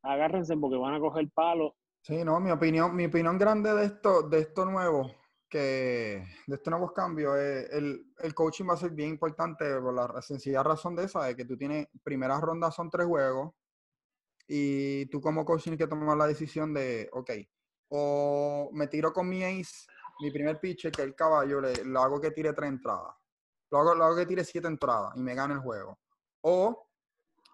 agárrense 0.03 0.55
porque 0.55 0.77
van 0.77 0.95
a 0.95 1.01
coger 1.01 1.27
palo. 1.31 1.77
Sí, 2.03 2.25
no, 2.25 2.39
mi 2.41 2.51
opinión, 2.51 2.95
mi 2.95 3.07
opinión 3.07 3.39
grande 3.39 3.73
de 3.73 3.87
esto, 3.87 4.29
de 4.29 4.41
esto 4.41 4.67
nuevo 4.67 5.11
que 5.49 6.27
de 6.47 6.55
estos 6.55 6.71
nuevos 6.71 6.93
cambios, 6.93 7.37
eh, 7.37 7.69
el, 7.73 8.13
el, 8.19 8.35
coaching 8.35 8.69
va 8.69 8.75
a 8.75 8.79
ser 8.79 8.91
bien 8.91 9.11
importante 9.11 9.65
por 9.81 9.95
la 9.95 10.21
sencilla 10.23 10.63
razón 10.63 10.95
de 10.95 11.05
esa, 11.05 11.25
de 11.25 11.35
que 11.35 11.45
tú 11.45 11.57
tienes, 11.57 11.89
primeras 12.03 12.41
rondas 12.41 12.75
son 12.75 12.91
tres 12.91 13.07
juegos 13.07 13.55
y 14.47 15.07
tú 15.07 15.21
como 15.21 15.45
coach 15.45 15.65
tienes 15.65 15.79
que 15.79 15.87
tomar 15.87 16.17
la 16.17 16.27
decisión 16.27 16.73
de, 16.75 17.09
ok, 17.13 17.31
o 17.91 18.71
me 18.73 18.87
tiro 18.89 19.13
con 19.13 19.29
mi 19.29 19.43
ace, 19.43 19.87
mi 20.21 20.31
primer 20.31 20.61
pitch, 20.61 20.91
que 20.91 21.03
el 21.03 21.15
caballo, 21.15 21.61
lo 21.61 22.01
hago 22.03 22.21
que 22.21 22.31
tire 22.31 22.53
tres 22.53 22.69
entradas, 22.69 23.15
lo 23.71 23.79
hago, 23.79 23.95
lo 23.95 24.05
hago 24.05 24.17
que 24.17 24.27
tire 24.27 24.45
siete 24.45 24.69
entradas 24.69 25.13
y 25.17 25.21
me 25.21 25.35
gane 25.35 25.55
el 25.55 25.61
juego, 25.61 25.99
o 26.43 26.89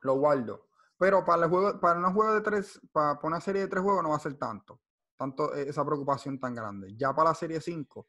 lo 0.02 0.14
guardo. 0.14 0.68
Pero 0.96 1.24
para, 1.24 1.44
el 1.44 1.50
juego, 1.50 1.80
para 1.80 1.98
un 1.98 2.14
juego 2.14 2.34
de 2.34 2.40
tres, 2.40 2.80
para 2.92 3.18
una 3.22 3.40
serie 3.40 3.62
de 3.62 3.68
tres 3.68 3.82
juegos 3.82 4.02
no 4.02 4.10
va 4.10 4.16
a 4.16 4.20
ser 4.20 4.34
tanto 4.34 4.80
tanto 5.16 5.54
e, 5.54 5.68
esa 5.68 5.84
preocupación 5.84 6.38
tan 6.38 6.54
grande. 6.54 6.94
Ya 6.96 7.14
para 7.14 7.30
la 7.30 7.34
Serie 7.34 7.60
5, 7.60 8.06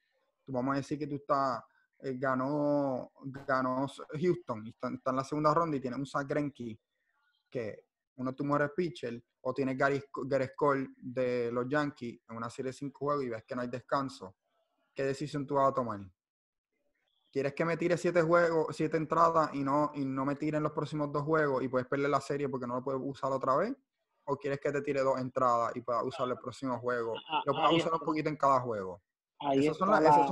vamos 0.48 0.74
a 0.74 0.78
decir 0.78 1.00
que 1.00 1.08
tú 1.08 1.16
estás, 1.16 1.64
eh, 2.00 2.18
ganó, 2.18 3.12
ganó 3.48 3.88
Houston, 4.20 4.66
y 4.66 4.70
está, 4.70 4.88
en 4.88 5.16
la 5.16 5.24
segunda 5.24 5.54
ronda 5.54 5.78
y 5.78 5.80
tiene 5.80 5.98
un 5.98 6.06
Zach 6.06 6.28
Greinke, 6.28 6.80
que 7.50 7.86
uno 8.18 8.34
tú 8.34 8.46
mueres 8.46 8.72
pitcher, 8.76 9.22
o 9.42 9.54
tienes 9.54 9.78
Gary, 9.78 10.04
Gary 10.26 10.50
de 10.98 11.52
los 11.52 11.68
Yankees 11.68 12.22
en 12.30 12.38
una 12.38 12.50
serie 12.50 12.70
de 12.70 12.78
5 12.78 12.98
juegos 12.98 13.24
y 13.26 13.30
ves 13.30 13.44
que 13.46 13.56
no 13.56 13.62
hay 13.62 13.68
descanso, 13.68 14.36
¿qué 14.94 15.04
decisión 15.04 15.46
tú 15.46 15.56
vas 15.56 15.70
a 15.70 15.74
tomar? 15.74 16.00
¿Quieres 17.36 17.54
que 17.54 17.66
me 17.66 17.76
tire 17.76 17.98
siete 17.98 18.22
juegos, 18.22 18.74
siete 18.74 18.96
entradas 18.96 19.54
y 19.54 19.62
no, 19.62 19.92
y 19.94 20.06
no 20.06 20.24
me 20.24 20.36
tire 20.36 20.56
en 20.56 20.64
los 20.64 20.72
próximos 20.72 21.12
dos 21.12 21.24
juegos 21.24 21.62
y 21.64 21.68
puedes 21.68 21.86
perder 21.86 22.10
la 22.10 22.22
serie 22.22 22.48
porque 22.48 22.66
no 22.66 22.76
lo 22.76 22.82
puedes 22.82 23.02
usar 23.04 23.30
otra 23.34 23.58
vez? 23.58 23.76
O 24.26 24.38
quieres 24.38 24.60
que 24.60 24.72
te 24.72 24.82
tire 24.82 25.02
dos 25.02 25.20
entradas 25.20 25.76
y 25.76 25.82
puedas 25.82 26.04
usar 26.04 26.28
el 26.30 26.38
próximo 26.38 26.78
juego? 26.80 27.14
Ah, 27.30 27.42
lo 27.46 27.54
puedes 27.54 27.84
usar 27.84 27.94
un 27.94 28.06
poquito 28.06 28.30
en 28.30 28.38
cada 28.38 28.60
juego. 28.62 29.02
Esas 29.54 29.78
son, 29.78 29.90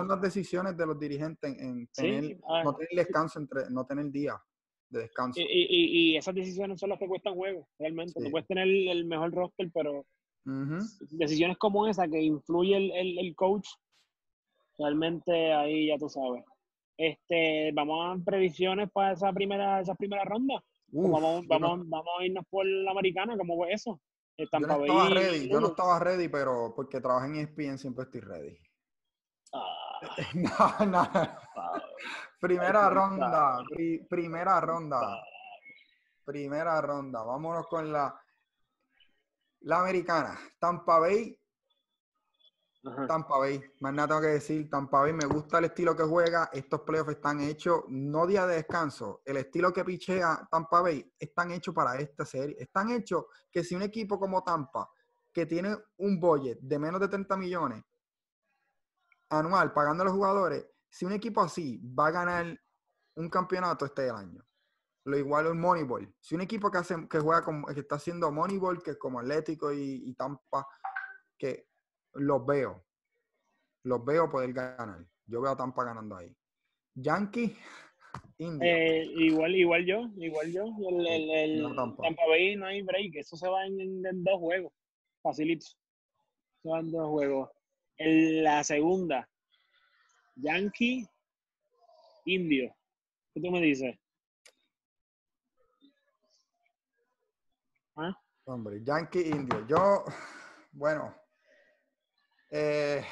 las, 0.08 0.22
decisiones 0.22 0.78
de 0.78 0.86
los 0.86 0.98
dirigentes 0.98 1.56
en, 1.60 1.88
tener, 1.88 2.39
ah, 2.48 2.64
no 2.64 2.74
tener 2.74 2.89
descanso, 2.96 3.39
entre, 3.39 3.70
no 3.70 3.86
tener 3.86 4.10
día 4.10 4.41
de 4.89 5.02
descanso. 5.02 5.39
Y, 5.41 6.16
esas 6.16 6.34
decisiones 6.34 6.80
son 6.80 6.89
las 6.89 7.00
que 7.00 7.08
cuestan 7.08 7.36
juego, 7.36 7.68
realmente. 7.78 8.20
No 8.20 8.30
puedes 8.32 8.48
tener 8.48 8.68
el 8.68 9.06
mejor 9.06 9.32
roster, 9.34 9.70
pero 9.74 10.06
decisiones 11.12 11.58
como 11.58 11.88
esa 11.88 12.08
que 12.08 12.22
influye 12.22 12.76
el, 12.76 13.20
el, 13.20 13.36
coach, 13.36 13.68
realmente 14.78 15.54
ahí 15.54 15.88
ya 15.88 15.98
tú 15.98 16.10
sabes. 16.10 16.44
Este, 16.98 17.72
vamos 17.74 18.22
a 18.22 18.24
previsiones 18.24 18.89
para 18.91 19.14
esa 19.14 19.32
primera, 19.34 19.82
esa 19.82 19.96
primera 19.96 20.24
ronda. 20.24 20.64
Pues 20.94 21.12
vamos, 21.12 21.48
vamos, 21.48 21.89
vamos 21.89 22.14
a 22.20 22.24
irnos 22.24 22.46
por 22.48 22.66
la 22.68 22.91
americana, 22.91 23.36
¿cómo 23.36 23.56
fue 23.56 23.74
eso? 23.74 24.00
yo 24.38 24.60
no 24.60 24.82
estaba 24.82 25.10
ready, 25.10 25.50
yo 25.50 25.60
no 25.60 25.68
estaba 25.68 26.00
ready, 26.00 26.28
pero 26.28 26.74
porque 26.76 27.02
trabajo 27.02 27.26
en 27.26 27.36
ESPN 27.36 27.78
siempre 27.78 28.04
estoy 28.04 28.22
ready. 28.22 28.58
Ah. 29.54 30.00
no, 30.36 30.86
no. 30.86 31.10
Primera 32.39 32.89
ronda, 32.89 33.64
primera 34.08 34.60
ronda. 34.60 35.24
Primera 36.26 36.82
ronda. 36.82 37.24
Vámonos 37.24 37.68
con 37.68 37.91
la, 37.91 38.14
la 39.62 39.80
americana. 39.80 40.38
Tampa 40.60 41.00
Bay. 41.00 41.38
Tampa 43.08 43.38
Bay. 43.38 43.64
Más 43.80 43.94
nada 43.94 44.20
que 44.20 44.28
decir. 44.28 44.70
Tampa 44.70 45.02
Bay 45.02 45.14
me 45.14 45.26
gusta 45.26 45.60
el 45.60 45.66
estilo 45.66 45.96
que 45.96 46.04
juega. 46.04 46.50
Estos 46.52 46.82
playoffs 46.82 47.12
están 47.12 47.40
hechos, 47.40 47.84
no 47.90 48.28
día 48.28 48.46
de 48.46 48.56
descanso. 48.56 49.22
El 49.26 49.38
estilo 49.38 49.72
que 49.72 49.86
pichea 49.86 50.48
Tampa 50.52 50.82
Bay 50.82 51.14
están 51.18 51.52
hechos 51.52 51.74
para 51.74 51.98
esta 51.98 52.26
serie. 52.26 52.56
Están 52.60 52.92
hechos 52.92 53.26
que 53.52 53.64
si 53.64 53.76
un 53.76 53.84
equipo 53.84 54.20
como 54.20 54.44
Tampa, 54.44 54.90
que 55.32 55.46
tiene 55.46 55.76
un 55.98 56.20
budget 56.20 56.60
de 56.62 56.80
menos 56.80 57.00
de 57.00 57.08
30 57.08 57.38
millones 57.38 57.84
anual 59.30 59.74
pagando 59.74 60.04
a 60.04 60.06
los 60.06 60.14
jugadores, 60.14 60.66
si 60.90 61.06
un 61.06 61.14
equipo 61.14 61.42
así 61.42 61.82
va 61.98 62.08
a 62.08 62.12
ganar 62.12 62.60
un 63.16 63.30
campeonato 63.30 63.86
este 63.86 64.10
año, 64.10 64.46
lo 65.06 65.18
igual 65.18 65.48
el 65.48 65.56
Moneyball. 65.56 66.14
Si 66.20 66.36
un 66.36 66.42
equipo 66.42 66.70
que, 66.70 66.78
hace, 66.78 67.08
que 67.08 67.20
juega 67.20 67.44
como, 67.44 67.66
que 67.68 67.80
está 67.80 67.96
haciendo 67.96 68.32
Moneyball, 68.32 68.82
que 68.82 68.92
es 68.92 68.98
como 68.98 69.20
Atlético 69.20 69.74
y, 69.74 70.14
Tampa, 70.14 70.68
que 71.38 71.72
los 72.14 72.45
veo, 72.45 72.84
los 73.84 74.03
veo 74.05 74.30
poder 74.30 74.53
ganar. 74.53 75.05
Yo 75.26 75.41
veo 75.41 75.51
a 75.51 75.57
Tampa 75.57 75.84
ganando 75.84 76.16
ahí. 76.16 76.36
Yankee, 76.95 77.55
India. 78.38 78.78
Eh, 78.78 79.05
igual, 79.05 79.55
igual 79.55 79.86
yo, 79.86 80.09
igual 80.18 80.51
yo. 80.51 80.66
El, 80.89 81.76
Tampa. 81.76 82.03
Bay 82.28 82.55
no 82.55 82.66
hay 82.66 82.82
break, 82.82 83.16
eso 83.16 83.36
se 83.36 83.47
va 83.47 83.66
en, 83.66 84.24
dos 84.24 84.39
juegos, 84.39 84.74
facilito. 85.22 85.66
Se 86.61 86.70
van 86.70 86.91
dos 86.91 87.09
juegos. 87.09 87.49
En 87.97 88.43
la 88.43 88.64
segunda, 88.64 89.30
Yankee, 90.36 91.05
Indio. 92.26 92.76
¿Qué 93.34 93.41
tú 93.41 93.51
me 93.51 93.61
dices? 93.61 93.95
¿Ah? 97.95 98.18
Hombre, 98.45 98.84
Yankee, 98.84 99.22
Indio. 99.22 99.66
Yo, 99.68 100.05
bueno, 100.72 101.16
eh, 102.56 103.04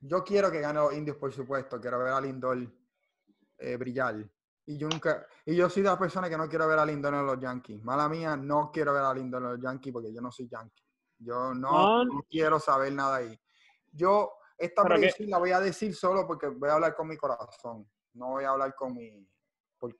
yo 0.00 0.24
quiero 0.24 0.50
que 0.50 0.60
gane 0.60 0.80
los 0.80 0.92
indios, 0.92 1.16
por 1.16 1.32
supuesto. 1.32 1.80
Quiero 1.80 2.00
ver 2.00 2.08
a 2.08 2.20
Lindor 2.20 2.58
eh, 3.56 3.76
brillar. 3.76 4.28
Y 4.66 4.76
yo 4.76 4.88
nunca, 4.88 5.24
y 5.46 5.54
yo 5.54 5.70
soy 5.70 5.84
de 5.84 5.88
las 5.88 5.98
personas 5.98 6.28
que 6.28 6.36
no 6.36 6.48
quiero 6.48 6.66
ver 6.66 6.80
a 6.80 6.84
Lindor 6.84 7.14
en 7.14 7.24
los 7.24 7.38
Yankees. 7.38 7.82
Mala 7.84 8.08
mía, 8.08 8.36
no 8.36 8.72
quiero 8.72 8.92
ver 8.92 9.04
a 9.04 9.14
Lindor 9.14 9.42
en 9.42 9.48
los 9.50 9.60
Yankees 9.60 9.92
porque 9.92 10.12
yo 10.12 10.20
no 10.20 10.32
soy 10.32 10.48
Yankee. 10.48 10.84
Yo 11.16 11.54
no, 11.54 12.04
no 12.04 12.26
quiero 12.28 12.58
saber 12.58 12.92
nada 12.92 13.16
ahí. 13.16 13.40
Yo 13.92 14.32
esta 14.56 14.82
predicción 14.82 15.30
la 15.30 15.38
voy 15.38 15.52
a 15.52 15.60
decir 15.60 15.94
solo 15.94 16.26
porque 16.26 16.48
voy 16.48 16.68
a 16.68 16.74
hablar 16.74 16.96
con 16.96 17.06
mi 17.06 17.16
corazón. 17.16 17.88
No 18.14 18.30
voy 18.30 18.44
a 18.44 18.50
hablar 18.50 18.74
con 18.74 18.94
mi, 18.94 19.24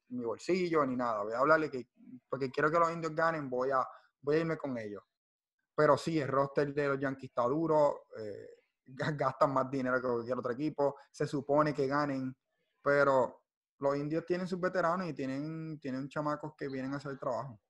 mi 0.08 0.24
bolsillo 0.24 0.84
ni 0.84 0.96
nada. 0.96 1.22
Voy 1.22 1.34
a 1.34 1.38
hablarle 1.38 1.70
que, 1.70 1.88
porque 2.28 2.50
quiero 2.50 2.68
que 2.68 2.80
los 2.80 2.90
indios 2.90 3.14
ganen, 3.14 3.48
voy 3.48 3.70
a, 3.70 3.86
voy 4.20 4.36
a 4.36 4.40
irme 4.40 4.58
con 4.58 4.76
ellos. 4.76 5.04
Pero 5.72 5.96
sí, 5.96 6.18
el 6.18 6.26
roster 6.26 6.74
de 6.74 6.88
los 6.88 6.98
Yankees 6.98 7.30
está 7.30 7.44
duro. 7.44 8.06
Eh, 8.18 8.57
gastan 8.88 9.52
más 9.52 9.70
dinero 9.70 10.00
que 10.00 10.08
cualquier 10.08 10.38
otro 10.38 10.52
equipo. 10.52 10.96
Se 11.10 11.26
supone 11.26 11.74
que 11.74 11.86
ganen. 11.86 12.34
Pero 12.82 13.42
los 13.78 13.96
indios 13.96 14.24
tienen 14.26 14.46
sus 14.46 14.60
veteranos 14.60 15.08
y 15.08 15.14
tienen, 15.14 15.78
tienen 15.80 16.08
chamacos 16.08 16.54
que 16.56 16.68
vienen 16.68 16.94
a 16.94 16.96
hacer 16.96 17.12
el 17.12 17.18
trabajo. 17.18 17.60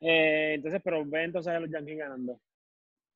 Eh, 0.00 0.54
entonces, 0.54 0.80
pero 0.84 1.04
ve 1.04 1.24
entonces 1.24 1.52
a 1.52 1.60
los 1.60 1.70
Yankees 1.70 1.98
ganando. 1.98 2.40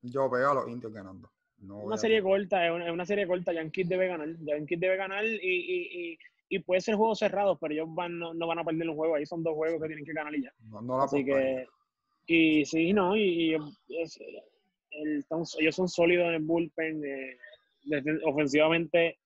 Yo 0.03 0.30
veo 0.30 0.51
a 0.51 0.55
los 0.55 0.68
indios 0.68 0.92
ganando 0.92 1.30
una 1.62 1.96
serie 1.96 2.22
corta, 2.22 2.66
es 2.66 2.90
una, 2.90 3.07
serie 3.07 3.26
corta. 3.26 3.53
Yankees 3.53 3.88
debe 3.88 4.09
ganar. 4.09 4.28
Yankees 4.40 4.80
debe 4.80 4.96
ganar 4.96 5.24
y, 5.24 5.38
y, 5.42 6.18
y, 6.48 6.59
puede 6.61 6.80
ser 6.80 6.94
juegos 6.96 7.18
cerrados, 7.18 7.59
pero 7.61 7.74
ellos 7.74 7.88
van, 7.90 8.18
no, 8.18 8.46
van 8.46 8.59
a 8.59 8.64
perder 8.64 8.88
un 8.88 8.96
juego. 8.96 9.14
Ahí 9.14 9.26
son 9.26 9.42
dos 9.42 9.55
juegos 9.55 9.80
que 9.80 9.88
tienen 9.88 10.05
que 10.05 10.12
ganar 10.12 10.34
y 10.34 10.42
ya. 10.42 10.53
Así 11.03 11.24
que, 11.24 11.66
y 12.26 12.64
sí, 12.64 12.92
no, 12.92 13.16
y, 13.16 13.57
ellos 14.91 15.74
son 15.74 15.88
sólidos 15.88 16.28
en 16.28 16.34
el 16.34 16.43
bullpen. 16.43 17.05
Eh, 17.05 17.38
ofensivamente 18.24 19.18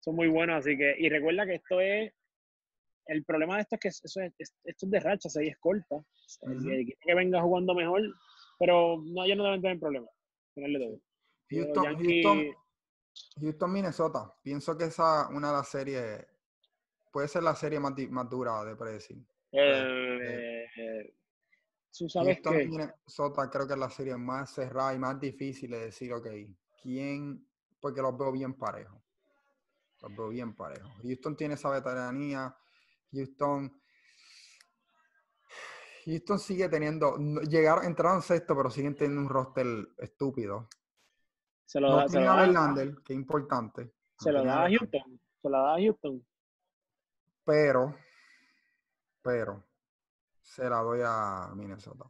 son 0.00 0.16
muy 0.16 0.28
buenos. 0.28 0.58
Así 0.58 0.76
que, 0.76 0.94
y 0.98 1.08
recuerda 1.08 1.46
que 1.46 1.56
esto 1.56 1.80
es. 1.80 2.12
El 3.06 3.24
problema 3.24 3.56
de 3.56 3.62
esto 3.62 3.74
es 3.74 3.80
que 3.80 3.88
eso 3.88 4.20
es, 4.20 4.32
esto 4.38 4.86
es 4.86 4.90
de 4.90 5.00
racha, 5.00 5.28
se 5.28 5.44
es 5.44 5.58
corta. 5.58 6.04
que 7.00 7.14
venga 7.14 7.42
jugando 7.42 7.74
mejor, 7.74 8.02
pero 8.56 9.02
no, 9.04 9.24
ellos 9.24 9.36
no 9.36 9.44
deben 9.44 9.62
tener 9.62 9.80
problema. 9.80 10.06
todo. 11.72 11.88
Houston, 13.40 13.72
Minnesota. 13.72 14.32
Pienso 14.42 14.78
que 14.78 14.84
esa 14.84 15.28
una 15.28 15.48
de 15.48 15.54
las 15.54 15.68
series 15.68 16.24
puede 17.12 17.26
ser 17.26 17.42
la 17.42 17.56
serie 17.56 17.80
más, 17.80 17.94
más 18.10 18.30
dura 18.30 18.64
de 18.64 18.76
predecir. 18.76 19.18
Eh, 19.52 20.18
eh, 20.22 20.49
Houston, 21.98 22.24
Minnesota 22.68 23.50
creo 23.50 23.66
que 23.66 23.74
es 23.74 23.78
la 23.78 23.90
serie 23.90 24.16
más 24.16 24.54
cerrada 24.54 24.94
y 24.94 24.98
más 24.98 25.18
difícil 25.20 25.70
de 25.70 25.86
decir, 25.86 26.12
ok, 26.12 26.26
¿quién? 26.82 27.46
Porque 27.80 28.00
los 28.00 28.16
veo 28.16 28.32
bien 28.32 28.54
parejos. 28.54 29.00
Los 30.00 30.16
veo 30.16 30.28
bien 30.28 30.54
parejos. 30.54 30.90
Houston 31.02 31.36
tiene 31.36 31.54
esa 31.54 31.70
veteranía. 31.70 32.54
Houston. 33.12 33.80
Houston 36.06 36.38
sigue 36.38 36.68
teniendo. 36.68 37.16
Llegaron, 37.48 37.84
entraron 37.84 38.22
sexto, 38.22 38.56
pero 38.56 38.70
siguen 38.70 38.94
teniendo 38.94 39.22
un 39.22 39.28
roster 39.28 39.66
estúpido. 39.98 40.68
Se 41.64 41.80
lo 41.80 41.94
da, 41.94 42.02
a 42.02 42.40
Verlander, 42.40 42.96
que 43.04 43.12
importante. 43.12 43.92
Se 44.18 44.32
lo 44.32 44.44
da 44.44 44.64
a 44.64 44.68
Houston. 44.68 45.20
Se 45.40 45.48
lo 45.48 45.62
da 45.62 45.74
a 45.74 45.78
Houston. 45.78 46.26
Pero, 47.44 47.96
pero, 49.22 49.69
se 50.50 50.68
la 50.68 50.78
doy 50.78 51.00
a 51.04 51.52
Minnesota. 51.54 52.04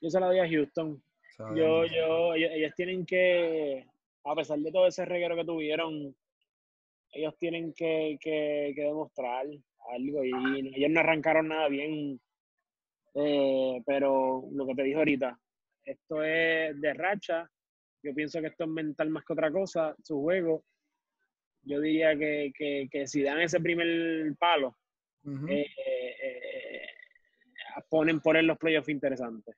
Yo 0.00 0.10
se 0.10 0.18
la 0.18 0.26
doy 0.26 0.38
a 0.38 0.48
Houston. 0.48 1.02
Yo, 1.54 1.84
yo, 1.86 2.34
ellos, 2.34 2.74
tienen 2.74 3.06
que, 3.06 3.86
a 4.24 4.34
pesar 4.34 4.58
de 4.58 4.72
todo 4.72 4.86
ese 4.86 5.04
reguero 5.04 5.36
que 5.36 5.44
tuvieron, 5.44 6.14
ellos 7.12 7.34
tienen 7.38 7.72
que, 7.72 8.18
que, 8.20 8.74
demostrar 8.76 9.46
algo 9.90 10.24
y 10.24 10.30
ellos 10.74 10.90
no 10.90 11.00
arrancaron 11.00 11.48
nada 11.48 11.68
bien. 11.68 12.20
Eh, 13.14 13.82
pero 13.86 14.44
lo 14.52 14.66
que 14.66 14.74
te 14.74 14.82
dije 14.82 14.98
ahorita, 14.98 15.38
esto 15.84 16.22
es 16.22 16.80
de 16.80 16.94
racha 16.94 17.50
yo 18.02 18.14
pienso 18.14 18.40
que 18.40 18.48
esto 18.48 18.64
es 18.64 18.70
mental 18.70 19.10
más 19.10 19.24
que 19.24 19.32
otra 19.32 19.50
cosa, 19.50 19.94
su 20.02 20.20
juego. 20.20 20.64
Yo 21.62 21.80
diría 21.80 22.16
que, 22.16 22.52
que, 22.90 23.06
si 23.06 23.22
dan 23.22 23.40
ese 23.40 23.60
primer 23.60 24.34
palo, 24.38 24.78
eh, 25.48 25.66
eh, 25.66 26.39
ponen 27.88 28.20
por 28.20 28.36
él 28.36 28.46
los 28.46 28.58
playoffs 28.58 28.88
interesantes. 28.88 29.56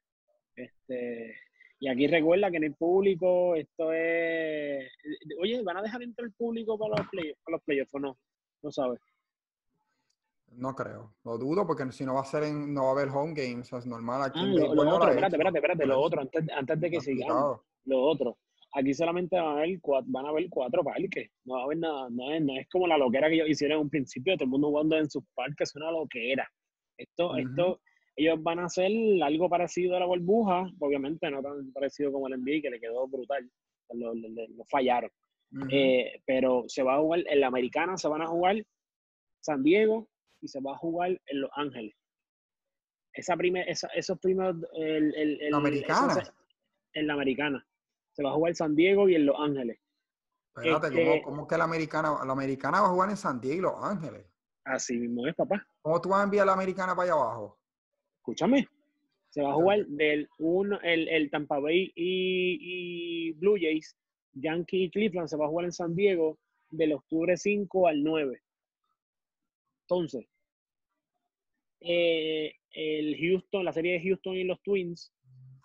Este, 0.55 1.37
y 1.81 1.89
aquí 1.89 2.07
recuerda 2.07 2.51
que 2.51 2.59
en 2.59 2.65
el 2.65 2.75
público 2.75 3.57
esto 3.57 3.93
es... 3.93 4.89
Oye, 5.41 5.63
¿van 5.63 5.79
a 5.79 5.83
dejar 5.83 6.03
entrar 6.03 6.27
el 6.27 6.33
público 6.33 6.79
para 6.79 6.97
los 6.99 7.09
playoffs, 7.09 7.41
para 7.45 7.57
los 7.57 7.65
playoffs 7.65 7.95
o 7.95 7.99
no? 7.99 8.19
No 8.63 8.71
sabes. 8.71 9.01
No 10.57 10.75
creo, 10.75 11.15
lo 11.25 11.39
dudo 11.39 11.67
porque 11.67 11.91
si 11.93 12.05
no 12.05 12.15
va 12.15 12.21
a 12.21 12.25
ser 12.25 12.43
en, 12.45 12.75
no 12.75 12.83
va 12.83 12.89
a 12.91 12.93
haber 12.93 13.09
home 13.09 13.33
games, 13.35 13.73
es 13.73 13.87
normal 13.87 14.23
aquí. 14.23 14.39
Ah, 14.39 14.75
lo, 14.75 14.97
otro, 14.97 15.09
espérate, 15.09 15.37
espérate, 15.37 15.59
espérate, 15.59 15.87
lo 15.87 15.99
otro, 15.99 16.21
antes, 16.21 16.45
antes 16.55 16.81
de 16.81 16.91
que 16.91 17.01
sigamos 17.01 17.61
lo 17.85 18.01
otro. 18.01 18.39
Aquí 18.75 18.95
solamente 18.95 19.37
van 19.37 19.47
a 19.47 19.53
haber 19.53 19.81
cuatro, 19.81 20.11
van 20.11 20.27
a 20.27 20.29
haber 20.31 20.49
cuatro 20.49 20.83
parques, 20.83 21.31
no 21.45 21.55
va 21.55 21.61
a 21.61 21.65
haber 21.65 21.79
nada, 21.79 22.09
no 22.11 22.33
es, 22.33 22.43
no 22.43 22.59
es 22.59 22.69
como 22.69 22.87
la 22.87 22.97
loquera 22.97 23.29
que 23.29 23.35
ellos 23.35 23.49
hicieron 23.49 23.79
en 23.79 23.83
un 23.83 23.91
principio, 23.91 24.35
todo 24.35 24.45
el 24.45 24.51
mundo 24.51 24.69
jugando 24.69 24.97
en 24.97 25.11
sus 25.11 25.25
parques, 25.35 25.71
es 25.71 25.77
una 25.77 25.91
loquera. 25.91 26.49
Esto, 26.97 27.37
esto, 27.37 27.81
ellos 28.17 28.43
van 28.43 28.59
a 28.59 28.67
hacer 28.67 28.91
algo 29.23 29.49
parecido 29.49 29.97
a 29.97 30.01
la 30.01 30.07
burbuja, 30.07 30.71
obviamente 30.79 31.31
no 31.31 31.43
tan 31.43 31.73
parecido 31.73 32.13
como 32.13 32.29
el 32.29 32.41
NBA, 32.41 32.63
que 32.63 32.71
le 32.71 32.81
quedó 32.81 33.07
brutal, 33.09 33.51
lo, 33.95 34.15
fallaron. 34.71 35.11
Eh, 35.71 36.23
pero 36.25 36.65
se 36.67 36.83
va 36.83 36.95
a 36.95 37.01
jugar, 37.01 37.25
en 37.27 37.41
la 37.41 37.47
americana 37.47 37.97
se 37.97 38.09
van 38.09 38.23
a 38.23 38.27
jugar 38.27 38.57
San 39.41 39.63
Diego 39.63 40.09
y 40.41 40.49
se 40.49 40.61
va 40.61 40.73
a 40.73 40.79
jugar 40.79 41.21
en 41.27 41.41
Los 41.41 41.51
Ángeles. 41.55 41.95
Esa 43.13 43.37
primer, 43.37 43.67
esos 43.69 44.19
primeros... 44.19 44.57
El, 44.73 45.15
el, 45.15 45.51
¿La 45.51 45.59
americana? 45.59 46.23
en 46.95 47.07
la 47.07 47.15
americana 47.15 47.67
se 48.13 48.23
va 48.23 48.31
a 48.31 48.35
jugar 48.35 48.55
San 48.55 48.75
Diego 48.75 49.09
y 49.09 49.15
en 49.15 49.27
Los 49.27 49.37
Ángeles. 49.39 49.79
Espérate, 50.55 50.89
este 50.89 51.23
¿cómo, 51.23 51.47
que 51.47 51.57
la 51.57 51.65
americana, 51.65 52.19
la 52.25 52.33
americana 52.33 52.81
va 52.83 52.89
a 52.89 52.91
jugar 52.91 53.11
en 53.11 53.17
San 53.17 53.41
Diego 53.41 53.57
y 53.57 53.63
Los 53.63 53.83
Ángeles? 53.83 54.27
Así 54.65 54.99
mismo 54.99 55.27
es, 55.27 55.35
papá. 55.35 55.67
¿Cómo 55.81 56.01
tú 56.01 56.11
vas 56.11 56.21
a 56.21 56.25
enviar 56.25 56.47
la 56.47 56.53
americana 56.53 56.95
para 56.95 57.13
allá 57.13 57.21
abajo? 57.21 57.59
Escúchame. 58.23 58.69
Se 59.31 59.43
va 59.43 59.51
a 59.51 59.55
jugar 59.55 59.85
del 59.87 60.29
uno, 60.39 60.79
el, 60.83 61.09
el 61.09 61.29
Tampa 61.29 61.59
Bay 61.59 61.93
y, 61.97 63.33
Blue 63.33 63.57
Jays, 63.61 63.97
Yankee 64.35 64.85
y 64.85 64.91
Cleveland 64.91 65.27
se 65.27 65.37
va 65.37 65.47
a 65.47 65.49
jugar 65.49 65.65
en 65.65 65.73
San 65.73 65.97
Diego 65.97 66.39
del 66.71 66.93
octubre 66.93 67.37
5 67.37 67.89
al 67.89 68.05
9. 68.05 68.41
Entonces, 69.89 70.27
eh, 71.81 72.55
el 72.71 73.17
Houston, 73.19 73.65
la 73.65 73.73
serie 73.73 73.95
de 73.95 74.03
Houston 74.03 74.37
y 74.37 74.45
los 74.45 74.63
Twins, 74.63 75.13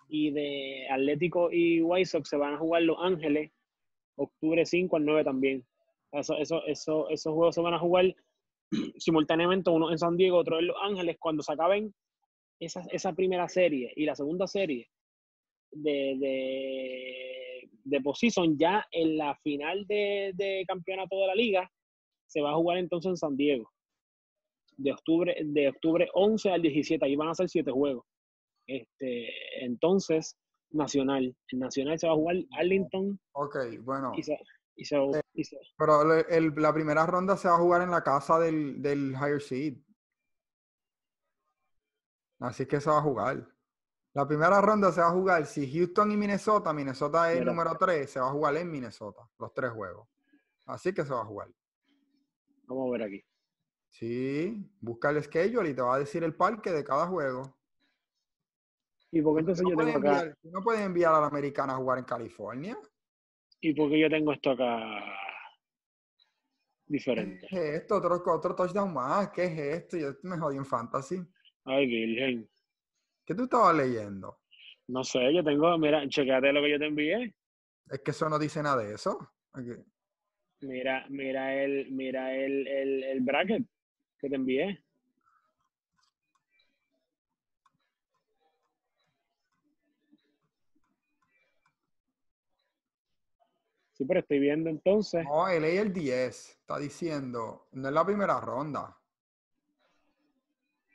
y 0.08 0.32
de 0.32 0.88
Atlético 0.90 1.52
y 1.52 1.80
White 1.80 2.06
Sox 2.06 2.28
se 2.28 2.36
van 2.36 2.54
a 2.54 2.58
jugar 2.58 2.82
Los 2.82 2.96
Ángeles, 3.00 3.52
octubre 4.16 4.66
5 4.66 4.96
al 4.96 5.04
9 5.04 5.22
también. 5.22 5.64
Eso, 6.10 6.36
eso, 6.38 6.64
eso, 6.66 7.08
esos 7.10 7.32
juegos 7.32 7.54
se 7.54 7.60
van 7.60 7.74
a 7.74 7.78
jugar 7.78 8.16
simultáneamente, 8.98 9.70
uno 9.70 9.92
en 9.92 9.98
San 9.98 10.16
Diego, 10.16 10.38
otro 10.38 10.58
en 10.58 10.66
Los 10.66 10.76
Ángeles, 10.82 11.18
cuando 11.20 11.44
se 11.44 11.52
acaben 11.52 11.94
esa, 12.60 12.82
esa 12.90 13.12
primera 13.12 13.48
serie 13.48 13.92
y 13.96 14.04
la 14.04 14.14
segunda 14.14 14.46
serie 14.46 14.88
de, 15.70 16.16
de, 16.18 17.70
de 17.84 18.00
postseason, 18.00 18.58
ya 18.58 18.84
en 18.90 19.16
la 19.16 19.36
final 19.42 19.86
de, 19.86 20.32
de 20.34 20.64
campeonato 20.66 21.20
de 21.20 21.26
la 21.26 21.34
liga, 21.34 21.70
se 22.26 22.40
va 22.40 22.52
a 22.52 22.56
jugar 22.56 22.78
entonces 22.78 23.10
en 23.10 23.16
San 23.16 23.36
Diego. 23.36 23.70
De 24.76 24.92
octubre, 24.92 25.36
de 25.44 25.68
octubre 25.68 26.08
11 26.14 26.50
al 26.50 26.62
17, 26.62 27.04
ahí 27.04 27.16
van 27.16 27.28
a 27.28 27.34
ser 27.34 27.48
siete 27.48 27.70
juegos. 27.70 28.04
Este, 28.66 29.28
entonces, 29.64 30.36
Nacional. 30.70 31.34
Nacional 31.52 31.98
se 31.98 32.06
va 32.06 32.12
a 32.12 32.16
jugar 32.16 32.36
Arlington. 32.58 33.18
Ok, 33.32 33.56
bueno. 33.82 34.12
Y 34.14 34.22
se, 34.84 34.96
eh, 34.96 35.20
pero 35.76 36.04
la 36.04 36.72
primera 36.72 37.04
ronda 37.04 37.36
se 37.36 37.48
va 37.48 37.54
a 37.54 37.58
jugar 37.58 37.82
en 37.82 37.90
la 37.90 38.04
casa 38.04 38.38
del, 38.38 38.80
del 38.80 39.12
higher 39.12 39.40
seed. 39.40 39.78
Así 42.40 42.66
que 42.66 42.80
se 42.80 42.90
va 42.90 42.98
a 42.98 43.02
jugar. 43.02 43.46
La 44.14 44.26
primera 44.26 44.60
ronda 44.60 44.90
se 44.92 45.00
va 45.00 45.08
a 45.08 45.12
jugar. 45.12 45.46
Si 45.46 45.70
Houston 45.72 46.10
y 46.12 46.16
Minnesota, 46.16 46.72
Minnesota 46.72 47.32
es 47.32 47.38
el 47.38 47.44
número 47.44 47.76
3, 47.78 48.10
se 48.10 48.20
va 48.20 48.28
a 48.28 48.32
jugar 48.32 48.56
en 48.56 48.70
Minnesota, 48.70 49.28
los 49.38 49.52
tres 49.52 49.70
juegos. 49.70 50.08
Así 50.66 50.92
que 50.92 51.04
se 51.04 51.12
va 51.12 51.20
a 51.20 51.24
jugar. 51.24 51.48
Vamos 52.66 52.88
a 52.88 52.92
ver 52.92 53.02
aquí. 53.02 53.24
Sí, 53.88 54.70
busca 54.80 55.10
el 55.10 55.22
schedule 55.22 55.70
y 55.70 55.74
te 55.74 55.82
va 55.82 55.94
a 55.94 55.98
decir 55.98 56.22
el 56.22 56.34
parque 56.34 56.70
de 56.70 56.84
cada 56.84 57.06
juego. 57.06 57.56
¿Y 59.10 59.22
por 59.22 59.34
qué 59.34 59.40
entonces 59.40 59.64
no 59.64 59.70
yo 59.70 59.76
tengo 59.76 59.98
acá? 59.98 60.36
¿No 60.42 60.62
pueden 60.62 60.82
enviar 60.82 61.14
a 61.14 61.20
la 61.20 61.26
americana 61.28 61.72
a 61.74 61.76
jugar 61.76 61.98
en 61.98 62.04
California? 62.04 62.78
¿Y 63.60 63.74
por 63.74 63.88
qué 63.88 64.00
yo 64.00 64.10
tengo 64.10 64.32
esto 64.32 64.50
acá 64.50 64.78
diferente? 66.86 67.46
¿Qué 67.48 67.56
es 67.56 67.82
esto? 67.82 67.96
Otro, 67.96 68.22
otro 68.34 68.54
touchdown 68.54 68.92
más. 68.92 69.30
¿Qué 69.30 69.44
es 69.44 69.58
esto? 69.58 69.96
Yo 69.96 70.12
me 70.22 70.38
jodí 70.38 70.56
en 70.56 70.66
fantasy. 70.66 71.26
Ay, 71.70 71.86
virgen. 71.86 72.48
¿Qué 73.26 73.34
tú 73.34 73.44
estabas 73.44 73.76
leyendo? 73.76 74.38
No 74.86 75.04
sé, 75.04 75.34
yo 75.34 75.44
tengo, 75.44 75.76
mira, 75.76 76.08
chequeate 76.08 76.50
lo 76.50 76.62
que 76.62 76.70
yo 76.70 76.78
te 76.78 76.86
envié. 76.86 77.34
Es 77.90 78.00
que 78.00 78.12
eso 78.12 78.26
no 78.30 78.38
dice 78.38 78.62
nada 78.62 78.82
de 78.82 78.94
eso. 78.94 79.18
Mira, 80.62 81.04
mira 81.10 81.62
el, 81.62 81.90
mira 81.90 82.34
el, 82.34 82.66
el, 82.66 83.04
el 83.04 83.20
bracket 83.20 83.66
que 84.18 84.30
te 84.30 84.36
envié. 84.36 84.82
Sí, 93.92 94.06
pero 94.06 94.20
estoy 94.20 94.38
viendo 94.38 94.70
entonces. 94.70 95.22
No, 95.24 95.48
él 95.48 95.64
es 95.64 95.80
el 95.80 95.92
10. 95.92 96.48
Está 96.60 96.78
diciendo, 96.78 97.68
no 97.72 97.88
es 97.88 97.94
la 97.94 98.06
primera 98.06 98.40
ronda. 98.40 98.97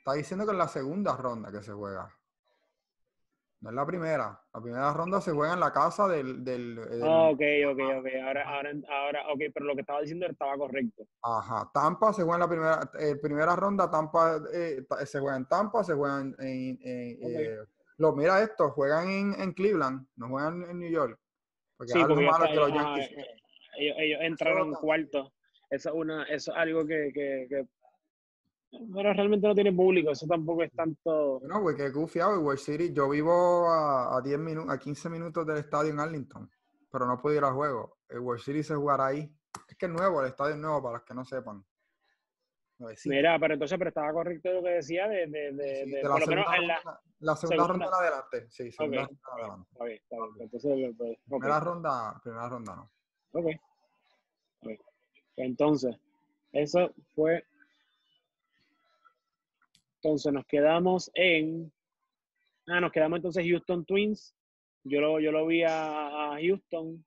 Está 0.04 0.12
diciendo 0.12 0.44
que 0.44 0.52
es 0.52 0.58
la 0.58 0.68
segunda 0.68 1.16
ronda 1.16 1.50
que 1.50 1.62
se 1.62 1.72
juega. 1.72 2.14
No 3.60 3.70
es 3.70 3.74
la 3.74 3.86
primera. 3.86 4.38
La 4.52 4.60
primera 4.60 4.92
ronda 4.92 5.20
se 5.22 5.32
juega 5.32 5.54
en 5.54 5.60
la 5.60 5.72
casa 5.72 6.06
del. 6.06 6.44
del, 6.44 6.78
ah, 7.02 7.30
ok, 7.30 7.40
ok, 7.70 7.80
ok. 7.98 8.06
Ahora, 8.22 8.48
ahora, 8.48 8.70
ahora, 8.90 9.32
ok, 9.32 9.40
pero 9.54 9.64
lo 9.64 9.74
que 9.74 9.80
estaba 9.80 10.02
diciendo 10.02 10.26
estaba 10.26 10.58
correcto. 10.58 11.04
Ajá. 11.22 11.70
Tampa 11.72 12.12
se 12.12 12.22
juega 12.22 12.34
en 12.34 12.40
la 12.40 12.48
primera, 12.48 12.90
eh, 13.00 13.16
primera 13.16 13.56
ronda. 13.56 13.90
Tampa 13.90 14.42
eh, 14.52 14.84
se 15.06 15.20
juega 15.20 15.38
en 15.38 15.46
Tampa, 15.46 15.82
se 15.82 15.94
juegan 15.94 16.36
en. 16.38 16.78
Eh, 16.84 17.58
lo, 17.96 18.14
mira 18.14 18.42
esto, 18.42 18.70
juegan 18.72 19.08
en, 19.08 19.40
en 19.40 19.52
Cleveland, 19.52 20.06
no 20.16 20.28
juegan 20.28 20.64
en 20.68 20.78
New 20.80 20.90
York 20.90 21.18
sí, 21.86 22.00
porque 22.06 22.28
ellos, 23.76 24.20
entraron 24.22 24.72
cuarto. 24.74 25.32
Eso 25.70 25.88
es, 25.88 25.94
una, 25.94 26.24
eso 26.24 26.52
es 26.52 26.58
algo 26.58 26.86
que, 26.86 27.10
que, 27.12 27.46
que, 27.48 27.66
Pero 28.94 29.12
realmente 29.12 29.46
no 29.46 29.54
tiene 29.54 29.72
público, 29.72 30.10
eso 30.10 30.26
tampoco 30.26 30.62
es 30.62 30.72
tanto. 30.72 31.40
No, 31.44 31.60
güey, 31.60 31.76
que 31.76 31.90
gufiado, 31.90 32.40
World 32.40 32.60
City. 32.60 32.92
Yo 32.92 33.08
vivo 33.08 33.68
a, 33.68 34.16
a 34.16 34.20
10 34.20 34.38
minutos, 34.38 34.72
a 34.72 34.78
15 34.78 35.10
minutos 35.10 35.46
del 35.46 35.58
estadio 35.58 35.90
en 35.90 36.00
Arlington, 36.00 36.50
pero 36.90 37.06
no 37.06 37.18
puedo 37.18 37.36
ir 37.36 37.44
al 37.44 37.54
juego. 37.54 37.98
El 38.08 38.20
World 38.20 38.42
City 38.42 38.62
se 38.62 38.74
jugará 38.74 39.06
ahí. 39.06 39.30
Es 39.68 39.76
que 39.76 39.86
es 39.86 39.92
nuevo, 39.92 40.20
el 40.20 40.28
estadio 40.28 40.54
es 40.54 40.60
nuevo 40.60 40.82
para 40.82 40.98
los 40.98 41.04
que 41.04 41.14
no 41.14 41.24
sepan. 41.24 41.64
Mira, 43.06 43.38
pero 43.38 43.54
entonces, 43.54 43.78
pero 43.78 43.88
estaba 43.88 44.12
correcto 44.12 44.52
lo 44.52 44.62
que 44.62 44.70
decía 44.70 45.08
de, 45.08 45.26
de, 45.26 45.52
de, 45.52 45.86
de 45.86 46.02
la, 46.02 46.16
segunda 46.16 46.44
ronda, 46.44 47.00
la 47.20 47.36
segunda, 47.36 47.66
ronda 47.66 47.86
de 47.86 47.94
adelante. 47.94 48.46
Sí, 48.50 48.72
segunda 48.72 49.06
ronda 49.06 49.20
adelante. 49.32 49.68
Está 49.70 49.84
bien, 49.84 50.00
está 50.02 50.16
bien. 50.16 50.32
Entonces, 50.40 50.94
pues, 50.98 51.18
primera 51.28 51.60
ronda, 51.60 52.20
primera 52.22 52.48
ronda 52.48 52.76
no. 52.76 52.90
Ok. 53.32 53.46
Entonces, 55.36 55.96
eso 56.52 56.92
fue. 57.14 57.44
Entonces 60.04 60.32
nos 60.34 60.44
quedamos 60.44 61.10
en. 61.14 61.72
Ah, 62.66 62.80
nos 62.80 62.92
quedamos 62.92 63.16
entonces 63.16 63.46
Houston 63.48 63.86
Twins. 63.86 64.36
Yo 64.84 65.00
lo, 65.00 65.18
yo 65.18 65.32
lo 65.32 65.46
vi 65.46 65.62
a, 65.62 66.34
a 66.34 66.38
Houston. 66.38 67.02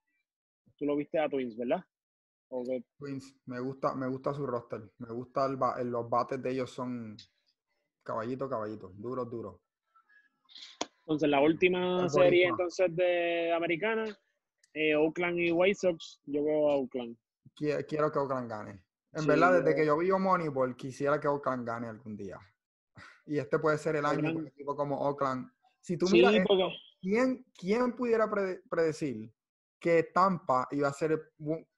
Tú 0.78 0.86
lo 0.86 0.96
viste 0.96 1.20
a 1.20 1.30
Twins, 1.30 1.56
¿verdad? 1.56 1.84
Twins, 2.98 3.36
me 3.46 3.60
gusta, 3.60 3.94
me 3.94 4.08
gusta 4.08 4.34
su 4.34 4.48
roster. 4.48 4.82
Me 4.98 5.14
gusta 5.14 5.46
el, 5.46 5.90
los 5.90 6.10
bates 6.10 6.42
de 6.42 6.52
ellos 6.52 6.72
son 6.72 7.16
caballito, 8.04 8.50
caballito, 8.50 8.92
duro, 8.96 9.26
duro. 9.26 9.62
Entonces, 11.02 11.30
la 11.30 11.40
última 11.40 12.10
serie 12.10 12.48
entonces 12.48 12.96
de 12.96 13.54
americana, 13.54 14.06
eh, 14.74 14.96
Oakland 14.96 15.40
y 15.40 15.52
White 15.52 15.76
Sox, 15.76 16.20
yo 16.26 16.44
veo 16.44 16.72
a 16.72 16.78
Oakland. 16.78 17.16
Quiero, 17.56 18.12
que 18.12 18.20
Oakland 18.20 18.50
gane. 18.50 18.84
En 19.14 19.28
verdad, 19.28 19.62
desde 19.62 19.76
que 19.76 19.86
yo 19.86 19.98
vi 19.98 20.10
Moneyball, 20.10 20.76
quisiera 20.76 21.20
que 21.20 21.28
Oakland 21.28 21.66
gane 21.66 21.88
algún 21.88 22.18
día. 22.18 22.40
Y 23.28 23.38
este 23.40 23.60
puede 23.60 23.78
ser 23.78 23.96
el 23.98 24.06
año 24.06 24.36
un 24.36 24.48
equipo 24.48 24.76
como 24.76 24.98
Oakland. 25.00 25.50
Si 25.82 25.98
tú 25.98 26.08
miras, 26.10 26.34
¿quién, 27.02 27.46
¿quién 27.54 27.96
pudiera 27.96 28.30
predecir 28.70 29.32
que 29.80 30.04
Tampa 30.14 30.68
iba 30.72 30.88
a 30.88 30.94
ser 30.94 31.32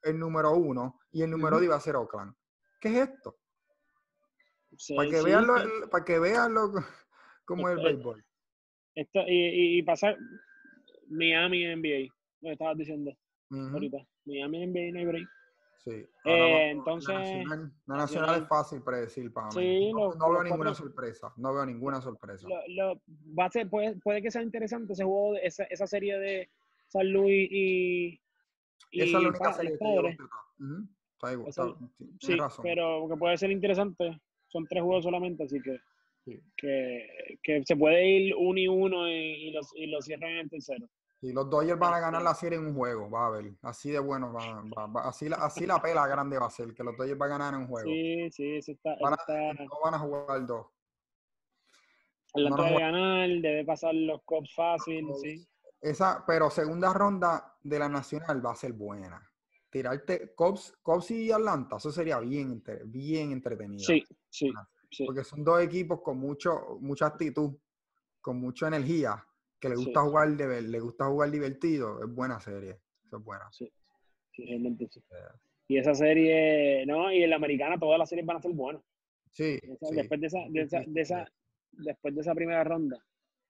el, 0.04 0.20
número 0.20 0.54
uno 0.54 1.00
y 1.12 1.22
el 1.22 1.30
número 1.30 1.58
dos 1.58 1.66
iba 1.66 1.76
a 1.76 1.82
ser 1.82 1.96
Oakland. 1.96 2.34
¿Qué 2.80 2.90
es 2.90 3.10
esto? 3.10 3.38
para, 4.96 5.10
que 5.10 5.22
vean 5.22 5.48
lo, 5.48 5.90
para 5.90 6.06
que 6.06 6.20
vean 6.20 6.54
como 7.46 7.70
el 7.70 7.78
béisbol. 7.78 8.24
Esto, 8.96 9.20
y, 9.28 9.80
y, 9.80 9.84
pasar 9.84 10.18
Miami 11.10 11.66
NBA, 11.66 12.14
lo 12.42 12.52
estabas 12.52 12.78
diciendo 12.78 13.12
ahorita. 13.52 13.98
Miami 14.26 14.68
NBA 14.68 14.92
no 14.94 15.00
hay 15.00 15.06
break. 15.06 15.28
Sí. 15.84 16.06
Eh, 16.26 16.72
entonces. 16.72 17.16
La 17.88 17.98
nacional, 17.98 18.42
es 18.42 18.48
fácil 18.48 18.82
predecir 18.84 19.32
para 19.34 19.48
mí. 19.56 19.92
no, 19.92 20.12
veo 20.12 20.44
ninguna 20.44 20.74
sorpresa. 20.74 21.34
No 21.38 21.54
veo 21.54 21.66
ninguna 21.66 22.02
sorpresa. 22.02 22.48
Lo, 22.68 23.02
va 23.38 23.46
a 23.46 23.50
ser, 23.50 23.70
puede, 23.70 23.96
puede 23.98 24.22
que 24.22 24.32
sea 24.32 24.42
interesante 24.42 24.94
ese 24.94 25.04
juego, 25.04 25.36
esa, 25.38 25.64
esa 25.66 25.88
serie 25.88 26.20
de, 26.20 26.50
San 26.90 27.12
Luis 27.12 27.48
y. 27.52 28.20
y 28.92 29.02
Esa 29.02 29.18
es 29.18 29.24
la 29.24 29.30
única 29.30 29.54
serie 29.54 29.72
que 29.72 29.78
sí, 32.20 32.38
pero 32.62 33.08
que 33.10 33.18
puede 33.18 33.38
ser 33.38 33.52
interesante. 33.52 34.20
Son 34.48 34.66
tres 34.68 34.82
juegos 34.84 35.04
solamente, 35.04 35.44
así 35.44 35.62
que, 35.62 35.80
que, 36.58 37.38
que, 37.44 37.64
se 37.64 37.76
puede 37.76 38.08
ir 38.08 38.36
uno 38.36 38.60
y 38.60 38.68
uno 38.68 39.08
y, 39.08 39.52
los, 39.52 39.72
y 39.76 39.88
lo 39.88 40.02
cierran 40.02 40.32
en 40.32 40.38
el 40.38 40.50
tercero. 40.50 40.88
Y 41.22 41.34
los 41.34 41.50
Dodgers 41.50 41.78
van 41.78 41.94
a 41.94 42.00
ganar 42.00 42.22
la 42.22 42.34
serie 42.34 42.58
en 42.58 42.68
un 42.68 42.76
juego, 42.76 43.10
va 43.10 43.28
a 43.28 43.30
ver. 43.32 43.54
Así 43.62 43.92
de 43.92 44.00
bueno, 44.00 44.32
va, 44.32 45.02
así, 45.04 45.28
la, 45.28 45.38
así 45.38 45.66
la 45.66 45.82
pela 45.82 46.08
grande 46.08 46.40
va 46.40 46.46
a 46.46 46.50
ser, 46.50 46.74
que 46.74 46.84
los 46.84 46.96
Dodgers 46.96 47.18
van 47.18 47.30
a 47.30 47.38
ganar 47.38 47.54
en 47.56 47.62
un 47.62 47.68
juego. 47.68 47.90
Sí, 47.90 48.32
sí, 48.32 48.56
eso 48.56 48.72
está. 48.72 48.96
Van 49.02 49.18
No 49.58 49.80
van 49.84 49.94
a 49.96 50.00
jugar 50.00 50.46
dos. 50.46 50.68
Atlanta 52.34 52.64
debe 52.64 52.80
ganar, 52.80 53.30
debe 53.42 53.66
pasar 53.66 53.94
los 53.96 54.22
Cops 54.24 54.54
fácil, 54.56 55.08
sí. 55.22 55.46
Esa, 55.82 56.24
pero 56.26 56.50
segunda 56.50 56.94
ronda 56.94 57.56
de 57.64 57.80
la 57.80 57.90
Nacional 57.90 58.46
va 58.46 58.52
a 58.52 58.56
ser 58.56 58.74
buena. 58.74 59.22
Tirarte 59.70 60.34
Cops, 60.36 60.78
Cops 60.82 61.12
y 61.12 61.32
Atlanta, 61.32 61.78
eso 61.78 61.92
sería 61.92 62.20
bien, 62.20 62.64
bien 62.86 63.32
entretenido. 63.32 63.84
Sí, 63.84 64.04
sí, 64.30 64.52
Porque 65.06 65.24
son 65.24 65.44
dos 65.44 65.62
equipos 65.62 66.02
con 66.02 66.18
mucho, 66.18 66.78
mucha 66.82 67.08
actitud, 67.08 67.56
con 68.22 68.40
mucha 68.40 68.68
energía, 68.68 69.24
que 69.60 69.70
le 69.70 69.76
gusta 69.76 70.02
jugar 70.02 70.30
de, 70.30 70.62
le 70.62 70.80
gusta 70.80 71.06
jugar 71.08 71.32
divertido. 71.32 72.04
Es 72.04 72.14
buena 72.14 72.40
serie. 72.40 72.80
Eso 73.06 73.18
es 73.18 73.24
buena. 73.24 73.52
Sí, 73.52 73.72
sí 74.32 74.46
realmente 74.46 74.88
sí. 74.90 75.02
Y 75.68 75.78
esa 75.78 75.94
serie, 75.94 76.86
no, 76.86 77.12
y 77.12 77.24
en 77.24 77.30
la 77.30 77.36
americana 77.36 77.78
todas 77.78 78.00
las 78.00 78.10
series 78.10 78.26
van 78.26 78.38
a 78.38 78.42
ser 78.42 78.52
buenas. 78.54 78.82
Sí. 79.32 79.60
Después 79.92 80.20
de 80.20 80.28
esa, 80.28 80.40
de 80.50 80.62
esa, 80.62 80.82
de 80.88 81.02
esa, 81.02 81.32
después 81.72 82.16
de 82.16 82.22
esa 82.22 82.34
primera 82.34 82.64
ronda, 82.64 82.98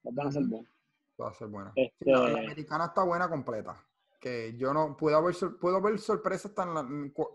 van 0.04 0.28
a 0.28 0.32
ser 0.32 0.44
buenas 0.44 0.80
va 1.22 1.30
a 1.30 1.34
ser 1.34 1.48
buena. 1.48 1.74
la, 1.76 1.84
este 1.84 2.12
americana 2.12 2.86
está 2.86 3.04
buena 3.04 3.30
completa. 3.30 3.76
Que 4.20 4.56
yo 4.58 4.74
no 4.74 4.98
puedo 4.98 5.24
ver, 5.24 5.36
puedo 5.60 5.82
ver 5.82 5.98
sorpresas 6.00 6.52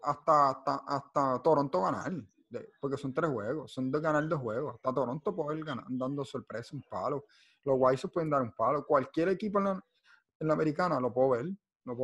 hasta, 0.03 0.51
hasta, 0.51 0.75
hasta, 0.87 1.43
Toronto 1.43 1.83
ganar. 1.83 2.12
porque 2.79 2.99
son 2.99 3.14
tres 3.14 3.31
juegos, 3.31 3.72
son 3.72 3.91
de 3.91 4.01
ganar 4.01 4.29
dos 4.29 4.41
juegos. 4.41 4.75
Hasta 4.75 4.93
Toronto 4.93 5.35
puede 5.35 5.61
ir 5.61 5.64
dando 5.89 6.25
sorpresa, 6.25 6.77
un 6.77 6.83
palo. 6.83 7.25
Los 7.65 7.77
White 7.79 8.09
pueden 8.09 8.31
dar 8.31 8.43
un 8.43 8.53
palo. 8.53 8.85
Cualquier 8.87 9.29
equipo 9.31 9.59
en 9.59 9.65
la, 10.47 10.55
americana 10.55 11.01
lo 11.01 11.12
puedo 11.12 11.31
ver. 11.31 11.47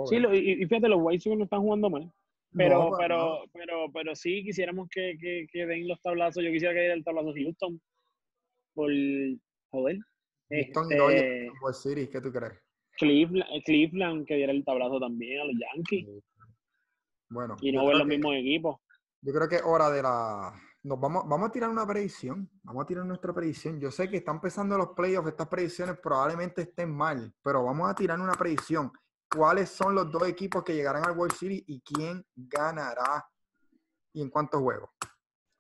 sí, 0.06 0.16
y, 0.16 0.66
fíjate, 0.66 0.88
los 0.88 1.00
White 1.00 1.36
no 1.36 1.44
están 1.44 1.61
jugando 1.61 1.90
mal. 1.90 2.12
Pero, 2.52 2.90
pero, 2.98 3.44
pero, 3.52 3.92
pero 3.92 4.14
sí 4.16 4.42
quisiéramos 4.42 4.88
que, 4.88 5.16
que, 5.52 5.66
den 5.66 5.86
los 5.86 6.00
tablazos. 6.02 6.42
Yo 6.42 6.50
quisiera 6.50 6.74
que 6.74 6.80
diera 6.80 6.94
el 6.94 7.04
tablazo 7.04 7.32
Houston. 7.34 7.80
Por 8.74 8.90
joder. 9.70 9.98
Houston 10.50 10.88
este, 10.92 12.00
y 12.02 12.06
¿qué 12.08 12.20
tú 12.20 12.32
crees? 12.32 12.54
Cleveland, 12.98 13.64
Cleveland 13.64 14.26
que 14.26 14.34
diera 14.34 14.52
el 14.52 14.64
tablazo 14.64 14.98
también 14.98 15.40
a 15.40 15.44
los 15.44 15.54
Yankees. 15.58 16.08
Bueno. 17.30 17.56
Y 17.61 17.70
no 17.70 17.86
ver 17.86 17.96
los 17.96 18.06
mismos 18.06 18.34
equipos. 18.34 18.76
Yo 19.22 19.32
creo 19.32 19.48
que 19.48 19.56
es 19.56 19.62
hora 19.64 19.90
de 19.90 20.02
la. 20.02 20.61
Nos 20.82 20.98
vamos, 20.98 21.28
vamos 21.28 21.48
a 21.48 21.52
tirar 21.52 21.68
una 21.68 21.86
predicción. 21.86 22.50
Vamos 22.62 22.84
a 22.84 22.86
tirar 22.86 23.04
nuestra 23.04 23.34
predicción. 23.34 23.78
Yo 23.78 23.90
sé 23.90 24.08
que 24.08 24.18
están 24.18 24.36
empezando 24.36 24.78
los 24.78 24.90
playoffs. 24.90 25.28
Estas 25.28 25.48
predicciones 25.48 25.98
probablemente 25.98 26.62
estén 26.62 26.90
mal, 26.90 27.34
pero 27.42 27.64
vamos 27.64 27.90
a 27.90 27.94
tirar 27.94 28.18
una 28.18 28.32
predicción. 28.32 28.90
¿Cuáles 29.32 29.68
son 29.68 29.94
los 29.94 30.10
dos 30.10 30.26
equipos 30.26 30.64
que 30.64 30.74
llegarán 30.74 31.04
al 31.04 31.16
World 31.16 31.34
Series 31.34 31.62
y 31.66 31.80
quién 31.82 32.26
ganará 32.34 33.28
y 34.12 34.22
en 34.22 34.30
cuántos 34.30 34.60
juegos? 34.60 34.90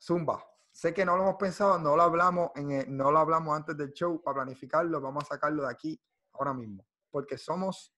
Zumba. 0.00 0.42
Sé 0.72 0.94
que 0.94 1.04
no 1.04 1.16
lo 1.16 1.24
hemos 1.24 1.36
pensado, 1.36 1.78
no 1.78 1.94
lo 1.96 2.02
hablamos, 2.02 2.50
en 2.54 2.96
no 2.96 3.10
lo 3.10 3.18
hablamos 3.18 3.54
antes 3.54 3.76
del 3.76 3.92
show 3.92 4.22
para 4.22 4.36
planificarlo. 4.36 5.00
Vamos 5.00 5.24
a 5.24 5.34
sacarlo 5.34 5.64
de 5.64 5.70
aquí 5.70 6.00
ahora 6.32 6.54
mismo. 6.54 6.86
Porque 7.10 7.36
somos 7.36 7.94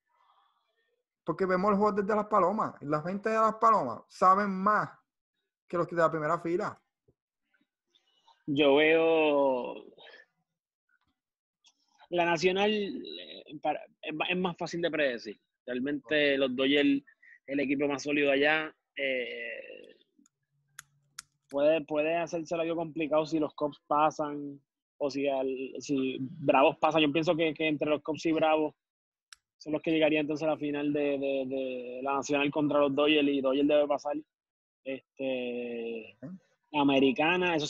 porque 1.24 1.46
vemos 1.46 1.70
los 1.70 1.78
juegos 1.78 1.96
desde 2.02 2.16
las 2.16 2.26
palomas. 2.26 2.74
La 2.80 3.00
gente 3.00 3.30
de 3.30 3.36
las 3.36 3.54
palomas 3.54 4.02
saben 4.08 4.50
más 4.50 4.90
que 5.68 5.76
los 5.76 5.86
de 5.86 5.96
la 5.96 6.10
primera 6.10 6.38
fila. 6.40 6.81
Yo 8.46 8.76
veo 8.76 9.84
la 12.12 12.26
nacional 12.26 12.70
eh, 12.70 13.44
es 14.28 14.36
más 14.36 14.56
fácil 14.56 14.82
de 14.82 14.90
predecir. 14.90 15.40
Realmente 15.66 16.36
los 16.36 16.54
Dodgers, 16.54 17.02
el 17.46 17.60
equipo 17.60 17.88
más 17.88 18.02
sólido 18.02 18.30
allá, 18.30 18.74
eh, 18.96 19.96
puede, 21.48 21.80
puede 21.82 22.16
hacerse 22.16 22.54
algo 22.54 22.76
complicado 22.76 23.24
si 23.24 23.38
los 23.38 23.54
Cubs 23.54 23.80
pasan 23.86 24.60
o 24.98 25.10
si, 25.10 25.26
si 25.78 26.18
Bravos 26.20 26.76
pasan. 26.78 27.02
Yo 27.02 27.12
pienso 27.12 27.34
que, 27.34 27.54
entre 27.56 27.88
los 27.88 28.02
Cubs 28.02 28.26
y 28.26 28.32
Bravos 28.32 28.74
son 29.58 29.72
los 29.72 29.82
que 29.82 29.92
llegarían 29.92 30.22
entonces 30.22 30.46
a 30.46 30.50
la 30.50 30.58
final 30.58 30.92
de, 30.92 32.00
la 32.02 32.14
nacional 32.14 32.50
contra 32.50 32.80
los 32.80 32.94
Dodgers 32.94 33.28
y 33.28 33.40
Dodgers 33.40 33.68
debe 33.68 33.86
pasar 33.86 34.16
este, 34.84 36.18
americana, 36.72 37.54
eso 37.54 37.66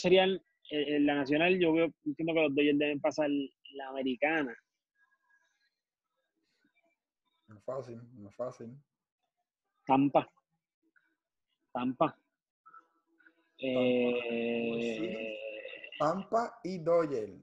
sería 0.63 0.99
la 0.99 1.15
nacional, 1.15 1.59
yo 1.59 1.73
veo, 1.73 1.93
entiendo 2.05 2.33
que 2.33 2.41
los 2.41 2.55
Dodgers 2.55 2.79
deben 2.79 3.01
pasar 3.01 3.29
la 3.73 3.89
americana. 3.89 4.55
No 7.47 7.57
es 7.57 7.63
fácil, 7.63 8.01
no 8.13 8.29
es 8.29 8.35
fácil. 8.35 8.77
Tampa. 9.85 10.27
Tampa. 11.71 12.17
Eh, 13.59 15.37
Tampa 15.99 16.59
y 16.63 16.79
Dodgers. 16.79 17.33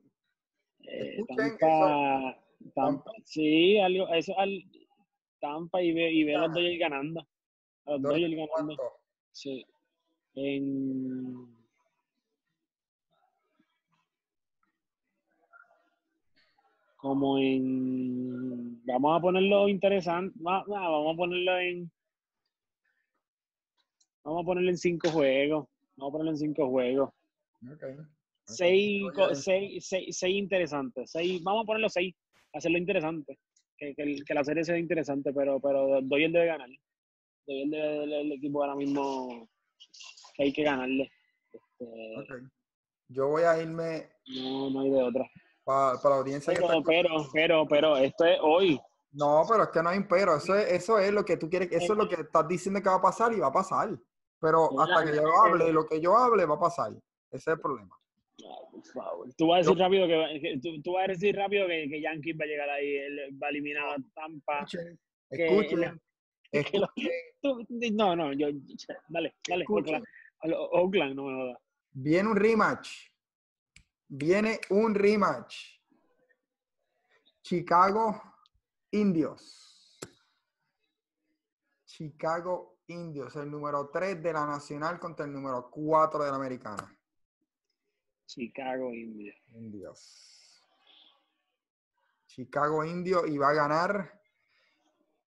Eh, 0.82 1.24
Tampa, 1.36 2.38
Tampa, 2.74 3.12
sí, 3.24 3.78
algo, 3.78 4.08
eso 4.08 4.38
al 4.38 4.64
Tampa 5.40 5.82
y 5.82 5.92
ve, 5.92 6.12
y 6.12 6.24
ve 6.24 6.36
a 6.36 6.40
los 6.40 6.54
Dodgers 6.54 6.78
ganando. 6.78 7.20
A 7.86 7.92
los 7.92 8.02
Dodgers 8.02 8.34
ganando. 8.34 8.76
Sí. 9.32 9.64
En... 10.34 11.59
Como 17.00 17.38
en... 17.38 18.84
Vamos 18.84 19.18
a 19.18 19.20
ponerlo 19.20 19.68
interesante. 19.68 20.36
vamos 20.40 21.14
a 21.14 21.16
ponerlo 21.16 21.58
en... 21.58 21.90
Vamos 24.24 24.42
a 24.42 24.46
ponerlo 24.46 24.70
en 24.70 24.78
cinco 24.78 25.10
juegos. 25.10 25.66
Vamos 25.96 26.10
a 26.10 26.12
ponerlo 26.12 26.30
en 26.32 26.38
cinco 26.38 26.68
juegos. 26.68 27.10
Okay. 27.74 27.96
Seis, 28.44 29.02
seis, 29.34 29.86
seis, 29.86 30.18
seis, 30.18 30.36
interesantes. 30.36 31.10
Seis, 31.10 31.42
vamos 31.42 31.64
a 31.64 31.66
ponerlo 31.66 31.88
seis. 31.88 32.14
Hacerlo 32.52 32.78
interesante. 32.78 33.38
Que, 33.78 33.94
que, 33.94 34.34
la 34.34 34.44
serie 34.44 34.64
sea 34.64 34.76
interesante, 34.76 35.32
pero, 35.32 35.58
pero 35.58 36.02
doy 36.02 36.24
el 36.24 36.32
debe 36.32 36.46
ganar 36.46 36.68
el, 37.50 38.32
equipo 38.32 38.62
ahora 38.62 38.76
mismo 38.76 39.48
que 40.34 40.44
hay 40.44 40.52
que 40.52 40.62
ganarle. 40.62 41.10
Este, 41.52 42.34
Yo 43.08 43.28
voy 43.28 43.42
a 43.42 43.60
irme. 43.60 44.08
No, 44.26 44.70
no 44.70 44.80
hay 44.80 44.90
de 44.90 45.02
otra. 45.02 45.30
Para, 45.70 46.14
la 46.16 46.20
audiencia 46.20 46.52
pero, 46.52 46.82
pero, 46.82 47.28
pero, 47.32 47.68
pero, 47.68 47.96
esto 47.96 48.24
es 48.24 48.38
hoy. 48.42 48.80
No, 49.12 49.44
pero 49.48 49.64
es 49.64 49.68
que 49.68 49.82
no 49.82 49.90
hay 49.90 49.98
un 49.98 50.08
pero. 50.08 50.36
Eso 50.36 50.56
es, 50.56 50.72
eso 50.72 50.98
es 50.98 51.12
lo 51.12 51.24
que 51.24 51.36
tú 51.36 51.48
quieres, 51.48 51.68
eso 51.70 51.92
es 51.92 51.98
lo 51.98 52.08
que 52.08 52.22
estás 52.22 52.48
diciendo 52.48 52.82
que 52.82 52.88
va 52.88 52.96
a 52.96 53.02
pasar 53.02 53.32
y 53.32 53.38
va 53.38 53.48
a 53.48 53.52
pasar. 53.52 53.96
Pero 54.40 54.68
hasta 54.80 55.04
que 55.04 55.16
yo 55.16 55.22
hable, 55.42 55.72
lo 55.72 55.86
que 55.86 56.00
yo 56.00 56.16
hable 56.16 56.44
va 56.44 56.56
a 56.56 56.60
pasar. 56.60 56.92
Ese 57.30 57.36
es 57.36 57.46
el 57.46 57.60
problema. 57.60 57.96
Tú 59.36 59.46
vas 59.46 59.58
a 59.58 59.70
decir 59.70 59.78
rápido 59.78 60.06
que, 60.08 60.60
tú, 60.82 60.92
vas 60.92 61.04
a 61.04 61.12
decir 61.12 61.36
rápido 61.36 61.68
que, 61.68 61.88
que 61.88 62.00
Yankees 62.00 62.36
va 62.40 62.44
a 62.44 62.48
llegar 62.48 62.70
ahí, 62.70 62.96
va 63.40 63.46
a 63.46 63.50
eliminar 63.50 63.84
a 63.90 63.96
Tampa. 64.14 64.66
Escuchen, 65.30 66.00
no, 67.96 68.16
no, 68.16 68.32
yo, 68.32 68.48
dale, 69.08 69.34
dale, 69.48 69.64
Oakland, 69.68 71.14
no 71.14 71.24
me 71.24 71.54
Viene 71.92 72.28
un 72.28 72.36
rematch. 72.36 73.10
Viene 74.12 74.60
un 74.70 74.92
rematch. 74.92 75.54
Chicago 77.42 78.20
Indios. 78.90 79.98
Chicago 81.84 82.80
Indios, 82.88 83.36
el 83.36 83.48
número 83.48 83.88
3 83.88 84.20
de 84.20 84.32
la 84.32 84.46
nacional 84.46 84.98
contra 84.98 85.26
el 85.26 85.32
número 85.32 85.70
4 85.70 86.24
de 86.24 86.30
la 86.30 86.36
americana. 86.36 86.98
Chicago 88.26 88.92
Indios. 88.92 89.36
Indios. 89.52 90.60
Chicago 92.26 92.84
Indios 92.84 93.28
y 93.28 93.38
va 93.38 93.50
a 93.50 93.54
ganar 93.54 94.20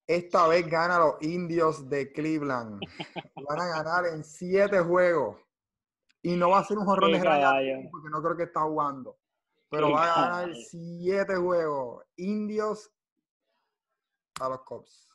esta 0.06 0.46
vez 0.48 0.70
gana 0.70 1.00
los 1.00 1.22
indios 1.22 1.88
de 1.90 2.12
Cleveland. 2.12 2.82
Van 3.48 3.62
a 3.62 3.68
ganar 3.68 4.08
en 4.08 4.26
siete 4.26 4.82
juegos. 4.82 5.38
Y 6.24 6.36
no 6.36 6.50
va 6.50 6.60
a 6.60 6.64
ser 6.64 6.78
un 6.78 6.86
jorrón 6.86 7.12
de 7.12 7.20
Ryan 7.20 7.90
porque 7.92 8.10
no 8.10 8.24
creo 8.24 8.36
que 8.36 8.44
está 8.44 8.62
jugando. 8.62 9.20
Pero 9.70 9.92
va 9.92 10.04
a 10.04 10.30
ganar 10.30 10.56
siete 10.56 11.36
juegos. 11.36 12.06
Indios 12.16 12.92
a 14.40 14.50
los 14.50 14.62
Cubs. 14.62 15.10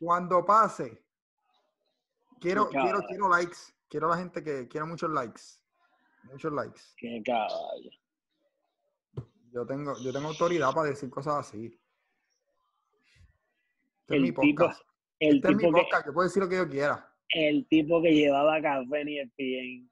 Cuando 0.00 0.44
pase, 0.44 1.04
quiero, 2.40 2.68
quiero, 2.68 3.00
quiero 3.06 3.28
likes. 3.28 3.58
Quiero 3.88 4.08
la 4.08 4.16
gente 4.16 4.42
que 4.42 4.66
quiera 4.68 4.86
muchos 4.86 5.10
likes. 5.10 5.42
Muchos 6.24 6.52
likes. 6.52 6.80
Qué 6.96 7.22
caballo. 7.24 7.90
Yo 9.52 9.66
tengo, 9.66 9.94
yo 9.98 10.12
tengo 10.12 10.28
autoridad 10.28 10.72
para 10.72 10.88
decir 10.88 11.10
cosas 11.10 11.34
así. 11.34 11.78
Este 14.00 14.16
el 14.16 14.24
es 14.24 14.38
mi 14.38 14.40
tipo, 14.40 14.64
El 15.18 15.36
este 15.36 15.48
tipo 15.48 15.60
es 15.60 15.66
mi 15.66 15.70
podcast, 15.72 16.06
que, 16.06 16.12
puedo 16.12 16.26
decir 16.26 16.42
lo 16.42 16.48
que 16.48 16.56
yo 16.56 16.68
quiera. 16.68 17.11
El 17.32 17.66
tipo 17.66 18.02
que 18.02 18.14
llevaba 18.14 18.60
café 18.60 19.04
ni 19.04 19.18
el 19.18 19.30
pie. 19.30 19.84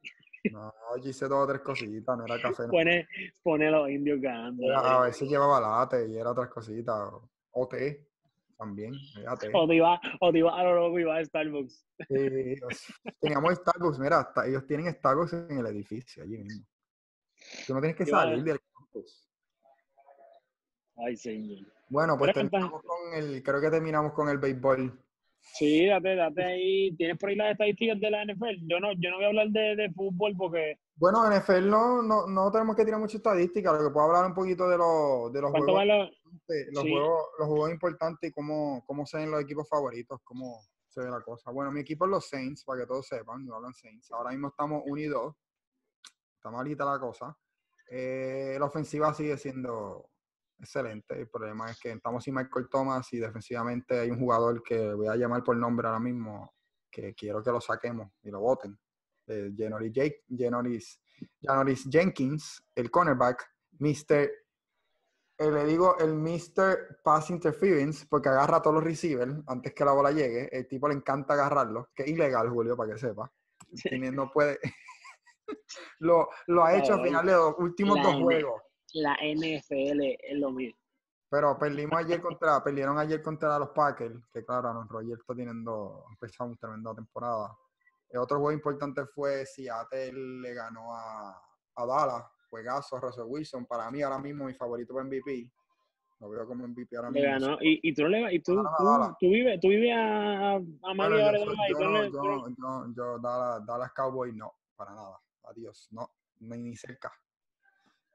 No, 0.53 0.73
yo 1.03 1.11
hice 1.11 1.29
dos 1.29 1.45
o 1.45 1.47
tres 1.47 1.61
cositas, 1.61 2.17
no 2.17 2.25
era 2.25 2.41
café. 2.41 2.65
Pone, 2.69 3.07
pone 3.43 3.71
los 3.71 3.91
indios 3.91 4.21
ganando. 4.21 4.77
a 4.77 5.03
veces 5.03 5.29
llevaba 5.29 5.61
latte 5.61 6.09
y 6.09 6.17
era 6.17 6.31
otras 6.31 6.49
cositas. 6.49 7.11
O 7.53 7.69
té 7.69 8.07
también. 8.61 8.95
O 9.53 9.67
te 9.67 9.75
iba, 9.75 10.01
o 10.21 10.33
te 10.33 10.39
iba 10.39 10.59
a 10.59 10.65
lo 10.65 10.75
loco 10.77 10.99
iba 10.99 11.17
a 11.17 11.25
Starbucks. 11.25 11.87
Sí, 12.09 12.55
teníamos 13.21 13.55
Starbucks, 13.55 13.99
mira, 13.99 14.21
hasta 14.21 14.47
ellos 14.47 14.67
tienen 14.67 14.93
Starbucks 14.93 15.33
en 15.33 15.59
el 15.59 15.67
edificio, 15.67 16.23
allí 16.23 16.39
mismo. 16.39 16.67
Tú 17.67 17.75
no 17.75 17.81
tienes 17.81 17.97
que 17.97 18.07
salir 18.07 18.45
del 18.45 18.61
campus. 18.61 19.29
Ay, 20.97 21.17
señor. 21.17 21.67
Bueno, 21.89 22.17
pues 22.19 22.35
terminamos 22.35 22.83
con 22.83 23.15
el, 23.15 23.43
creo 23.43 23.61
que 23.61 23.71
terminamos 23.71 24.13
con 24.13 24.29
el 24.29 24.39
béisbol. 24.39 25.03
Sí, 25.41 25.87
date, 25.87 26.17
date 26.17 26.45
ahí. 26.45 26.97
¿Tienes 26.97 27.19
por 27.19 27.31
ahí 27.31 27.37
las 27.37 27.53
estadísticas 27.53 27.99
de 28.01 28.11
la 28.11 28.25
NFL? 28.25 28.67
Yo 28.67 28.81
no, 28.81 28.93
yo 28.99 29.11
no 29.11 29.17
voy 29.17 29.25
a 29.25 29.29
hablar 29.29 29.49
de, 29.49 29.77
de 29.77 29.91
fútbol 29.93 30.35
porque... 30.37 30.79
Bueno, 30.97 31.25
en 31.27 31.39
NFL 31.39 31.69
no, 31.69 32.03
no, 32.03 32.27
no, 32.27 32.51
tenemos 32.51 32.77
que 32.77 32.85
tirar 32.85 33.01
mucha 33.01 33.17
estadística, 33.17 33.73
lo 33.73 33.79
que 33.79 33.93
puedo 33.93 34.07
hablar 34.07 34.27
un 34.27 34.35
poquito 34.35 34.69
de, 34.69 34.77
los 34.77 35.33
de 35.33 35.41
los 35.41 35.51
juegos, 35.51 36.11
los, 36.73 36.83
juegos, 36.83 37.27
los 37.39 37.49
juegos 37.49 37.71
importantes 37.71 38.31
y 38.31 38.33
cómo, 38.33 38.85
cómo 38.87 39.07
se 39.07 39.17
ven 39.17 39.31
los 39.31 39.43
equipos 39.43 39.69
favoritos, 39.69 40.21
cómo 40.25 40.61
se 40.89 41.01
ve 41.01 41.11
la 41.11 41.21
cosa. 41.21 41.51
Bueno, 41.51 41.73
mi 41.73 41.81
equipo 41.81 42.05
es 42.05 42.11
los 42.11 42.29
Saints, 42.29 42.65
para 42.65 42.81
que 42.81 42.87
todos 42.87 43.07
sepan, 43.07 43.47
no 43.47 43.55
hablan 43.55 43.73
Saints. 43.73 44.11
Ahora 44.13 44.31
mismo 44.31 44.49
estamos 44.49 44.83
1 44.87 45.01
y 45.01 45.07
2. 45.07 45.35
Está 46.37 46.51
malita 46.51 46.85
la 46.85 46.99
cosa. 46.99 47.37
Eh, 47.91 48.57
la 48.59 48.67
ofensiva 48.67 49.13
sigue 49.15 49.37
siendo 49.37 50.10
excelente. 50.61 51.19
El 51.19 51.29
problema 51.29 51.71
es 51.71 51.81
que 51.81 51.93
estamos 51.93 52.25
sin 52.25 52.35
Michael 52.35 52.69
Thomas 52.71 53.13
y 53.13 53.19
defensivamente 53.19 54.01
hay 54.01 54.11
un 54.11 54.19
jugador 54.19 54.63
que 54.63 54.95
voy 54.95 55.09
a 55.09 55.17
llamar 55.17 55.43
por 55.43 55.57
nombre 55.57 55.89
ahora 55.89 56.01
mismo, 56.01 56.55
que 56.91 57.15
quiero 57.15 57.43
que 57.43 57.51
lo 57.51 57.61
saquemos 57.61 58.13
y 58.23 58.31
lo 58.31 58.41
voten. 58.41 58.79
Eh, 59.27 59.53
Janoris, 60.39 61.89
Jenkins, 61.91 62.65
el 62.75 62.91
cornerback, 62.91 63.49
Mr. 63.79 64.31
Eh, 65.39 65.51
le 65.51 65.65
digo 65.65 65.97
el 65.99 66.15
Mr. 66.15 67.01
Pass 67.03 67.31
Interference 67.31 68.07
porque 68.09 68.29
agarra 68.29 68.59
a 68.59 68.63
todos 68.63 68.75
los 68.75 68.85
receivers 68.85 69.35
antes 69.47 69.73
que 69.73 69.85
la 69.85 69.93
bola 69.93 70.11
llegue. 70.11 70.55
El 70.55 70.69
tipo 70.69 70.87
le 70.87 70.95
encanta 70.95 71.33
agarrarlo, 71.33 71.89
que 71.95 72.03
es 72.03 72.11
ilegal, 72.11 72.51
Julio, 72.51 72.77
para 72.77 72.93
que 72.93 72.99
sepa. 72.99 73.33
No 74.13 74.31
puede. 74.31 74.59
lo, 76.01 76.29
ha 76.63 76.77
hecho 76.77 76.95
al 76.95 77.03
final 77.03 77.25
de 77.25 77.33
los 77.33 77.55
últimos 77.59 78.03
dos 78.03 78.17
juegos. 78.17 78.63
La 78.95 79.15
NFL 79.15 80.01
es 80.03 80.39
lo 80.39 80.51
mismo. 80.51 80.79
Pero 81.31 81.57
perdimos 81.59 81.97
ayer 82.01 82.21
contra, 82.21 82.63
perdieron 82.63 82.99
ayer 82.99 83.23
contra 83.23 83.57
los 83.59 83.71
Packers, 83.71 84.21
que 84.33 84.45
claro, 84.45 84.69
Aaron 84.69 84.89
Rodgers 84.89 85.21
está 85.21 85.33
teniendo, 85.35 86.05
empezado 86.11 86.51
una 86.51 86.59
tremenda 86.59 86.93
temporada. 86.93 87.57
El 88.09 88.19
otro 88.19 88.39
juego 88.39 88.53
importante 88.53 89.07
fue 89.07 89.47
Seattle 89.47 90.13
le 90.13 90.55
ganó 90.55 90.93
a, 90.93 91.41
a 91.77 91.87
Dallas, 91.87 92.25
juegazo 92.49 92.99
Russell 92.99 93.27
Wilson. 93.29 93.65
Para 93.67 93.89
mí 93.93 94.03
ahora 94.03 94.19
mismo 94.19 94.47
mi 94.47 94.55
favorito 94.55 94.93
para 94.93 95.07
MVP. 95.07 95.49
Lo 96.19 96.29
veo 96.29 96.47
como 96.47 96.67
MVP 96.67 96.97
ahora 96.97 97.11
mismo. 97.13 97.25
Le 97.25 97.33
ganó. 97.33 97.59
¿Y, 97.61 97.81
y 97.89 97.95
tú, 97.95 98.09
le, 98.09 98.35
y 98.35 98.43
tú, 98.43 98.57
tú, 98.57 99.17
tú, 99.21 99.31
vives, 99.31 99.61
tú 99.61 99.69
vives 99.69 99.93
a, 99.97 100.57
a 100.57 100.95
Mario 100.95 101.19
bueno, 101.19 101.45
yo, 101.69 101.79
yo, 101.79 102.09
yo, 102.11 102.49
yo, 102.59 102.95
yo, 102.95 103.19
Dallas, 103.21 103.65
Dallas 103.65 103.93
Cowboys 103.93 104.35
no, 104.35 104.53
para 104.75 104.93
nada. 104.93 105.21
Adiós, 105.45 105.87
no, 105.93 106.11
ni 106.41 106.77
cerca. 106.77 107.13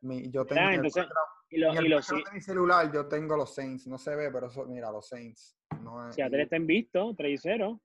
Mi, 0.05 0.29
yo 0.29 0.45
tengo 0.45 0.69
entonces, 0.69 1.05
y 1.49 1.57
los, 1.57 1.75
y 1.75 1.87
los, 1.87 2.13
mi 2.33 2.41
celular 2.41 2.91
yo 2.93 3.07
tengo 3.07 3.35
los 3.35 3.55
Saints, 3.55 3.87
no 3.87 3.97
se 3.97 4.15
ve, 4.15 4.29
pero 4.31 4.47
eso, 4.47 4.65
mira, 4.65 4.91
los 4.91 5.07
Saints. 5.07 5.57
No 5.81 6.07
es, 6.07 6.15
Seattle 6.15 6.43
está 6.43 6.57
visto, 6.59 7.13
3 7.15 7.31
y 7.31 7.37
0. 7.37 7.81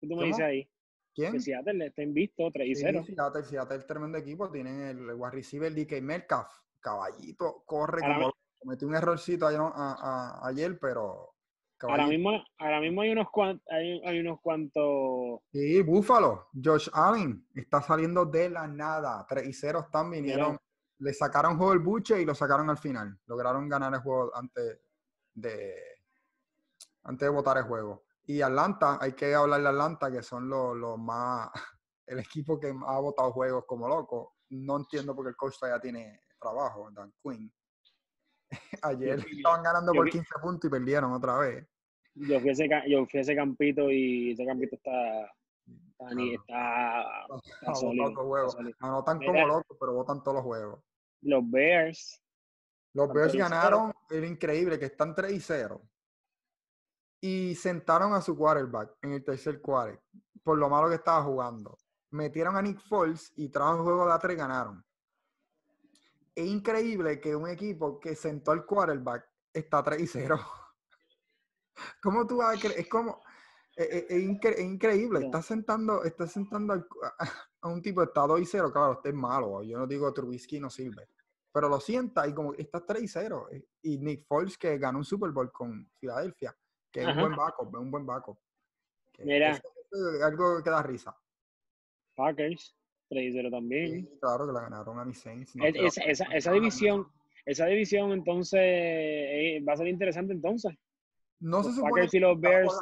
¿Qué 0.00 0.08
tú 0.08 0.16
me 0.16 0.26
dices 0.26 0.44
ahí? 0.44 0.68
¿Quién? 1.14 1.32
Que 1.32 1.40
Seattle 1.40 1.86
está 1.86 2.02
visto, 2.06 2.50
3 2.52 2.68
y 2.68 2.74
0. 2.74 3.04
Sí, 3.06 3.14
Seattle, 3.14 3.44
Seattle 3.44 3.76
es 3.76 3.86
tremendo 3.86 4.18
equipo, 4.18 4.50
tienen 4.50 4.80
el, 4.80 4.98
el 5.10 5.14
wide 5.14 5.30
receiver 5.30 5.72
DK 5.72 6.02
Metcalf, 6.02 6.48
caballito, 6.80 7.62
corre 7.64 8.00
Ahora 8.02 8.14
como... 8.16 8.32
Cometí 8.58 8.84
un 8.86 8.94
errorcito 8.94 9.46
ayer, 9.46 9.60
a, 9.60 9.70
a, 9.74 10.48
ayer 10.48 10.78
pero 10.80 11.34
Ahora 11.82 12.06
mismo, 12.06 12.30
ahora 12.58 12.80
mismo 12.80 13.02
hay 13.02 13.10
unos 13.10 13.30
cuantos, 13.30 13.66
hay, 13.70 14.00
hay, 14.06 14.20
unos 14.20 14.40
cuantos. 14.40 15.40
Sí, 15.52 15.82
Búfalo. 15.82 16.48
Josh 16.62 16.88
Allen 16.92 17.46
está 17.54 17.82
saliendo 17.82 18.24
de 18.24 18.48
la 18.48 18.66
nada. 18.66 19.26
3 19.28 19.46
y 19.46 19.52
0 19.52 19.80
están 19.84 20.10
vinieron 20.10 20.58
le 20.98 21.12
sacaron 21.12 21.56
juego 21.56 21.72
el 21.72 21.80
buche 21.80 22.20
y 22.20 22.24
lo 22.24 22.34
sacaron 22.34 22.70
al 22.70 22.78
final. 22.78 23.18
Lograron 23.26 23.68
ganar 23.68 23.92
el 23.94 24.00
juego 24.00 24.34
antes 24.34 24.80
de, 25.34 25.74
antes 27.04 27.26
de 27.26 27.34
votar 27.34 27.58
el 27.58 27.64
juego. 27.64 28.04
Y 28.26 28.40
Atlanta, 28.40 28.98
hay 29.00 29.12
que 29.12 29.34
hablar 29.34 29.60
de 29.62 29.68
Atlanta, 29.68 30.10
que 30.10 30.22
son 30.22 30.48
los, 30.48 30.98
más, 30.98 31.50
el 32.06 32.20
equipo 32.20 32.58
que 32.58 32.68
ha 32.68 33.00
votado 33.00 33.32
juegos 33.32 33.64
como 33.66 33.88
loco. 33.88 34.36
No 34.50 34.76
entiendo 34.76 35.14
por 35.14 35.24
qué 35.24 35.30
el 35.30 35.36
coach 35.36 35.58
todavía 35.58 35.80
tiene 35.80 36.20
trabajo, 36.38 36.88
Dan 36.92 37.12
Quinn. 37.22 37.52
Ayer 38.82 39.24
estaban 39.30 39.62
ganando 39.62 39.92
por 39.92 40.08
15 40.08 40.26
puntos 40.40 40.68
y 40.68 40.70
perdieron 40.70 41.12
otra 41.12 41.38
vez. 41.38 41.66
Yo 42.14 42.38
fui, 42.40 42.50
ese, 42.50 42.68
yo 42.86 43.04
fui 43.06 43.18
a 43.18 43.22
ese 43.22 43.34
campito 43.34 43.90
y 43.90 44.30
ese 44.30 44.46
campito 44.46 44.76
está 44.76 44.90
Está, 46.10 47.26
No, 48.80 49.04
tan 49.04 49.18
como 49.18 49.46
locos, 49.46 49.76
pero 49.78 49.94
votan 49.94 50.22
todos 50.22 50.36
los 50.36 50.44
juegos. 50.44 50.80
Los 51.22 51.48
Bears. 51.50 52.20
Los 52.92 53.12
Bears 53.12 53.34
ganaron, 53.34 53.92
era 54.10 54.26
increíble, 54.26 54.78
que 54.78 54.86
están 54.86 55.14
3 55.14 55.32
y 55.32 55.40
0. 55.40 55.82
Y 57.20 57.54
sentaron 57.54 58.12
a 58.12 58.20
su 58.20 58.36
quarterback 58.36 58.96
en 59.02 59.14
el 59.14 59.24
tercer 59.24 59.60
quarter, 59.60 60.00
por 60.42 60.58
lo 60.58 60.68
malo 60.68 60.88
que 60.88 60.96
estaba 60.96 61.22
jugando. 61.22 61.78
Metieron 62.10 62.56
a 62.56 62.62
Nick 62.62 62.78
Foles 62.80 63.32
y 63.36 63.48
tras 63.48 63.76
el 63.76 63.82
juego 63.82 64.06
de 64.06 64.12
A3 64.12 64.36
ganaron. 64.36 64.84
Es 66.34 66.46
increíble 66.46 67.20
que 67.20 67.34
un 67.34 67.48
equipo 67.48 67.98
que 67.98 68.14
sentó 68.14 68.52
al 68.52 68.66
quarterback 68.66 69.28
está 69.52 69.82
3 69.82 70.00
y 70.00 70.06
0. 70.06 70.38
¿Cómo 72.02 72.26
tú 72.26 72.36
vas 72.36 72.56
a 72.56 72.60
creer? 72.60 72.78
Es 72.78 72.88
como, 72.88 73.20
es, 73.76 74.58
increíble, 74.60 75.24
está 75.24 75.42
sentando, 75.42 76.04
está 76.04 76.26
sentando 76.26 76.74
a, 76.74 77.68
un 77.68 77.82
tipo 77.82 78.00
de 78.00 78.06
estado 78.06 78.38
y 78.38 78.46
0, 78.46 78.72
claro, 78.72 78.92
usted 78.92 79.10
es 79.10 79.16
malo, 79.16 79.62
yo 79.62 79.78
no 79.78 79.86
digo 79.86 80.12
Trubisky 80.12 80.60
no 80.60 80.70
sirve, 80.70 81.08
pero 81.52 81.68
lo 81.68 81.80
sienta 81.80 82.26
y 82.28 82.34
como 82.34 82.52
está 82.54 82.84
3 82.84 83.02
y 83.02 83.08
0. 83.08 83.48
Eh, 83.52 83.64
y 83.82 83.98
Nick 83.98 84.26
Foles 84.26 84.58
que 84.58 84.76
ganó 84.76 84.98
un 84.98 85.04
Super 85.04 85.30
Bowl 85.30 85.52
con 85.52 85.88
Filadelfia, 85.98 86.54
que 86.90 87.02
es 87.02 87.06
un 87.08 87.16
buen 87.16 87.36
backup, 87.36 87.68
es 87.74 87.80
un 87.80 87.90
buen 87.90 88.04
backup. 88.04 88.38
Mira. 89.20 89.52
Es, 89.52 89.62
algo 90.22 90.60
que 90.62 90.70
da 90.70 90.82
risa. 90.82 91.16
Packers, 92.16 92.76
3 93.08 93.24
y 93.24 93.32
0 93.32 93.48
también. 93.52 94.18
claro 94.20 94.46
que 94.46 94.52
la 94.52 94.62
ganaron 94.62 94.98
a 94.98 95.04
mis 95.04 95.20
Saints. 95.20 95.52
esa, 95.54 96.26
esa, 96.32 96.52
división, 96.52 97.06
esa 97.46 97.66
división 97.66 98.10
entonces 98.10 98.60
eh, 98.60 99.64
va 99.66 99.74
a 99.74 99.76
ser 99.76 99.86
interesante 99.86 100.32
entonces. 100.32 100.74
No 101.44 101.62
se 101.62 101.72
supone 101.72 102.08
que 102.08 102.20
los 102.20 102.40
Bears. 102.40 102.72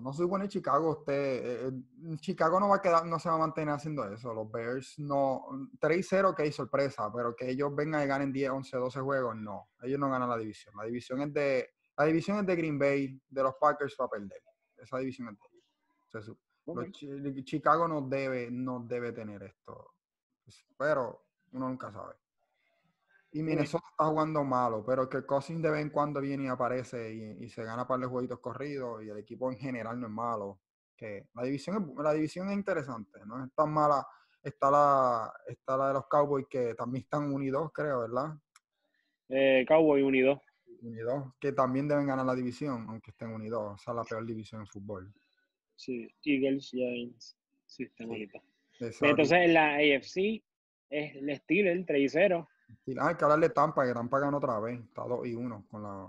No 0.00 0.12
se 0.12 0.22
supone 0.24 0.48
Chicago 0.48 0.90
usted. 0.90 1.14
Eh, 1.14 1.68
eh, 1.68 2.16
Chicago 2.16 2.58
no 2.58 2.68
va 2.68 2.76
a 2.76 2.82
quedar, 2.82 3.06
no 3.06 3.16
se 3.20 3.28
va 3.28 3.36
a 3.36 3.38
mantener 3.38 3.72
haciendo 3.72 4.04
eso. 4.12 4.34
Los 4.34 4.50
Bears 4.50 4.98
no. 4.98 5.44
3-0, 5.80 6.34
que 6.34 6.42
hay 6.42 6.50
sorpresa, 6.50 7.12
pero 7.14 7.36
que 7.36 7.48
ellos 7.48 7.72
vengan 7.76 8.02
y 8.02 8.06
ganen 8.08 8.32
10, 8.32 8.50
11, 8.50 8.76
12 8.76 9.00
juegos, 9.00 9.36
no. 9.36 9.70
Ellos 9.82 10.00
no 10.00 10.10
ganan 10.10 10.28
la 10.28 10.36
división. 10.36 10.74
La 10.76 10.84
división 10.84 11.22
es 11.22 11.32
de. 11.32 11.70
La 11.96 12.06
división 12.06 12.38
es 12.38 12.46
de 12.46 12.56
Green 12.56 12.76
Bay, 12.76 13.20
de 13.28 13.42
los 13.42 13.54
Packers 13.54 13.96
va 14.00 14.06
a 14.06 14.10
perder. 14.10 14.42
Esa 14.76 14.98
división 14.98 15.28
es 15.28 15.38
de 15.38 16.26
ellos. 16.86 17.44
Chicago 17.44 17.86
no 17.86 18.02
debe, 18.02 18.50
no 18.50 18.80
debe 18.80 19.12
tener 19.12 19.44
esto. 19.44 19.94
Pero 20.76 21.24
uno 21.52 21.68
nunca 21.68 21.92
sabe. 21.92 22.14
Y 23.30 23.42
Minnesota 23.42 23.84
está 23.90 24.06
jugando 24.06 24.42
malo, 24.42 24.82
pero 24.86 25.08
que 25.08 25.26
Cousins 25.26 25.62
de 25.62 25.70
vez 25.70 25.82
en 25.82 25.90
cuando 25.90 26.20
viene 26.20 26.44
y 26.44 26.46
aparece 26.46 27.36
y, 27.38 27.48
se 27.48 27.62
gana 27.62 27.86
para 27.86 28.00
los 28.00 28.10
jueguitos 28.10 28.40
corridos 28.40 29.04
y 29.04 29.10
el 29.10 29.18
equipo 29.18 29.50
en 29.50 29.58
general 29.58 30.00
no 30.00 30.06
es 30.06 30.12
malo. 30.12 30.60
Que 30.96 31.28
la 31.34 31.44
división 31.44 31.76
es, 31.76 32.02
la 32.02 32.12
división 32.14 32.48
es 32.48 32.54
interesante, 32.54 33.20
no 33.26 33.44
es 33.44 33.52
tan 33.52 33.70
mala. 33.72 34.06
Está 34.42 34.70
la, 34.70 35.32
está 35.46 35.76
la 35.76 35.88
de 35.88 35.94
los 35.94 36.06
Cowboys 36.06 36.46
que 36.48 36.74
también 36.74 37.02
están 37.02 37.32
unidos, 37.32 37.70
creo, 37.72 38.00
¿verdad? 38.00 38.34
Eh, 39.28 39.64
Cowboys 39.68 40.02
unidos. 40.02 40.40
Unidos, 40.80 41.34
que 41.38 41.52
también 41.52 41.86
deben 41.86 42.06
ganar 42.06 42.24
la 42.24 42.34
división, 42.34 42.86
aunque 42.88 43.10
estén 43.10 43.28
unidos. 43.28 43.80
Esa 43.80 43.90
es 43.90 43.96
la 43.96 44.04
peor 44.04 44.24
división 44.24 44.62
en 44.62 44.66
fútbol. 44.68 45.12
Sí, 45.74 46.08
Eagles, 46.24 46.70
Giants, 46.70 47.36
sí, 47.66 47.84
está 47.84 48.04
Entonces 48.04 49.32
en 49.32 49.54
la 49.54 49.74
AFC 49.74 50.42
es 50.88 51.16
el 51.16 51.36
Steelers, 51.36 51.84
3 51.86 52.00
y 52.00 52.08
0 52.08 52.48
hay 53.00 53.14
que 53.14 53.24
hablarle 53.24 53.48
de 53.48 53.54
Tampa, 53.54 53.86
que 53.86 53.92
Tampa 53.92 54.18
ganó 54.18 54.38
otra 54.38 54.58
vez. 54.60 54.80
Está 54.80 55.04
2 55.04 55.26
y 55.26 55.34
1 55.34 55.66
con 55.70 55.82
la. 55.82 56.08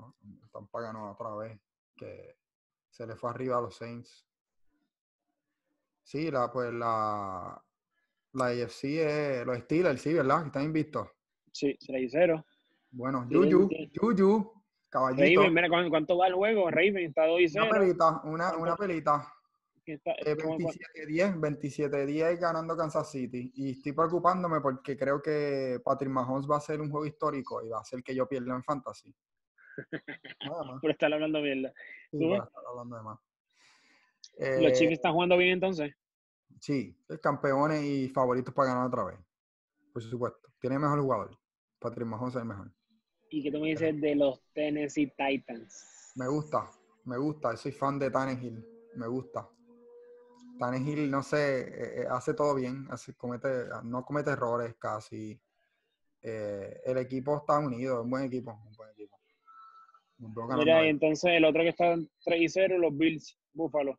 Tampa 0.52 0.82
ganó 0.82 1.12
otra 1.12 1.36
vez. 1.36 1.60
Que 1.96 2.38
se 2.90 3.06
le 3.06 3.16
fue 3.16 3.30
arriba 3.30 3.58
a 3.58 3.62
los 3.62 3.76
Saints. 3.76 4.26
Sí, 6.04 6.32
la, 6.32 6.52
pues 6.52 6.74
la. 6.74 7.62
La 8.34 8.46
AFC 8.46 8.84
es. 8.84 9.46
Los 9.46 9.60
Steelers, 9.60 10.02
sí, 10.02 10.14
¿verdad? 10.14 10.42
Que 10.42 10.48
están 10.48 10.64
invictos. 10.64 11.08
Sí, 11.52 11.78
3 11.86 12.04
y 12.04 12.10
0. 12.10 12.46
Bueno, 12.92 13.28
Juju, 13.30 13.70
Juju, 13.96 14.64
caballito. 14.90 15.42
Raven, 15.42 15.54
mira 15.54 15.90
cuánto 15.90 16.18
va 16.18 16.28
el 16.28 16.34
juego. 16.34 16.70
Raven 16.72 16.98
está 16.98 17.26
2 17.28 17.42
y 17.42 17.50
0. 17.50 17.66
Una 17.70 17.80
pelita, 17.80 18.22
una, 18.24 18.58
una 18.58 18.76
pelita. 18.76 19.34
27-10, 19.98 21.40
27-10 21.40 22.40
ganando 22.40 22.78
Kansas 22.78 23.10
City. 23.12 23.52
Y 23.56 23.72
estoy 23.72 23.94
preocupándome 23.94 24.62
porque 24.62 24.98
creo 24.98 25.22
que 25.22 25.80
Patrick 25.84 26.12
Mahomes 26.12 26.50
va 26.50 26.58
a 26.58 26.62
ser 26.62 26.82
un 26.82 26.90
juego 26.90 27.06
histórico 27.06 27.64
y 27.64 27.70
va 27.70 27.80
a 27.80 27.84
ser 27.84 28.04
que 28.04 28.14
yo 28.14 28.28
pierda 28.28 28.56
en 28.56 28.64
fantasy. 28.64 29.14
Por 30.82 30.92
estar 30.92 31.14
hablando 31.14 31.42
bien. 31.42 31.72
Sí, 32.12 32.32
estar 32.32 32.64
hablando 32.68 32.96
de 32.98 33.04
más. 33.04 33.20
¿Los 34.62 34.74
Chiefs 34.74 34.94
están 34.94 35.14
jugando 35.14 35.38
bien 35.38 35.52
entonces? 35.52 35.94
Sí, 36.60 36.98
campeones 37.22 37.84
y 37.84 38.10
favoritos 38.10 38.54
para 38.54 38.70
ganar 38.70 38.88
otra 38.88 39.06
vez. 39.06 39.20
Por 39.94 40.02
supuesto. 40.02 40.50
Tiene 40.60 40.78
mejor 40.80 41.02
jugador. 41.02 41.38
Patrick 41.80 42.08
Mahomes 42.08 42.36
es 42.36 42.42
el 42.42 42.48
mejor. 42.48 42.72
¿Y 43.30 43.44
qué 43.44 43.52
tú 43.52 43.60
me 43.60 43.70
dices 43.70 44.00
de 44.02 44.16
los 44.16 44.42
Tennessee 44.54 45.14
Titans? 45.16 46.14
Me 46.16 46.28
gusta, 46.28 46.70
me 47.06 47.18
gusta. 47.18 47.56
Soy 47.56 47.72
fan 47.72 48.00
de 48.00 48.10
Tannehill. 48.10 48.66
Me 48.96 49.08
gusta. 49.08 49.48
Tannehill, 50.60 51.10
no 51.10 51.24
sé, 51.24 51.62
eh, 51.62 52.02
eh, 52.02 52.08
hace 52.10 52.34
todo 52.34 52.54
bien, 52.54 52.86
hace, 52.92 53.16
comete, 53.16 53.48
no 53.86 54.04
comete 54.04 54.32
errores 54.32 54.76
casi. 54.78 55.40
Eh, 56.22 56.82
el 56.86 56.98
equipo 56.98 57.38
está 57.38 57.58
unido, 57.60 58.00
es 58.00 58.04
un 58.04 58.10
buen 58.10 58.26
equipo, 58.26 58.52
un 58.52 58.76
buen 58.76 58.90
equipo. 58.92 59.18
Mira, 60.58 60.86
y 60.86 60.90
entonces 60.90 61.32
el 61.32 61.46
otro 61.46 61.62
que 61.62 61.70
está 61.70 61.94
en 61.94 62.10
3 62.26 62.42
y 62.42 62.50
0, 62.50 62.78
los 62.78 62.96
Bills, 62.96 63.40
Buffalo. 63.54 63.98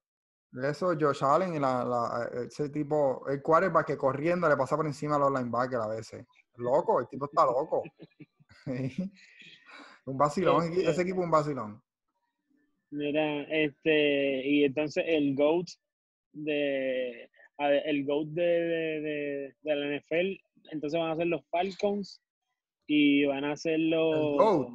Eso, 0.62 0.94
Josh 1.00 1.24
Allen, 1.24 1.58
la, 1.62 1.82
la, 1.82 2.30
ese 2.44 2.68
tipo, 2.68 3.26
el 3.28 3.40
quarterback 3.40 3.86
que 3.86 3.96
corriendo 3.96 4.46
le 4.46 4.56
pasa 4.56 4.76
por 4.76 4.86
encima 4.86 5.16
a 5.16 5.18
los 5.18 5.32
linebackers 5.32 5.82
a 5.82 5.88
veces. 5.88 6.26
Loco, 6.56 7.00
el 7.00 7.08
tipo 7.08 7.24
está 7.24 7.46
loco. 7.46 7.82
un 10.04 10.18
vacilón, 10.18 10.74
ese 10.74 11.00
equipo 11.00 11.22
un 11.22 11.30
vacilón. 11.30 11.82
Mira, 12.90 13.44
este, 13.44 14.46
y 14.46 14.64
entonces 14.64 15.04
el 15.06 15.34
GOAT 15.34 15.68
de, 16.32 17.30
el 17.58 18.04
GOAT 18.04 18.28
de, 18.28 19.54
la 19.62 19.98
NFL, 19.98 20.40
entonces 20.72 20.98
van 20.98 21.10
a 21.10 21.16
ser 21.16 21.26
los 21.26 21.44
Falcons 21.50 22.20
y 22.86 23.24
van 23.24 23.44
a 23.44 23.56
ser 23.56 23.78
los, 23.78 24.72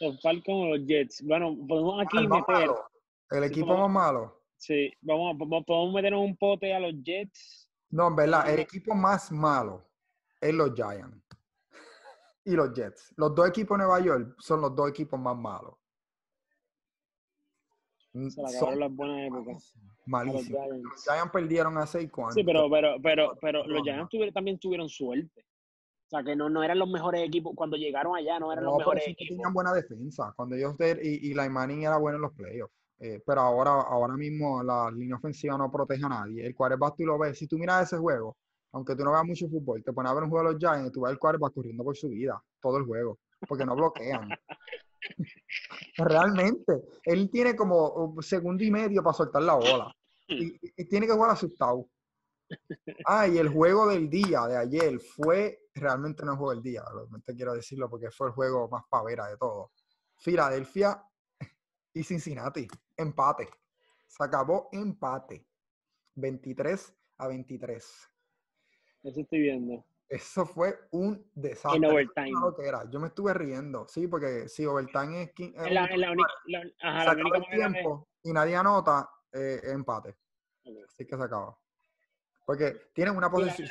los 0.00 0.20
Falcons 0.20 0.64
o 0.64 0.76
los 0.76 0.86
Jets. 0.86 1.22
Bueno, 1.22 1.56
podemos 1.66 2.02
aquí 2.02 2.26
meter. 2.26 2.70
El 3.30 3.44
equipo 3.44 3.76
más 3.76 3.90
malo. 3.90 4.42
Sí, 4.56 4.92
vamos, 5.02 5.36
podemos 5.66 5.94
meter 5.94 6.14
un 6.14 6.36
pote 6.36 6.74
a 6.74 6.80
los 6.80 6.94
Jets. 7.02 7.70
No, 7.90 8.08
en 8.08 8.16
verdad, 8.16 8.50
el 8.52 8.60
equipo 8.60 8.94
más 8.94 9.30
malo 9.30 9.88
es 10.40 10.52
los 10.52 10.74
Giants 10.74 11.28
y 12.44 12.52
los 12.52 12.72
Jets. 12.74 13.12
Los 13.16 13.34
dos 13.34 13.48
equipos 13.48 13.78
de 13.78 13.84
Nueva 13.84 14.00
York 14.00 14.34
son 14.38 14.60
los 14.60 14.74
dos 14.74 14.90
equipos 14.90 15.18
más 15.20 15.36
malos. 15.36 15.74
Se 18.12 18.40
la 18.40 18.48
acabaron 18.48 18.80
las 18.80 18.92
buenas 18.92 19.26
épocas. 19.26 19.74
Malísimo. 20.08 20.66
Los 20.70 21.04
Giants. 21.04 21.30
perdieron 21.32 21.76
hace 21.76 22.02
y 22.02 22.10
Sí, 22.34 22.42
pero, 22.42 22.68
pero, 22.70 22.96
pero, 23.02 23.38
pero 23.40 23.66
los 23.66 23.82
Giants 23.82 24.10
también 24.32 24.58
tuvieron 24.58 24.88
suerte. 24.88 25.44
O 26.06 26.10
sea, 26.10 26.24
que 26.24 26.34
no, 26.34 26.48
no 26.48 26.62
eran 26.62 26.78
los 26.78 26.88
mejores 26.88 27.26
equipos. 27.26 27.52
Cuando 27.54 27.76
llegaron 27.76 28.16
allá, 28.16 28.38
no 28.40 28.50
eran 28.50 28.64
los 28.64 28.78
mejores 28.78 29.06
equipos. 29.06 29.36
Tenían 29.36 29.52
buena 29.52 29.74
defensa. 29.74 30.32
Cuando 30.34 30.56
ellos 30.56 30.74
y, 31.02 31.30
y 31.30 31.34
la 31.34 31.48
Manning 31.50 31.82
era 31.82 31.98
bueno 31.98 32.16
en 32.16 32.22
los 32.22 32.32
playoffs. 32.32 32.72
Eh, 33.00 33.22
pero 33.24 33.42
ahora, 33.42 33.72
ahora 33.82 34.16
mismo 34.16 34.62
la 34.62 34.90
línea 34.90 35.16
ofensiva 35.16 35.58
no 35.58 35.70
protege 35.70 36.04
a 36.06 36.08
nadie. 36.08 36.46
El 36.46 36.54
quarterback 36.54 36.96
tú 36.96 37.04
lo 37.04 37.18
ves. 37.18 37.38
Si 37.38 37.46
tú 37.46 37.58
miras 37.58 37.86
ese 37.86 37.98
juego, 37.98 38.38
aunque 38.72 38.96
tú 38.96 39.04
no 39.04 39.12
veas 39.12 39.24
mucho 39.24 39.48
fútbol, 39.48 39.84
te 39.84 39.92
pones 39.92 40.10
a 40.10 40.14
ver 40.14 40.24
un 40.24 40.30
juego 40.30 40.48
de 40.48 40.54
los 40.54 40.60
Giants 40.60 40.88
y 40.88 40.92
tú 40.92 41.02
ves 41.02 41.12
el 41.12 41.18
quarterback 41.18 41.52
corriendo 41.52 41.84
por 41.84 41.96
su 41.96 42.08
vida 42.08 42.42
todo 42.60 42.78
el 42.78 42.84
juego. 42.84 43.18
Porque 43.46 43.66
no 43.66 43.76
bloquean. 43.76 44.30
Realmente. 45.98 46.82
Él 47.04 47.28
tiene 47.30 47.54
como 47.54 47.90
un 47.90 48.22
segundo 48.22 48.64
y 48.64 48.70
medio 48.70 49.02
para 49.02 49.14
soltar 49.14 49.42
la 49.42 49.54
bola. 49.54 49.94
Y, 50.28 50.84
tiene 50.84 51.06
que 51.06 51.12
jugar 51.12 51.30
asustado. 51.30 51.88
Ah, 53.06 53.28
y 53.28 53.36
el 53.36 53.48
juego 53.48 53.86
del 53.86 54.08
día 54.08 54.46
de 54.46 54.56
ayer 54.56 54.98
fue 54.98 55.66
realmente 55.74 56.24
no 56.24 56.32
el 56.32 56.38
juego 56.38 56.54
del 56.54 56.62
día, 56.62 56.82
realmente 56.90 57.34
quiero 57.34 57.52
decirlo 57.52 57.90
porque 57.90 58.10
fue 58.10 58.28
el 58.28 58.32
juego 58.32 58.68
más 58.70 58.84
pavera 58.88 59.26
de 59.26 59.36
todo. 59.36 59.72
Filadelfia 60.16 61.02
y 61.92 62.02
Cincinnati, 62.02 62.66
empate. 62.96 63.48
Se 64.06 64.24
acabó 64.24 64.70
empate. 64.72 65.46
23 66.14 66.94
a 67.18 67.28
23. 67.28 68.10
Eso 69.04 69.20
estoy 69.20 69.40
viendo. 69.40 69.84
Eso 70.08 70.46
fue 70.46 70.74
un 70.90 71.30
desastre. 71.34 71.78
En 71.78 71.84
overtime. 71.84 72.32
Yo 72.90 72.98
me 72.98 73.08
estuve 73.08 73.34
riendo, 73.34 73.86
sí, 73.88 74.08
porque 74.08 74.48
si 74.48 74.64
overtime 74.64 75.22
es. 75.22 75.32
es 75.36 75.72
la, 75.72 75.86
la, 75.96 76.12
única, 76.12 76.30
ajá, 76.80 77.14
la 77.14 77.20
única 77.20 77.40
tiempo 77.50 78.08
y 78.22 78.32
nadie 78.32 78.56
anota, 78.56 79.08
eh, 79.32 79.60
empate. 79.64 80.16
Así 80.86 81.06
que 81.06 81.16
se 81.16 81.22
acaba. 81.22 81.56
Porque 82.46 82.88
tienen 82.94 83.14
una 83.14 83.30
posición. 83.30 83.68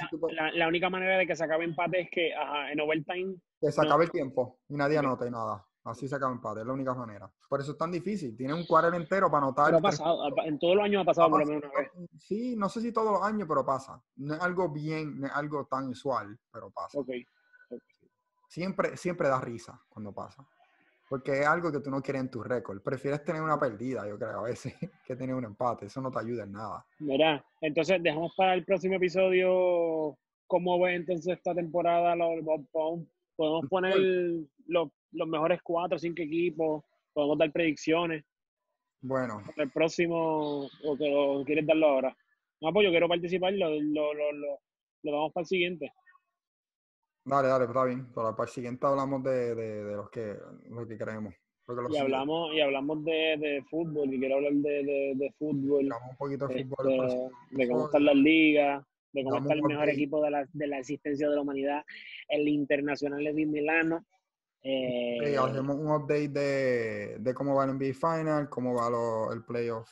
La, 0.54 0.68
única 0.68 0.90
manera 0.90 1.18
de 1.18 1.26
que 1.26 1.36
se 1.36 1.44
acabe 1.44 1.66
empate 1.66 2.02
es 2.02 2.10
que 2.12 2.34
ajá, 2.34 2.72
en 2.72 2.80
overtime. 2.80 3.36
Que 3.60 3.72
se 3.72 3.82
acabe 3.82 4.06
el 4.06 4.12
tiempo 4.12 4.60
y 4.70 4.76
nadie 4.76 4.98
anota 4.98 5.26
y 5.28 5.32
nada. 5.32 5.66
Así 5.84 6.08
se 6.08 6.16
acaba 6.16 6.34
empate, 6.34 6.62
es 6.62 6.68
la 6.68 6.74
única 6.74 6.94
manera. 6.94 7.32
Por 7.50 7.62
eso 7.62 7.72
es 7.72 7.78
tan 7.78 7.92
difícil. 7.92 8.36
Tiene 8.36 8.54
un 8.54 8.66
cuadro 8.66 8.96
entero 8.96 9.32
para 9.32 9.46
anotar. 9.46 9.68
Pero 9.68 9.78
ha 9.78 9.82
pasado, 9.82 10.20
en 10.44 10.60
todos 10.60 10.76
los 10.76 10.84
años 10.84 11.02
ha 11.02 11.06
pasado 11.06 11.30
por 11.30 11.40
lo 11.40 11.46
menos 11.46 11.64
una 11.64 11.80
vez. 11.80 11.92
Sí, 12.20 12.56
no 12.58 12.68
sé 12.68 12.82
si 12.82 12.92
todos 12.92 13.14
los 13.14 13.24
años, 13.24 13.48
pero 13.48 13.66
pasa. 13.66 14.04
No 14.18 14.36
es 14.36 14.42
algo 14.42 14.70
bien, 14.70 15.20
no 15.22 15.28
es 15.28 15.34
algo 15.34 15.66
tan 15.66 15.88
usual, 15.88 16.38
pero 16.52 16.70
pasa. 16.72 17.00
Okay. 17.00 17.26
Siempre, 18.50 18.98
siempre 18.98 19.30
da 19.30 19.40
risa 19.40 19.82
cuando 19.90 20.14
pasa. 20.14 20.46
Porque 21.10 21.40
es 21.40 21.48
algo 21.48 21.72
que 21.72 21.80
tú 21.80 21.90
no 21.90 22.02
quieres 22.02 22.22
en 22.22 22.32
tu 22.32 22.44
récord. 22.44 22.82
Prefieres 22.82 23.24
tener 23.24 23.42
una 23.42 23.60
perdida, 23.60 24.08
yo 24.08 24.18
creo, 24.18 24.40
a 24.40 24.44
veces, 24.44 24.74
que 25.06 25.16
tener 25.16 25.36
un 25.36 25.46
empate. 25.46 25.86
Eso 25.86 26.02
no 26.02 26.12
te 26.12 26.20
ayuda 26.20 26.44
en 26.44 26.52
nada. 26.52 26.86
Mira, 27.00 27.44
entonces 27.62 28.02
dejamos 28.04 28.34
para 28.36 28.54
el 28.54 28.66
próximo 28.66 28.96
episodio 28.96 30.18
cómo 30.48 30.80
ve 30.82 30.96
entonces 30.96 31.38
esta 31.38 31.54
temporada. 31.54 32.16
Podemos 33.36 33.70
poner 33.70 33.96
los 34.68 34.90
los 35.12 35.28
mejores 35.28 35.62
cuatro 35.64 35.96
o 35.96 36.00
cinco 36.00 36.22
equipos, 36.22 36.84
podemos 37.14 37.38
dar 37.38 37.52
predicciones. 37.52 38.24
Bueno. 39.02 39.42
El 39.56 39.72
próximo, 39.72 40.66
o 40.84 40.98
que 40.98 41.10
lo 41.10 41.44
quieres 41.46 41.66
darlo 41.66 41.88
ahora. 41.88 42.18
No, 42.62 42.74
pues 42.74 42.86
yo 42.86 42.92
quiero 42.92 43.08
participar, 43.08 43.54
lo, 43.54 43.70
lo, 43.70 44.14
lo, 44.14 44.32
lo, 44.34 45.12
damos 45.12 45.34
para 45.34 45.44
el 45.44 45.48
siguiente. 45.48 45.92
Dale, 47.28 47.50
dale, 47.50 47.66
está 47.66 47.84
bien. 47.84 48.06
Para, 48.14 48.34
el 48.40 48.48
siguiente 48.48 48.88
hablamos 48.88 49.22
de, 49.22 49.54
de, 49.54 49.84
de 49.84 49.96
los 49.96 50.10
que, 50.10 50.38
lo 50.70 50.88
que 50.88 50.98
queremos. 50.98 51.34
Y 51.92 51.98
hablamos, 51.98 52.54
y 52.54 52.62
hablamos 52.62 53.04
de, 53.04 53.36
de 53.38 53.66
fútbol, 53.70 54.14
y 54.14 54.20
quiero 54.20 54.36
hablar 54.36 54.54
de, 54.54 55.34
fútbol. 55.38 55.84
Hablamos 55.84 56.12
un 56.12 56.18
poquito 56.18 56.48
de 56.48 56.66
fútbol. 56.66 57.04
Este, 57.06 57.58
de 57.58 57.68
cómo 57.68 57.86
están 57.88 58.06
las 58.06 58.16
ligas, 58.16 58.86
de 59.12 59.24
cómo 59.26 59.38
está 59.40 59.54
el 59.54 59.64
mejor 59.64 59.90
equipo 59.90 60.24
de 60.24 60.32
la, 60.32 60.48
de 60.54 60.68
la 60.68 60.80
existencia 60.80 61.28
de 61.28 61.36
la 61.36 61.42
humanidad, 61.42 61.84
el 62.30 62.48
Internacional 62.48 63.22
de 63.22 63.34
Milano. 63.46 64.06
Eh, 64.64 65.38
hacemos 65.38 65.76
un 65.76 65.92
update 65.92 66.30
de, 66.30 67.18
de, 67.20 67.34
cómo 67.34 67.56
va 67.56 67.66
el 67.66 67.74
NBA 67.74 67.94
Final, 67.94 68.50
cómo 68.50 68.74
va 68.74 69.34
el 69.34 69.44
playoff 69.44 69.90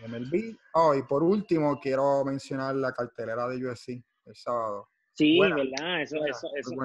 de 0.00 0.08
MLB. 0.08 0.56
Oh, 0.74 0.94
y 0.94 1.02
por 1.02 1.22
último, 1.22 1.78
quiero 1.78 2.24
mencionar 2.24 2.74
la 2.74 2.92
cartelera 2.92 3.46
de 3.48 3.66
USC 3.66 4.02
el 4.24 4.34
sábado. 4.34 4.88
Sí, 5.18 5.38
¿verdad? 5.40 6.02
Eso, 6.02 6.16
buena, 6.16 6.30
eso, 6.30 6.48
eso. 6.56 6.76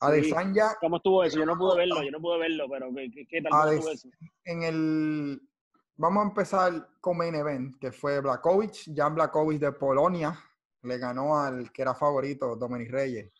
Adesanya. 0.00 0.76
¿Cómo 0.80 0.96
estuvo 0.96 1.24
eso? 1.24 1.38
Yo 1.38 1.46
no 1.46 1.58
pude 1.58 1.76
verlo, 1.78 2.02
yo 2.02 2.10
no 2.10 2.20
pude 2.20 2.38
verlo, 2.38 2.66
pero 2.70 2.90
¿qué, 2.94 3.26
qué 3.28 3.42
tal 3.42 3.74
estuvo 3.74 3.90
eso? 3.90 4.08
En 4.44 4.62
el. 4.62 5.42
Vamos 5.96 6.24
a 6.24 6.28
empezar 6.28 6.88
con 7.00 7.16
Main 7.16 7.34
Event, 7.34 7.78
que 7.80 7.90
fue 7.90 8.20
Blakovic. 8.20 8.94
Jan 8.94 9.14
Blakovic 9.14 9.58
de 9.58 9.72
Polonia 9.72 10.38
le 10.82 10.98
ganó 10.98 11.38
al 11.38 11.72
que 11.72 11.82
era 11.82 11.94
favorito, 11.94 12.54
Dominic 12.54 12.90
Reyes 12.90 13.32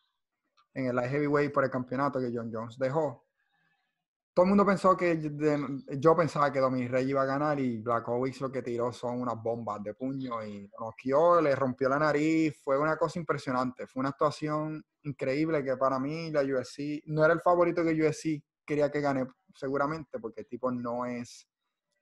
en 0.76 0.86
el 0.86 0.96
light 0.96 1.10
heavyweight 1.10 1.52
por 1.52 1.64
el 1.64 1.70
campeonato 1.70 2.20
que 2.20 2.30
John 2.32 2.50
Jones 2.52 2.78
dejó. 2.78 3.25
Todo 4.36 4.44
el 4.44 4.50
mundo 4.50 4.66
pensó 4.66 4.94
que 4.94 5.18
yo 5.98 6.14
pensaba 6.14 6.52
que 6.52 6.60
Dominic 6.60 6.90
Rey 6.90 7.08
iba 7.08 7.22
a 7.22 7.24
ganar 7.24 7.58
y 7.58 7.80
Blackovic 7.80 8.38
lo 8.42 8.52
que 8.52 8.60
tiró 8.60 8.92
son 8.92 9.22
unas 9.22 9.42
bombas 9.42 9.82
de 9.82 9.94
puño 9.94 10.44
y 10.44 10.70
noqueó, 10.78 11.40
le 11.40 11.56
rompió 11.56 11.88
la 11.88 11.98
nariz, 11.98 12.54
fue 12.62 12.78
una 12.78 12.98
cosa 12.98 13.18
impresionante, 13.18 13.86
fue 13.86 14.00
una 14.00 14.10
actuación 14.10 14.84
increíble 15.04 15.64
que 15.64 15.78
para 15.78 15.98
mí 15.98 16.30
la 16.30 16.42
UFC 16.42 17.02
no 17.06 17.24
era 17.24 17.32
el 17.32 17.40
favorito 17.40 17.82
que 17.82 17.98
UFC 17.98 18.44
quería 18.66 18.90
que 18.90 19.00
gane 19.00 19.26
seguramente 19.54 20.18
porque 20.18 20.42
el 20.42 20.46
tipo 20.46 20.70
no 20.70 21.06
es 21.06 21.48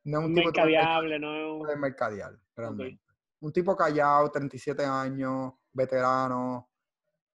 no 0.03 0.19
es 0.19 0.25
un 0.25 0.35
tipo 0.35 0.47
mercadiable, 0.47 1.21
no 1.21 1.71
es 1.71 1.79
mercadial, 1.79 2.41
realmente. 2.57 3.01
Un 3.43 3.53
tipo 3.53 3.77
callado, 3.77 4.29
37 4.33 4.85
años, 4.85 5.53
veterano, 5.73 6.69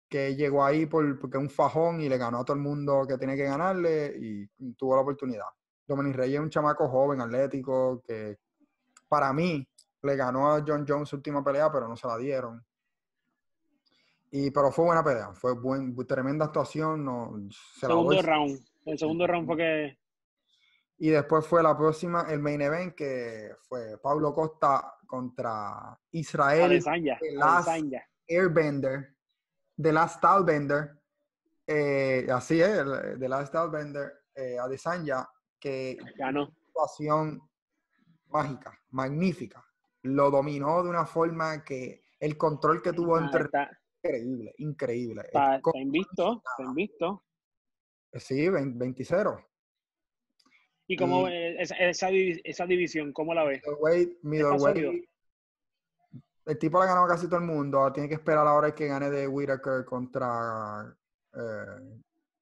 que 0.09 0.35
llegó 0.35 0.65
ahí 0.65 0.87
por, 0.87 1.19
porque 1.19 1.37
es 1.37 1.43
un 1.43 1.49
fajón 1.49 2.01
y 2.01 2.09
le 2.09 2.17
ganó 2.17 2.39
a 2.39 2.45
todo 2.45 2.55
el 2.55 2.63
mundo 2.63 3.05
que 3.07 3.17
tiene 3.17 3.35
que 3.35 3.43
ganarle 3.43 4.13
y 4.17 4.73
tuvo 4.73 4.95
la 4.95 5.01
oportunidad. 5.01 5.45
Dominic 5.87 6.15
Reyes 6.15 6.35
es 6.35 6.41
un 6.41 6.49
chamaco 6.49 6.87
joven, 6.89 7.21
atlético, 7.21 8.01
que 8.05 8.37
para 9.07 9.31
mí 9.33 9.67
le 10.01 10.15
ganó 10.15 10.51
a 10.51 10.63
John 10.65 10.85
Jones 10.87 11.09
su 11.09 11.17
última 11.17 11.43
pelea, 11.43 11.71
pero 11.71 11.87
no 11.87 11.95
se 11.95 12.07
la 12.07 12.17
dieron. 12.17 12.63
Y, 14.31 14.51
pero 14.51 14.71
fue 14.71 14.85
buena 14.85 15.03
pelea, 15.03 15.33
fue 15.33 15.53
buen, 15.53 15.95
tremenda 16.07 16.45
actuación. 16.45 17.03
No, 17.03 17.33
segundo 17.79 18.21
round, 18.21 18.59
el 18.85 18.97
segundo 18.97 19.27
round 19.27 19.47
fue 19.47 19.57
que... 19.57 19.99
Y 20.99 21.09
después 21.09 21.45
fue 21.47 21.63
la 21.63 21.77
próxima, 21.77 22.25
el 22.29 22.39
main 22.39 22.61
event, 22.61 22.93
que 22.93 23.51
fue 23.61 23.97
Pablo 23.99 24.33
Costa 24.33 24.95
contra 25.07 25.97
Israel. 26.11 26.83
Airbender 28.27 29.15
The 29.81 29.93
Last 29.93 30.17
Stylebender, 30.17 30.91
eh, 31.65 32.27
así 32.31 32.61
es, 32.61 32.83
The 33.19 33.29
Last 33.29 33.47
Stylebender, 33.47 34.11
eh, 34.35 34.57
Adesanya, 34.59 35.27
que 35.59 35.97
ganó. 36.17 36.51
situación 36.67 37.41
mágica, 38.27 38.77
magnífica. 38.91 39.65
Lo 40.03 40.31
dominó 40.31 40.83
de 40.83 40.89
una 40.89 41.05
forma 41.05 41.63
que 41.63 42.01
el 42.19 42.37
control 42.37 42.81
que 42.81 42.93
tuvo 42.93 43.17
entre... 43.19 43.49
increíble, 44.03 44.53
increíble. 44.57 45.21
Está, 45.25 45.61
invisto, 45.75 46.41
está 46.45 46.63
invisto. 46.63 47.23
Sí, 48.13 48.47
20-0. 48.47 49.45
¿Y 50.87 50.97
cómo 50.97 51.27
esa, 51.27 51.75
esa, 51.75 52.65
división, 52.65 53.13
cómo 53.13 53.33
la 53.33 53.43
ves? 53.43 53.61
Middleweight, 53.63 54.23
middleweight, 54.23 55.08
el 56.49 56.57
tipo 56.57 56.81
le 56.81 56.87
ganó 56.87 57.05
a 57.05 57.07
casi 57.07 57.27
todo 57.27 57.39
el 57.39 57.45
mundo. 57.45 57.91
Tiene 57.93 58.09
que 58.09 58.15
esperar 58.15 58.47
ahora 58.47 58.73
que 58.73 58.87
gane 58.87 59.09
de 59.11 59.27
Whitaker 59.27 59.85
contra 59.85 60.95
eh, 61.33 62.01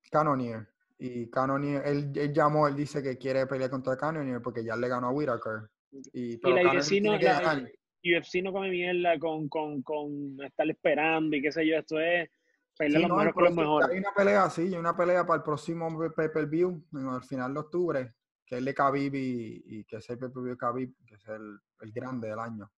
Cannonier. 0.10 0.66
Y 0.98 1.30
Cannonier, 1.30 1.84
él, 1.86 2.34
llamó, 2.34 2.68
él 2.68 2.76
dice 2.76 3.04
que 3.04 3.18
quiere 3.18 3.46
pelear 3.46 3.70
contra 3.70 3.98
Cannonier 3.98 4.42
porque 4.42 4.64
ya 4.64 4.78
le 4.78 4.88
ganó 4.88 5.08
a 5.08 5.12
Whitaker. 5.12 5.70
Y, 6.14 6.38
pero 6.38 6.56
la 6.56 6.74
UFC, 6.74 7.02
no, 7.02 7.18
la, 7.18 7.68
UFC 8.02 8.42
no 8.42 8.54
come 8.54 8.70
mierda 8.70 9.20
con, 9.20 9.50
con, 9.50 9.82
con, 9.82 10.38
estar 10.42 10.70
esperando 10.70 11.36
y 11.36 11.42
qué 11.42 11.52
sé 11.52 11.68
yo. 11.68 11.76
Esto 11.76 12.00
es 12.00 12.30
pelear 12.78 13.02
los 13.02 13.12
mejores 13.12 13.34
con 13.34 13.44
los 13.44 13.56
mejores. 13.56 13.90
Hay 13.90 13.98
una 13.98 14.14
pelea 14.16 14.44
así, 14.46 14.62
hay 14.62 14.76
una 14.76 14.96
pelea 14.96 15.26
para 15.26 15.38
el 15.38 15.44
próximo 15.44 15.90
pay-per-view, 16.16 16.82
al 17.12 17.24
final 17.24 17.54
de 17.54 17.60
octubre, 17.60 18.14
que 18.46 18.58
es 18.58 18.64
de 18.64 18.74
Khabib 18.74 19.14
y, 19.16 19.84
que 19.84 19.98
es 19.98 20.10
el 20.10 20.18
pay-per-view 20.18 20.56
Khabib, 20.56 20.96
que 21.06 21.16
es 21.16 21.28
el, 21.28 21.60
el 21.82 21.92
grande 21.92 22.30
del 22.30 22.40
año. 22.40 22.72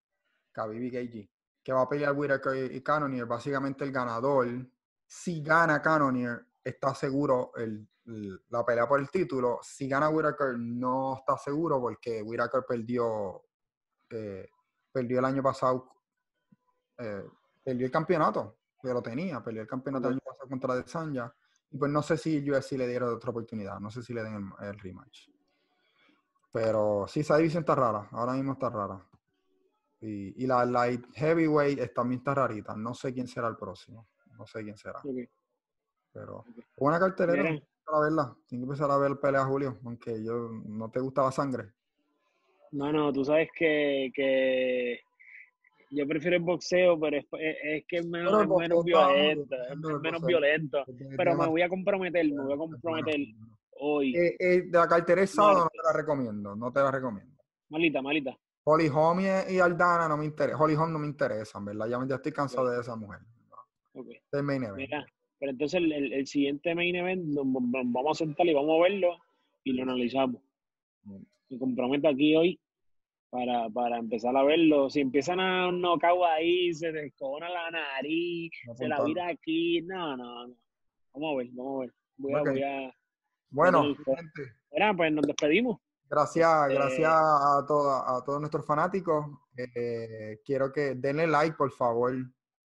Khabib 0.59 0.91
KG, 0.91 1.29
que 1.63 1.73
va 1.73 1.81
a 1.81 1.89
pelear 1.89 2.13
Whitaker 2.13 2.71
y 2.71 2.81
Cannonier, 2.81 3.25
básicamente 3.25 3.83
el 3.83 3.91
ganador, 3.91 4.47
si 5.05 5.41
gana 5.41 5.81
Cannonier, 5.81 6.45
está 6.63 6.93
seguro 6.93 7.51
el, 7.55 7.87
la 8.49 8.65
pelea 8.65 8.87
por 8.87 8.99
el 8.99 9.09
título. 9.09 9.59
Si 9.61 9.87
gana 9.87 10.09
Whitaker, 10.09 10.57
no 10.57 11.17
está 11.17 11.37
seguro 11.37 11.79
porque 11.79 12.21
Whitaker 12.21 12.63
perdió, 12.67 13.43
eh, 14.09 14.49
perdió 14.91 15.19
el 15.19 15.25
año 15.25 15.43
pasado, 15.43 15.91
eh, 16.97 17.25
perdió 17.63 17.85
el 17.85 17.91
campeonato, 17.91 18.57
que 18.81 18.89
lo 18.89 19.01
tenía, 19.01 19.43
perdió 19.43 19.61
el 19.61 19.67
campeonato 19.67 20.07
el 20.07 20.13
año 20.13 20.21
pasado 20.23 20.49
contra 20.49 20.75
De 20.75 20.87
Sanja. 20.87 21.33
Y 21.71 21.77
pues 21.77 21.91
no 21.91 22.01
sé 22.01 22.17
si 22.17 22.37
el 22.37 22.51
UFC 22.51 22.71
le 22.73 22.87
diera 22.87 23.07
otra 23.07 23.29
oportunidad, 23.29 23.79
no 23.79 23.91
sé 23.91 24.01
si 24.01 24.13
le 24.13 24.23
den 24.23 24.51
el, 24.59 24.79
rematch. 24.79 25.29
Pero 26.51 27.05
sí, 27.07 27.19
esa 27.19 27.37
división 27.37 27.61
está 27.61 27.75
rara, 27.75 28.09
ahora 28.11 28.33
mismo 28.33 28.53
está 28.53 28.69
rara. 28.69 29.05
Y, 30.01 30.47
la 30.47 30.65
light 30.65 31.05
heavyweight 31.13 31.93
también 31.93 32.19
está 32.19 32.33
rarita, 32.33 32.75
no 32.75 32.93
sé 32.93 33.13
quién 33.13 33.27
será 33.27 33.49
el 33.49 33.57
próximo, 33.57 34.07
no 34.37 34.47
sé 34.47 34.63
quién 34.63 34.77
será. 34.77 35.01
Pero 36.13 36.45
buena 36.77 36.99
cartelera 36.99 37.61
para 37.85 38.03
verla. 38.03 38.35
Tengo 38.47 38.61
que 38.61 38.65
empezar 38.71 38.91
a 38.91 38.97
ver 38.97 39.19
pelea 39.19 39.45
Julio, 39.45 39.79
aunque 39.83 40.23
yo 40.23 40.49
no 40.65 40.89
te 40.89 40.99
gustaba 40.99 41.31
sangre. 41.31 41.73
No, 42.71 42.91
no, 42.91 43.11
tú 43.11 43.25
sabes 43.25 43.49
que, 43.55 44.11
que 44.13 44.99
yo 45.91 46.07
prefiero 46.07 46.37
el 46.37 46.43
boxeo, 46.43 46.99
pero 46.99 47.17
es, 47.17 47.25
es, 47.33 47.85
que 47.87 47.97
es 47.97 48.05
menos, 48.05 48.47
menos 48.47 48.83
violento, 48.85 49.55
es 49.55 49.77
menos 50.01 50.25
violento. 50.25 50.85
Pero 51.17 51.35
me 51.35 51.47
voy 51.47 51.61
a 51.61 51.69
comprometer, 51.69 52.25
me 52.25 52.43
voy 52.43 52.53
a 52.53 52.57
comprometer 52.57 53.19
hoy. 53.79 54.15
Eh, 54.15 54.35
eh, 54.39 54.61
de 54.61 54.77
la 54.77 54.87
cartera 54.87 55.25
sábado 55.25 55.63
no 55.63 55.69
te 55.69 55.77
la 55.83 55.93
recomiendo, 55.93 56.55
no 56.55 56.71
te 56.71 56.79
la 56.79 56.91
recomiendo. 56.91 57.35
Malita, 57.69 58.01
malita. 58.01 58.37
Holly 58.63 58.89
Home 58.93 59.45
y 59.49 59.59
Aldana 59.59 60.07
no 60.07 60.17
me 60.17 60.25
interesa, 60.25 60.57
Holly 60.57 60.75
Home 60.75 60.91
no 60.93 60.99
me 60.99 61.07
interesan, 61.07 61.65
¿verdad? 61.65 61.87
Ya, 61.87 61.99
ya 62.07 62.15
estoy 62.15 62.31
cansado 62.31 62.69
de 62.69 62.81
esa 62.81 62.95
mujer. 62.95 63.19
Okay. 63.93 64.21
main 64.43 64.63
event. 64.63 64.77
Mira, 64.77 65.05
pero 65.39 65.51
entonces 65.51 65.81
el, 65.81 66.13
el, 66.13 66.27
siguiente 66.27 66.75
main 66.75 66.95
event 66.95 67.25
nos, 67.25 67.45
vamos 67.45 68.21
a 68.21 68.25
sentar 68.25 68.45
y 68.45 68.53
vamos 68.53 68.79
a 68.79 68.83
verlo 68.83 69.17
y 69.63 69.73
lo 69.73 69.83
analizamos. 69.83 70.41
Me 71.03 71.57
comprometo 71.57 72.07
aquí 72.07 72.35
hoy 72.35 72.59
para, 73.29 73.69
para 73.69 73.97
empezar 73.97 74.35
a 74.37 74.43
verlo. 74.43 74.89
Si 74.89 75.01
empiezan 75.01 75.39
a 75.39 75.67
un 75.69 75.81
knockout 75.81 76.23
ahí, 76.23 76.73
se 76.73 76.91
descona 76.91 77.49
la 77.49 77.71
nariz, 77.71 78.51
se 78.75 78.87
la 78.87 79.03
vira 79.03 79.27
aquí. 79.27 79.81
No, 79.81 80.15
no, 80.15 80.47
no. 80.47 80.55
Vamos 81.13 81.33
a 81.33 81.37
ver, 81.37 81.47
vamos 81.53 81.75
a 81.75 81.79
ver. 81.81 81.93
Voy 82.17 82.33
a, 82.33 82.41
voy 82.41 82.63
a, 82.63 82.93
bueno, 83.51 83.95
gente. 83.95 84.95
pues 84.95 85.11
nos 85.11 85.25
despedimos. 85.25 85.79
Gracias, 86.09 86.49
este 86.63 86.73
gracias 86.73 87.11
a, 87.11 87.59
a 87.59 87.65
todos 88.25 88.39
nuestros 88.39 88.65
fanáticos. 88.65 89.25
Eh, 89.55 90.39
quiero 90.43 90.71
que 90.71 90.95
denle 90.95 91.27
like, 91.27 91.55
por 91.55 91.71
favor, 91.71 92.15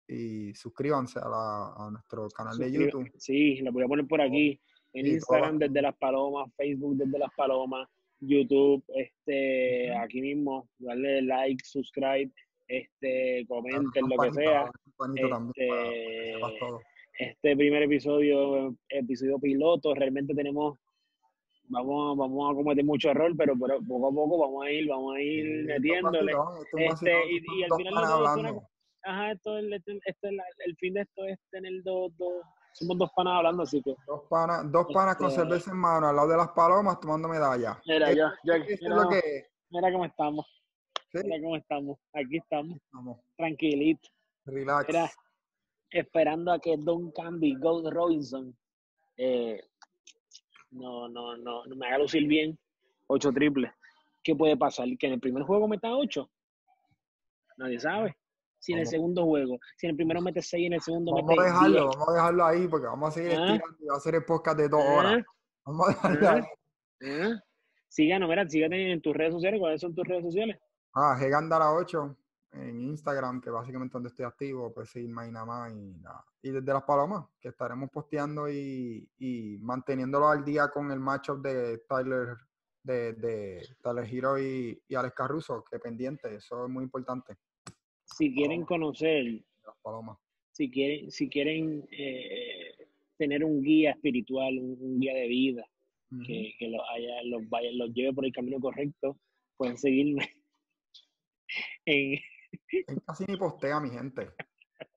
y 0.08 0.54
suscríbanse 0.54 1.20
a, 1.24 1.90
nuestro 1.92 2.28
canal 2.30 2.58
de 2.58 2.72
YouTube. 2.72 3.10
Sí, 3.18 3.58
lo 3.62 3.72
voy 3.72 3.84
a 3.84 3.88
poner 3.88 4.08
por 4.08 4.22
aquí. 4.22 4.60
En 4.94 5.08
Instagram 5.08 5.58
desde 5.58 5.82
Las 5.82 5.96
Palomas, 5.96 6.52
Facebook 6.58 6.98
desde 6.98 7.18
Las 7.18 7.34
Palomas, 7.36 7.88
YouTube, 8.20 8.84
este, 8.90 9.96
aquí 9.96 10.22
mismo, 10.22 10.68
darle 10.80 11.22
like, 11.22 11.64
subscribe, 11.64 12.30
este, 12.68 13.46
comenten 13.48 14.10
lo 14.10 14.22
que 14.22 14.34
sea. 14.34 14.70
Este, 15.16 16.36
este, 17.20 17.56
primer 17.56 17.84
episodio, 17.84 18.76
episodio 18.90 19.40
piloto, 19.40 19.96
realmente 19.96 20.34
tenemos, 20.36 20.78
vamos, 21.72 22.18
vamos 22.18 22.52
a 22.52 22.56
cometer 22.56 22.86
mucho 22.86 23.10
error, 23.10 23.32
pero, 23.38 23.54
poco 23.56 24.08
a 24.08 24.12
poco 24.12 24.38
vamos 24.40 24.66
a 24.66 24.72
ir, 24.72 24.88
vamos 24.88 25.16
a 25.16 25.22
ir 25.22 25.66
metiéndole. 25.66 26.34
Este, 26.78 27.12
y, 27.32 27.64
al 27.64 27.78
final 27.78 28.62
ajá, 29.04 29.32
esto, 29.32 29.58
el, 29.58 29.74
esto, 29.74 29.92
el, 30.28 30.76
fin 30.78 30.94
de 30.94 31.02
esto 31.02 31.26
es 31.26 31.40
tener 31.50 31.72
dos, 31.84 32.16
dos, 32.18 32.44
somos 32.74 32.98
dos 32.98 33.10
panas 33.16 33.34
hablando, 33.38 33.64
así 33.64 33.82
que. 33.82 33.96
Dos 34.06 34.22
panas, 34.30 34.72
dos 34.72 34.88
panas 34.94 35.16
con 35.16 35.30
este 35.30 35.42
cerveza 35.42 35.72
en 35.72 35.78
mano, 35.78 36.08
al 36.08 36.16
lado 36.16 36.28
de 36.28 36.38
las 36.38 36.50
palomas, 36.50 37.00
tomando 37.00 37.28
medalla. 37.28 37.82
Mira, 37.86 38.14
ya, 38.14 38.34
ya, 38.44 38.58
mira, 38.58 39.08
mira 39.70 39.92
cómo 39.92 40.06
estamos. 40.06 40.46
Mira 41.14 41.42
cómo 41.42 41.58
estamos. 41.58 41.98
Aquí 42.14 42.38
estamos. 42.38 42.78
Tranquilito. 43.36 44.10
Relax. 44.46 45.16
esperando 45.90 46.52
a 46.52 46.60
que 46.60 46.78
Don 46.78 47.12
Camby, 47.12 47.56
Gold 47.60 47.94
Robinson, 47.94 48.56
eh, 49.18 49.62
no, 50.72 51.08
no, 51.08 51.38
no, 51.38 51.66
no 51.66 51.76
me 51.76 51.88
haga 51.88 52.00
lucir 52.00 52.28
bien. 52.28 52.58
Ocho 53.08 53.32
triples. 53.32 53.72
¿Qué 54.24 54.36
puede 54.36 54.58
pasar? 54.58 54.88
¿Que 55.00 55.08
en 55.08 55.14
el 55.14 55.20
primer 55.20 55.44
juego 55.44 55.68
meta 55.68 55.96
ocho? 55.96 56.30
Nadie 57.58 57.80
sabe 57.80 58.16
si 58.62 58.74
en 58.74 58.80
el 58.80 58.88
segundo 58.88 59.26
juego, 59.26 59.58
si 59.76 59.88
en 59.88 59.92
el 59.92 59.96
primero 59.96 60.22
mete 60.22 60.40
6 60.42 60.62
y 60.62 60.66
en 60.68 60.74
el 60.74 60.82
segundo 60.82 61.12
vamos 61.14 61.28
mete 61.28 61.42
a 61.42 61.46
dejarlo, 61.46 61.90
Vamos 61.90 62.10
a 62.10 62.14
dejarlo 62.14 62.46
ahí 62.46 62.68
porque 62.68 62.86
vamos 62.86 63.10
a 63.10 63.12
seguir 63.12 63.32
¿Ah? 63.32 63.56
estirando 63.56 63.78
y 63.80 63.86
va 63.88 63.94
a 63.96 63.98
hacer 63.98 64.16
el 64.16 64.24
podcast 64.24 64.58
de 64.60 64.70
dos 64.70 64.84
horas. 64.86 65.18
¿Ah? 65.18 65.32
Vamos 65.66 65.88
a 65.88 65.92
dejarlo 65.92 66.28
¿Ah? 66.28 66.34
ahí. 67.02 67.34
Síganos, 67.88 68.30
mira, 68.30 68.48
síganme 68.48 68.94
en 68.94 69.02
tus 69.02 69.16
redes 69.16 69.34
sociales. 69.34 69.60
¿Cuáles 69.60 69.82
son 69.82 69.96
tus 69.96 70.08
redes 70.08 70.24
sociales? 70.24 70.58
Ah, 70.94 71.18
Gandara8 71.20 72.16
en 72.54 72.82
Instagram, 72.82 73.42
que 73.42 73.50
básicamente 73.50 73.94
donde 73.94 74.10
estoy 74.10 74.26
activo, 74.26 74.74
pues 74.74 74.96
nada 74.96 75.46
más 75.46 75.72
y 75.74 75.98
nada. 76.02 76.26
Y 76.42 76.52
desde 76.52 76.74
Las 76.74 76.84
Palomas, 76.84 77.26
que 77.40 77.50
estaremos 77.50 77.90
posteando 77.90 78.50
y, 78.50 79.08
y 79.20 79.58
manteniéndolo 79.60 80.28
al 80.28 80.44
día 80.44 80.70
con 80.70 80.92
el 80.92 81.00
matchup 81.00 81.42
de 81.42 81.80
Tyler 81.88 82.38
de, 82.84 83.14
de 83.14 83.68
Tyler 83.82 84.08
Hero 84.12 84.40
y, 84.40 84.82
y 84.88 84.96
Alex 84.96 85.14
Caruso, 85.16 85.64
que 85.70 85.80
pendiente, 85.80 86.36
eso 86.36 86.66
es 86.66 86.72
muy 86.72 86.84
importante. 86.84 87.36
Si 88.04 88.34
quieren 88.34 88.66
conocer, 88.66 89.44
si 90.52 90.70
quieren, 90.70 91.12
si 91.12 91.30
quieren 91.30 91.88
eh, 91.92 92.88
tener 93.18 93.44
un 93.44 93.62
guía 93.62 93.92
espiritual, 93.92 94.58
un, 94.58 95.00
guía 95.00 95.14
de 95.14 95.28
vida, 95.28 95.66
que, 96.26 96.68
los, 96.68 96.82
haya, 96.94 97.24
los, 97.24 97.48
vaya, 97.50 97.70
los 97.74 97.94
lleve 97.94 98.14
por 98.14 98.26
el 98.26 98.34
camino 98.34 98.60
correcto, 98.60 99.18
pueden 99.58 99.78
seguirme 99.78 100.30
en... 101.86 102.20
Casi 103.06 103.26
ni 103.28 103.38
postea 103.38 103.80
mi 103.80 103.90
gente. 103.90 104.30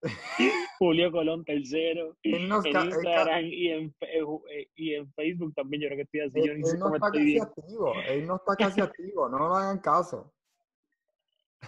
Julio 0.79 1.13
Colón 1.13 1.45
tercero 1.45 2.17
en 2.23 2.43
Instagram 2.43 3.45
y 3.45 3.69
en, 3.69 3.95
eh, 4.01 4.69
y 4.75 4.95
en 4.95 5.13
Facebook 5.13 5.55
también 5.55 5.83
yo 5.83 5.89
creo 5.89 5.97
que 5.99 6.03
estoy 6.03 6.21
así 6.21 6.41
él, 6.41 6.63
no 6.79 6.95
está 6.95 7.11
casi 7.11 7.39
activo 7.39 7.93
él 8.09 8.27
no 8.27 8.37
está 8.37 8.57
casi 8.57 8.81
activo 8.81 9.29
no 9.29 9.39
lo 9.39 9.55
hagan 9.55 9.79
caso 9.79 10.35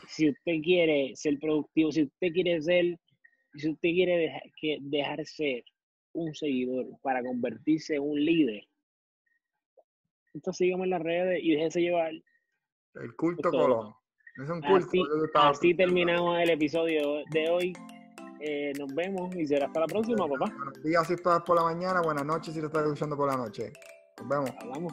si 0.08 0.28
usted 0.28 0.60
quiere 0.62 1.14
ser 1.16 1.38
productivo, 1.38 1.92
si 1.92 2.04
usted 2.04 2.32
quiere 2.32 2.60
ser, 2.62 2.98
si 3.54 3.70
usted 3.70 3.88
quiere 3.90 4.18
dejar, 4.18 4.42
que 4.60 4.78
dejar 4.80 5.24
ser 5.26 5.64
un 6.12 6.34
seguidor 6.34 6.86
para 7.02 7.22
convertirse 7.22 7.96
en 7.96 8.02
un 8.02 8.24
líder, 8.24 8.64
entonces 10.34 10.58
sígame 10.58 10.84
en 10.84 10.90
las 10.90 11.02
redes 11.02 11.40
y 11.42 11.52
déjese 11.52 11.80
llevar. 11.80 12.12
El 12.94 13.16
culto 13.16 13.50
Colón. 13.50 13.94
Es 14.42 14.50
un 14.50 14.60
culto. 14.60 14.90
Así, 15.34 15.74
terminamos 15.74 16.38
el 16.38 16.50
episodio 16.50 17.22
de 17.30 17.50
hoy. 17.50 17.72
Eh, 18.40 18.72
nos 18.78 18.94
vemos 18.94 19.34
y 19.34 19.46
será 19.46 19.66
hasta 19.66 19.80
la 19.80 19.86
próxima, 19.86 20.28
papá. 20.28 20.52
Buenos 20.54 20.82
días 20.82 21.06
si 21.06 21.14
estás 21.14 21.42
por 21.42 21.56
la 21.56 21.62
mañana, 21.62 22.02
buenas 22.02 22.24
noches 22.24 22.52
si 22.52 22.60
lo 22.60 22.66
estás 22.66 22.82
escuchando 22.82 23.16
por 23.16 23.28
la 23.28 23.36
noche. 23.36 23.72
Nos 24.18 24.28
vemos. 24.28 24.50
Hablamos. 24.60 24.92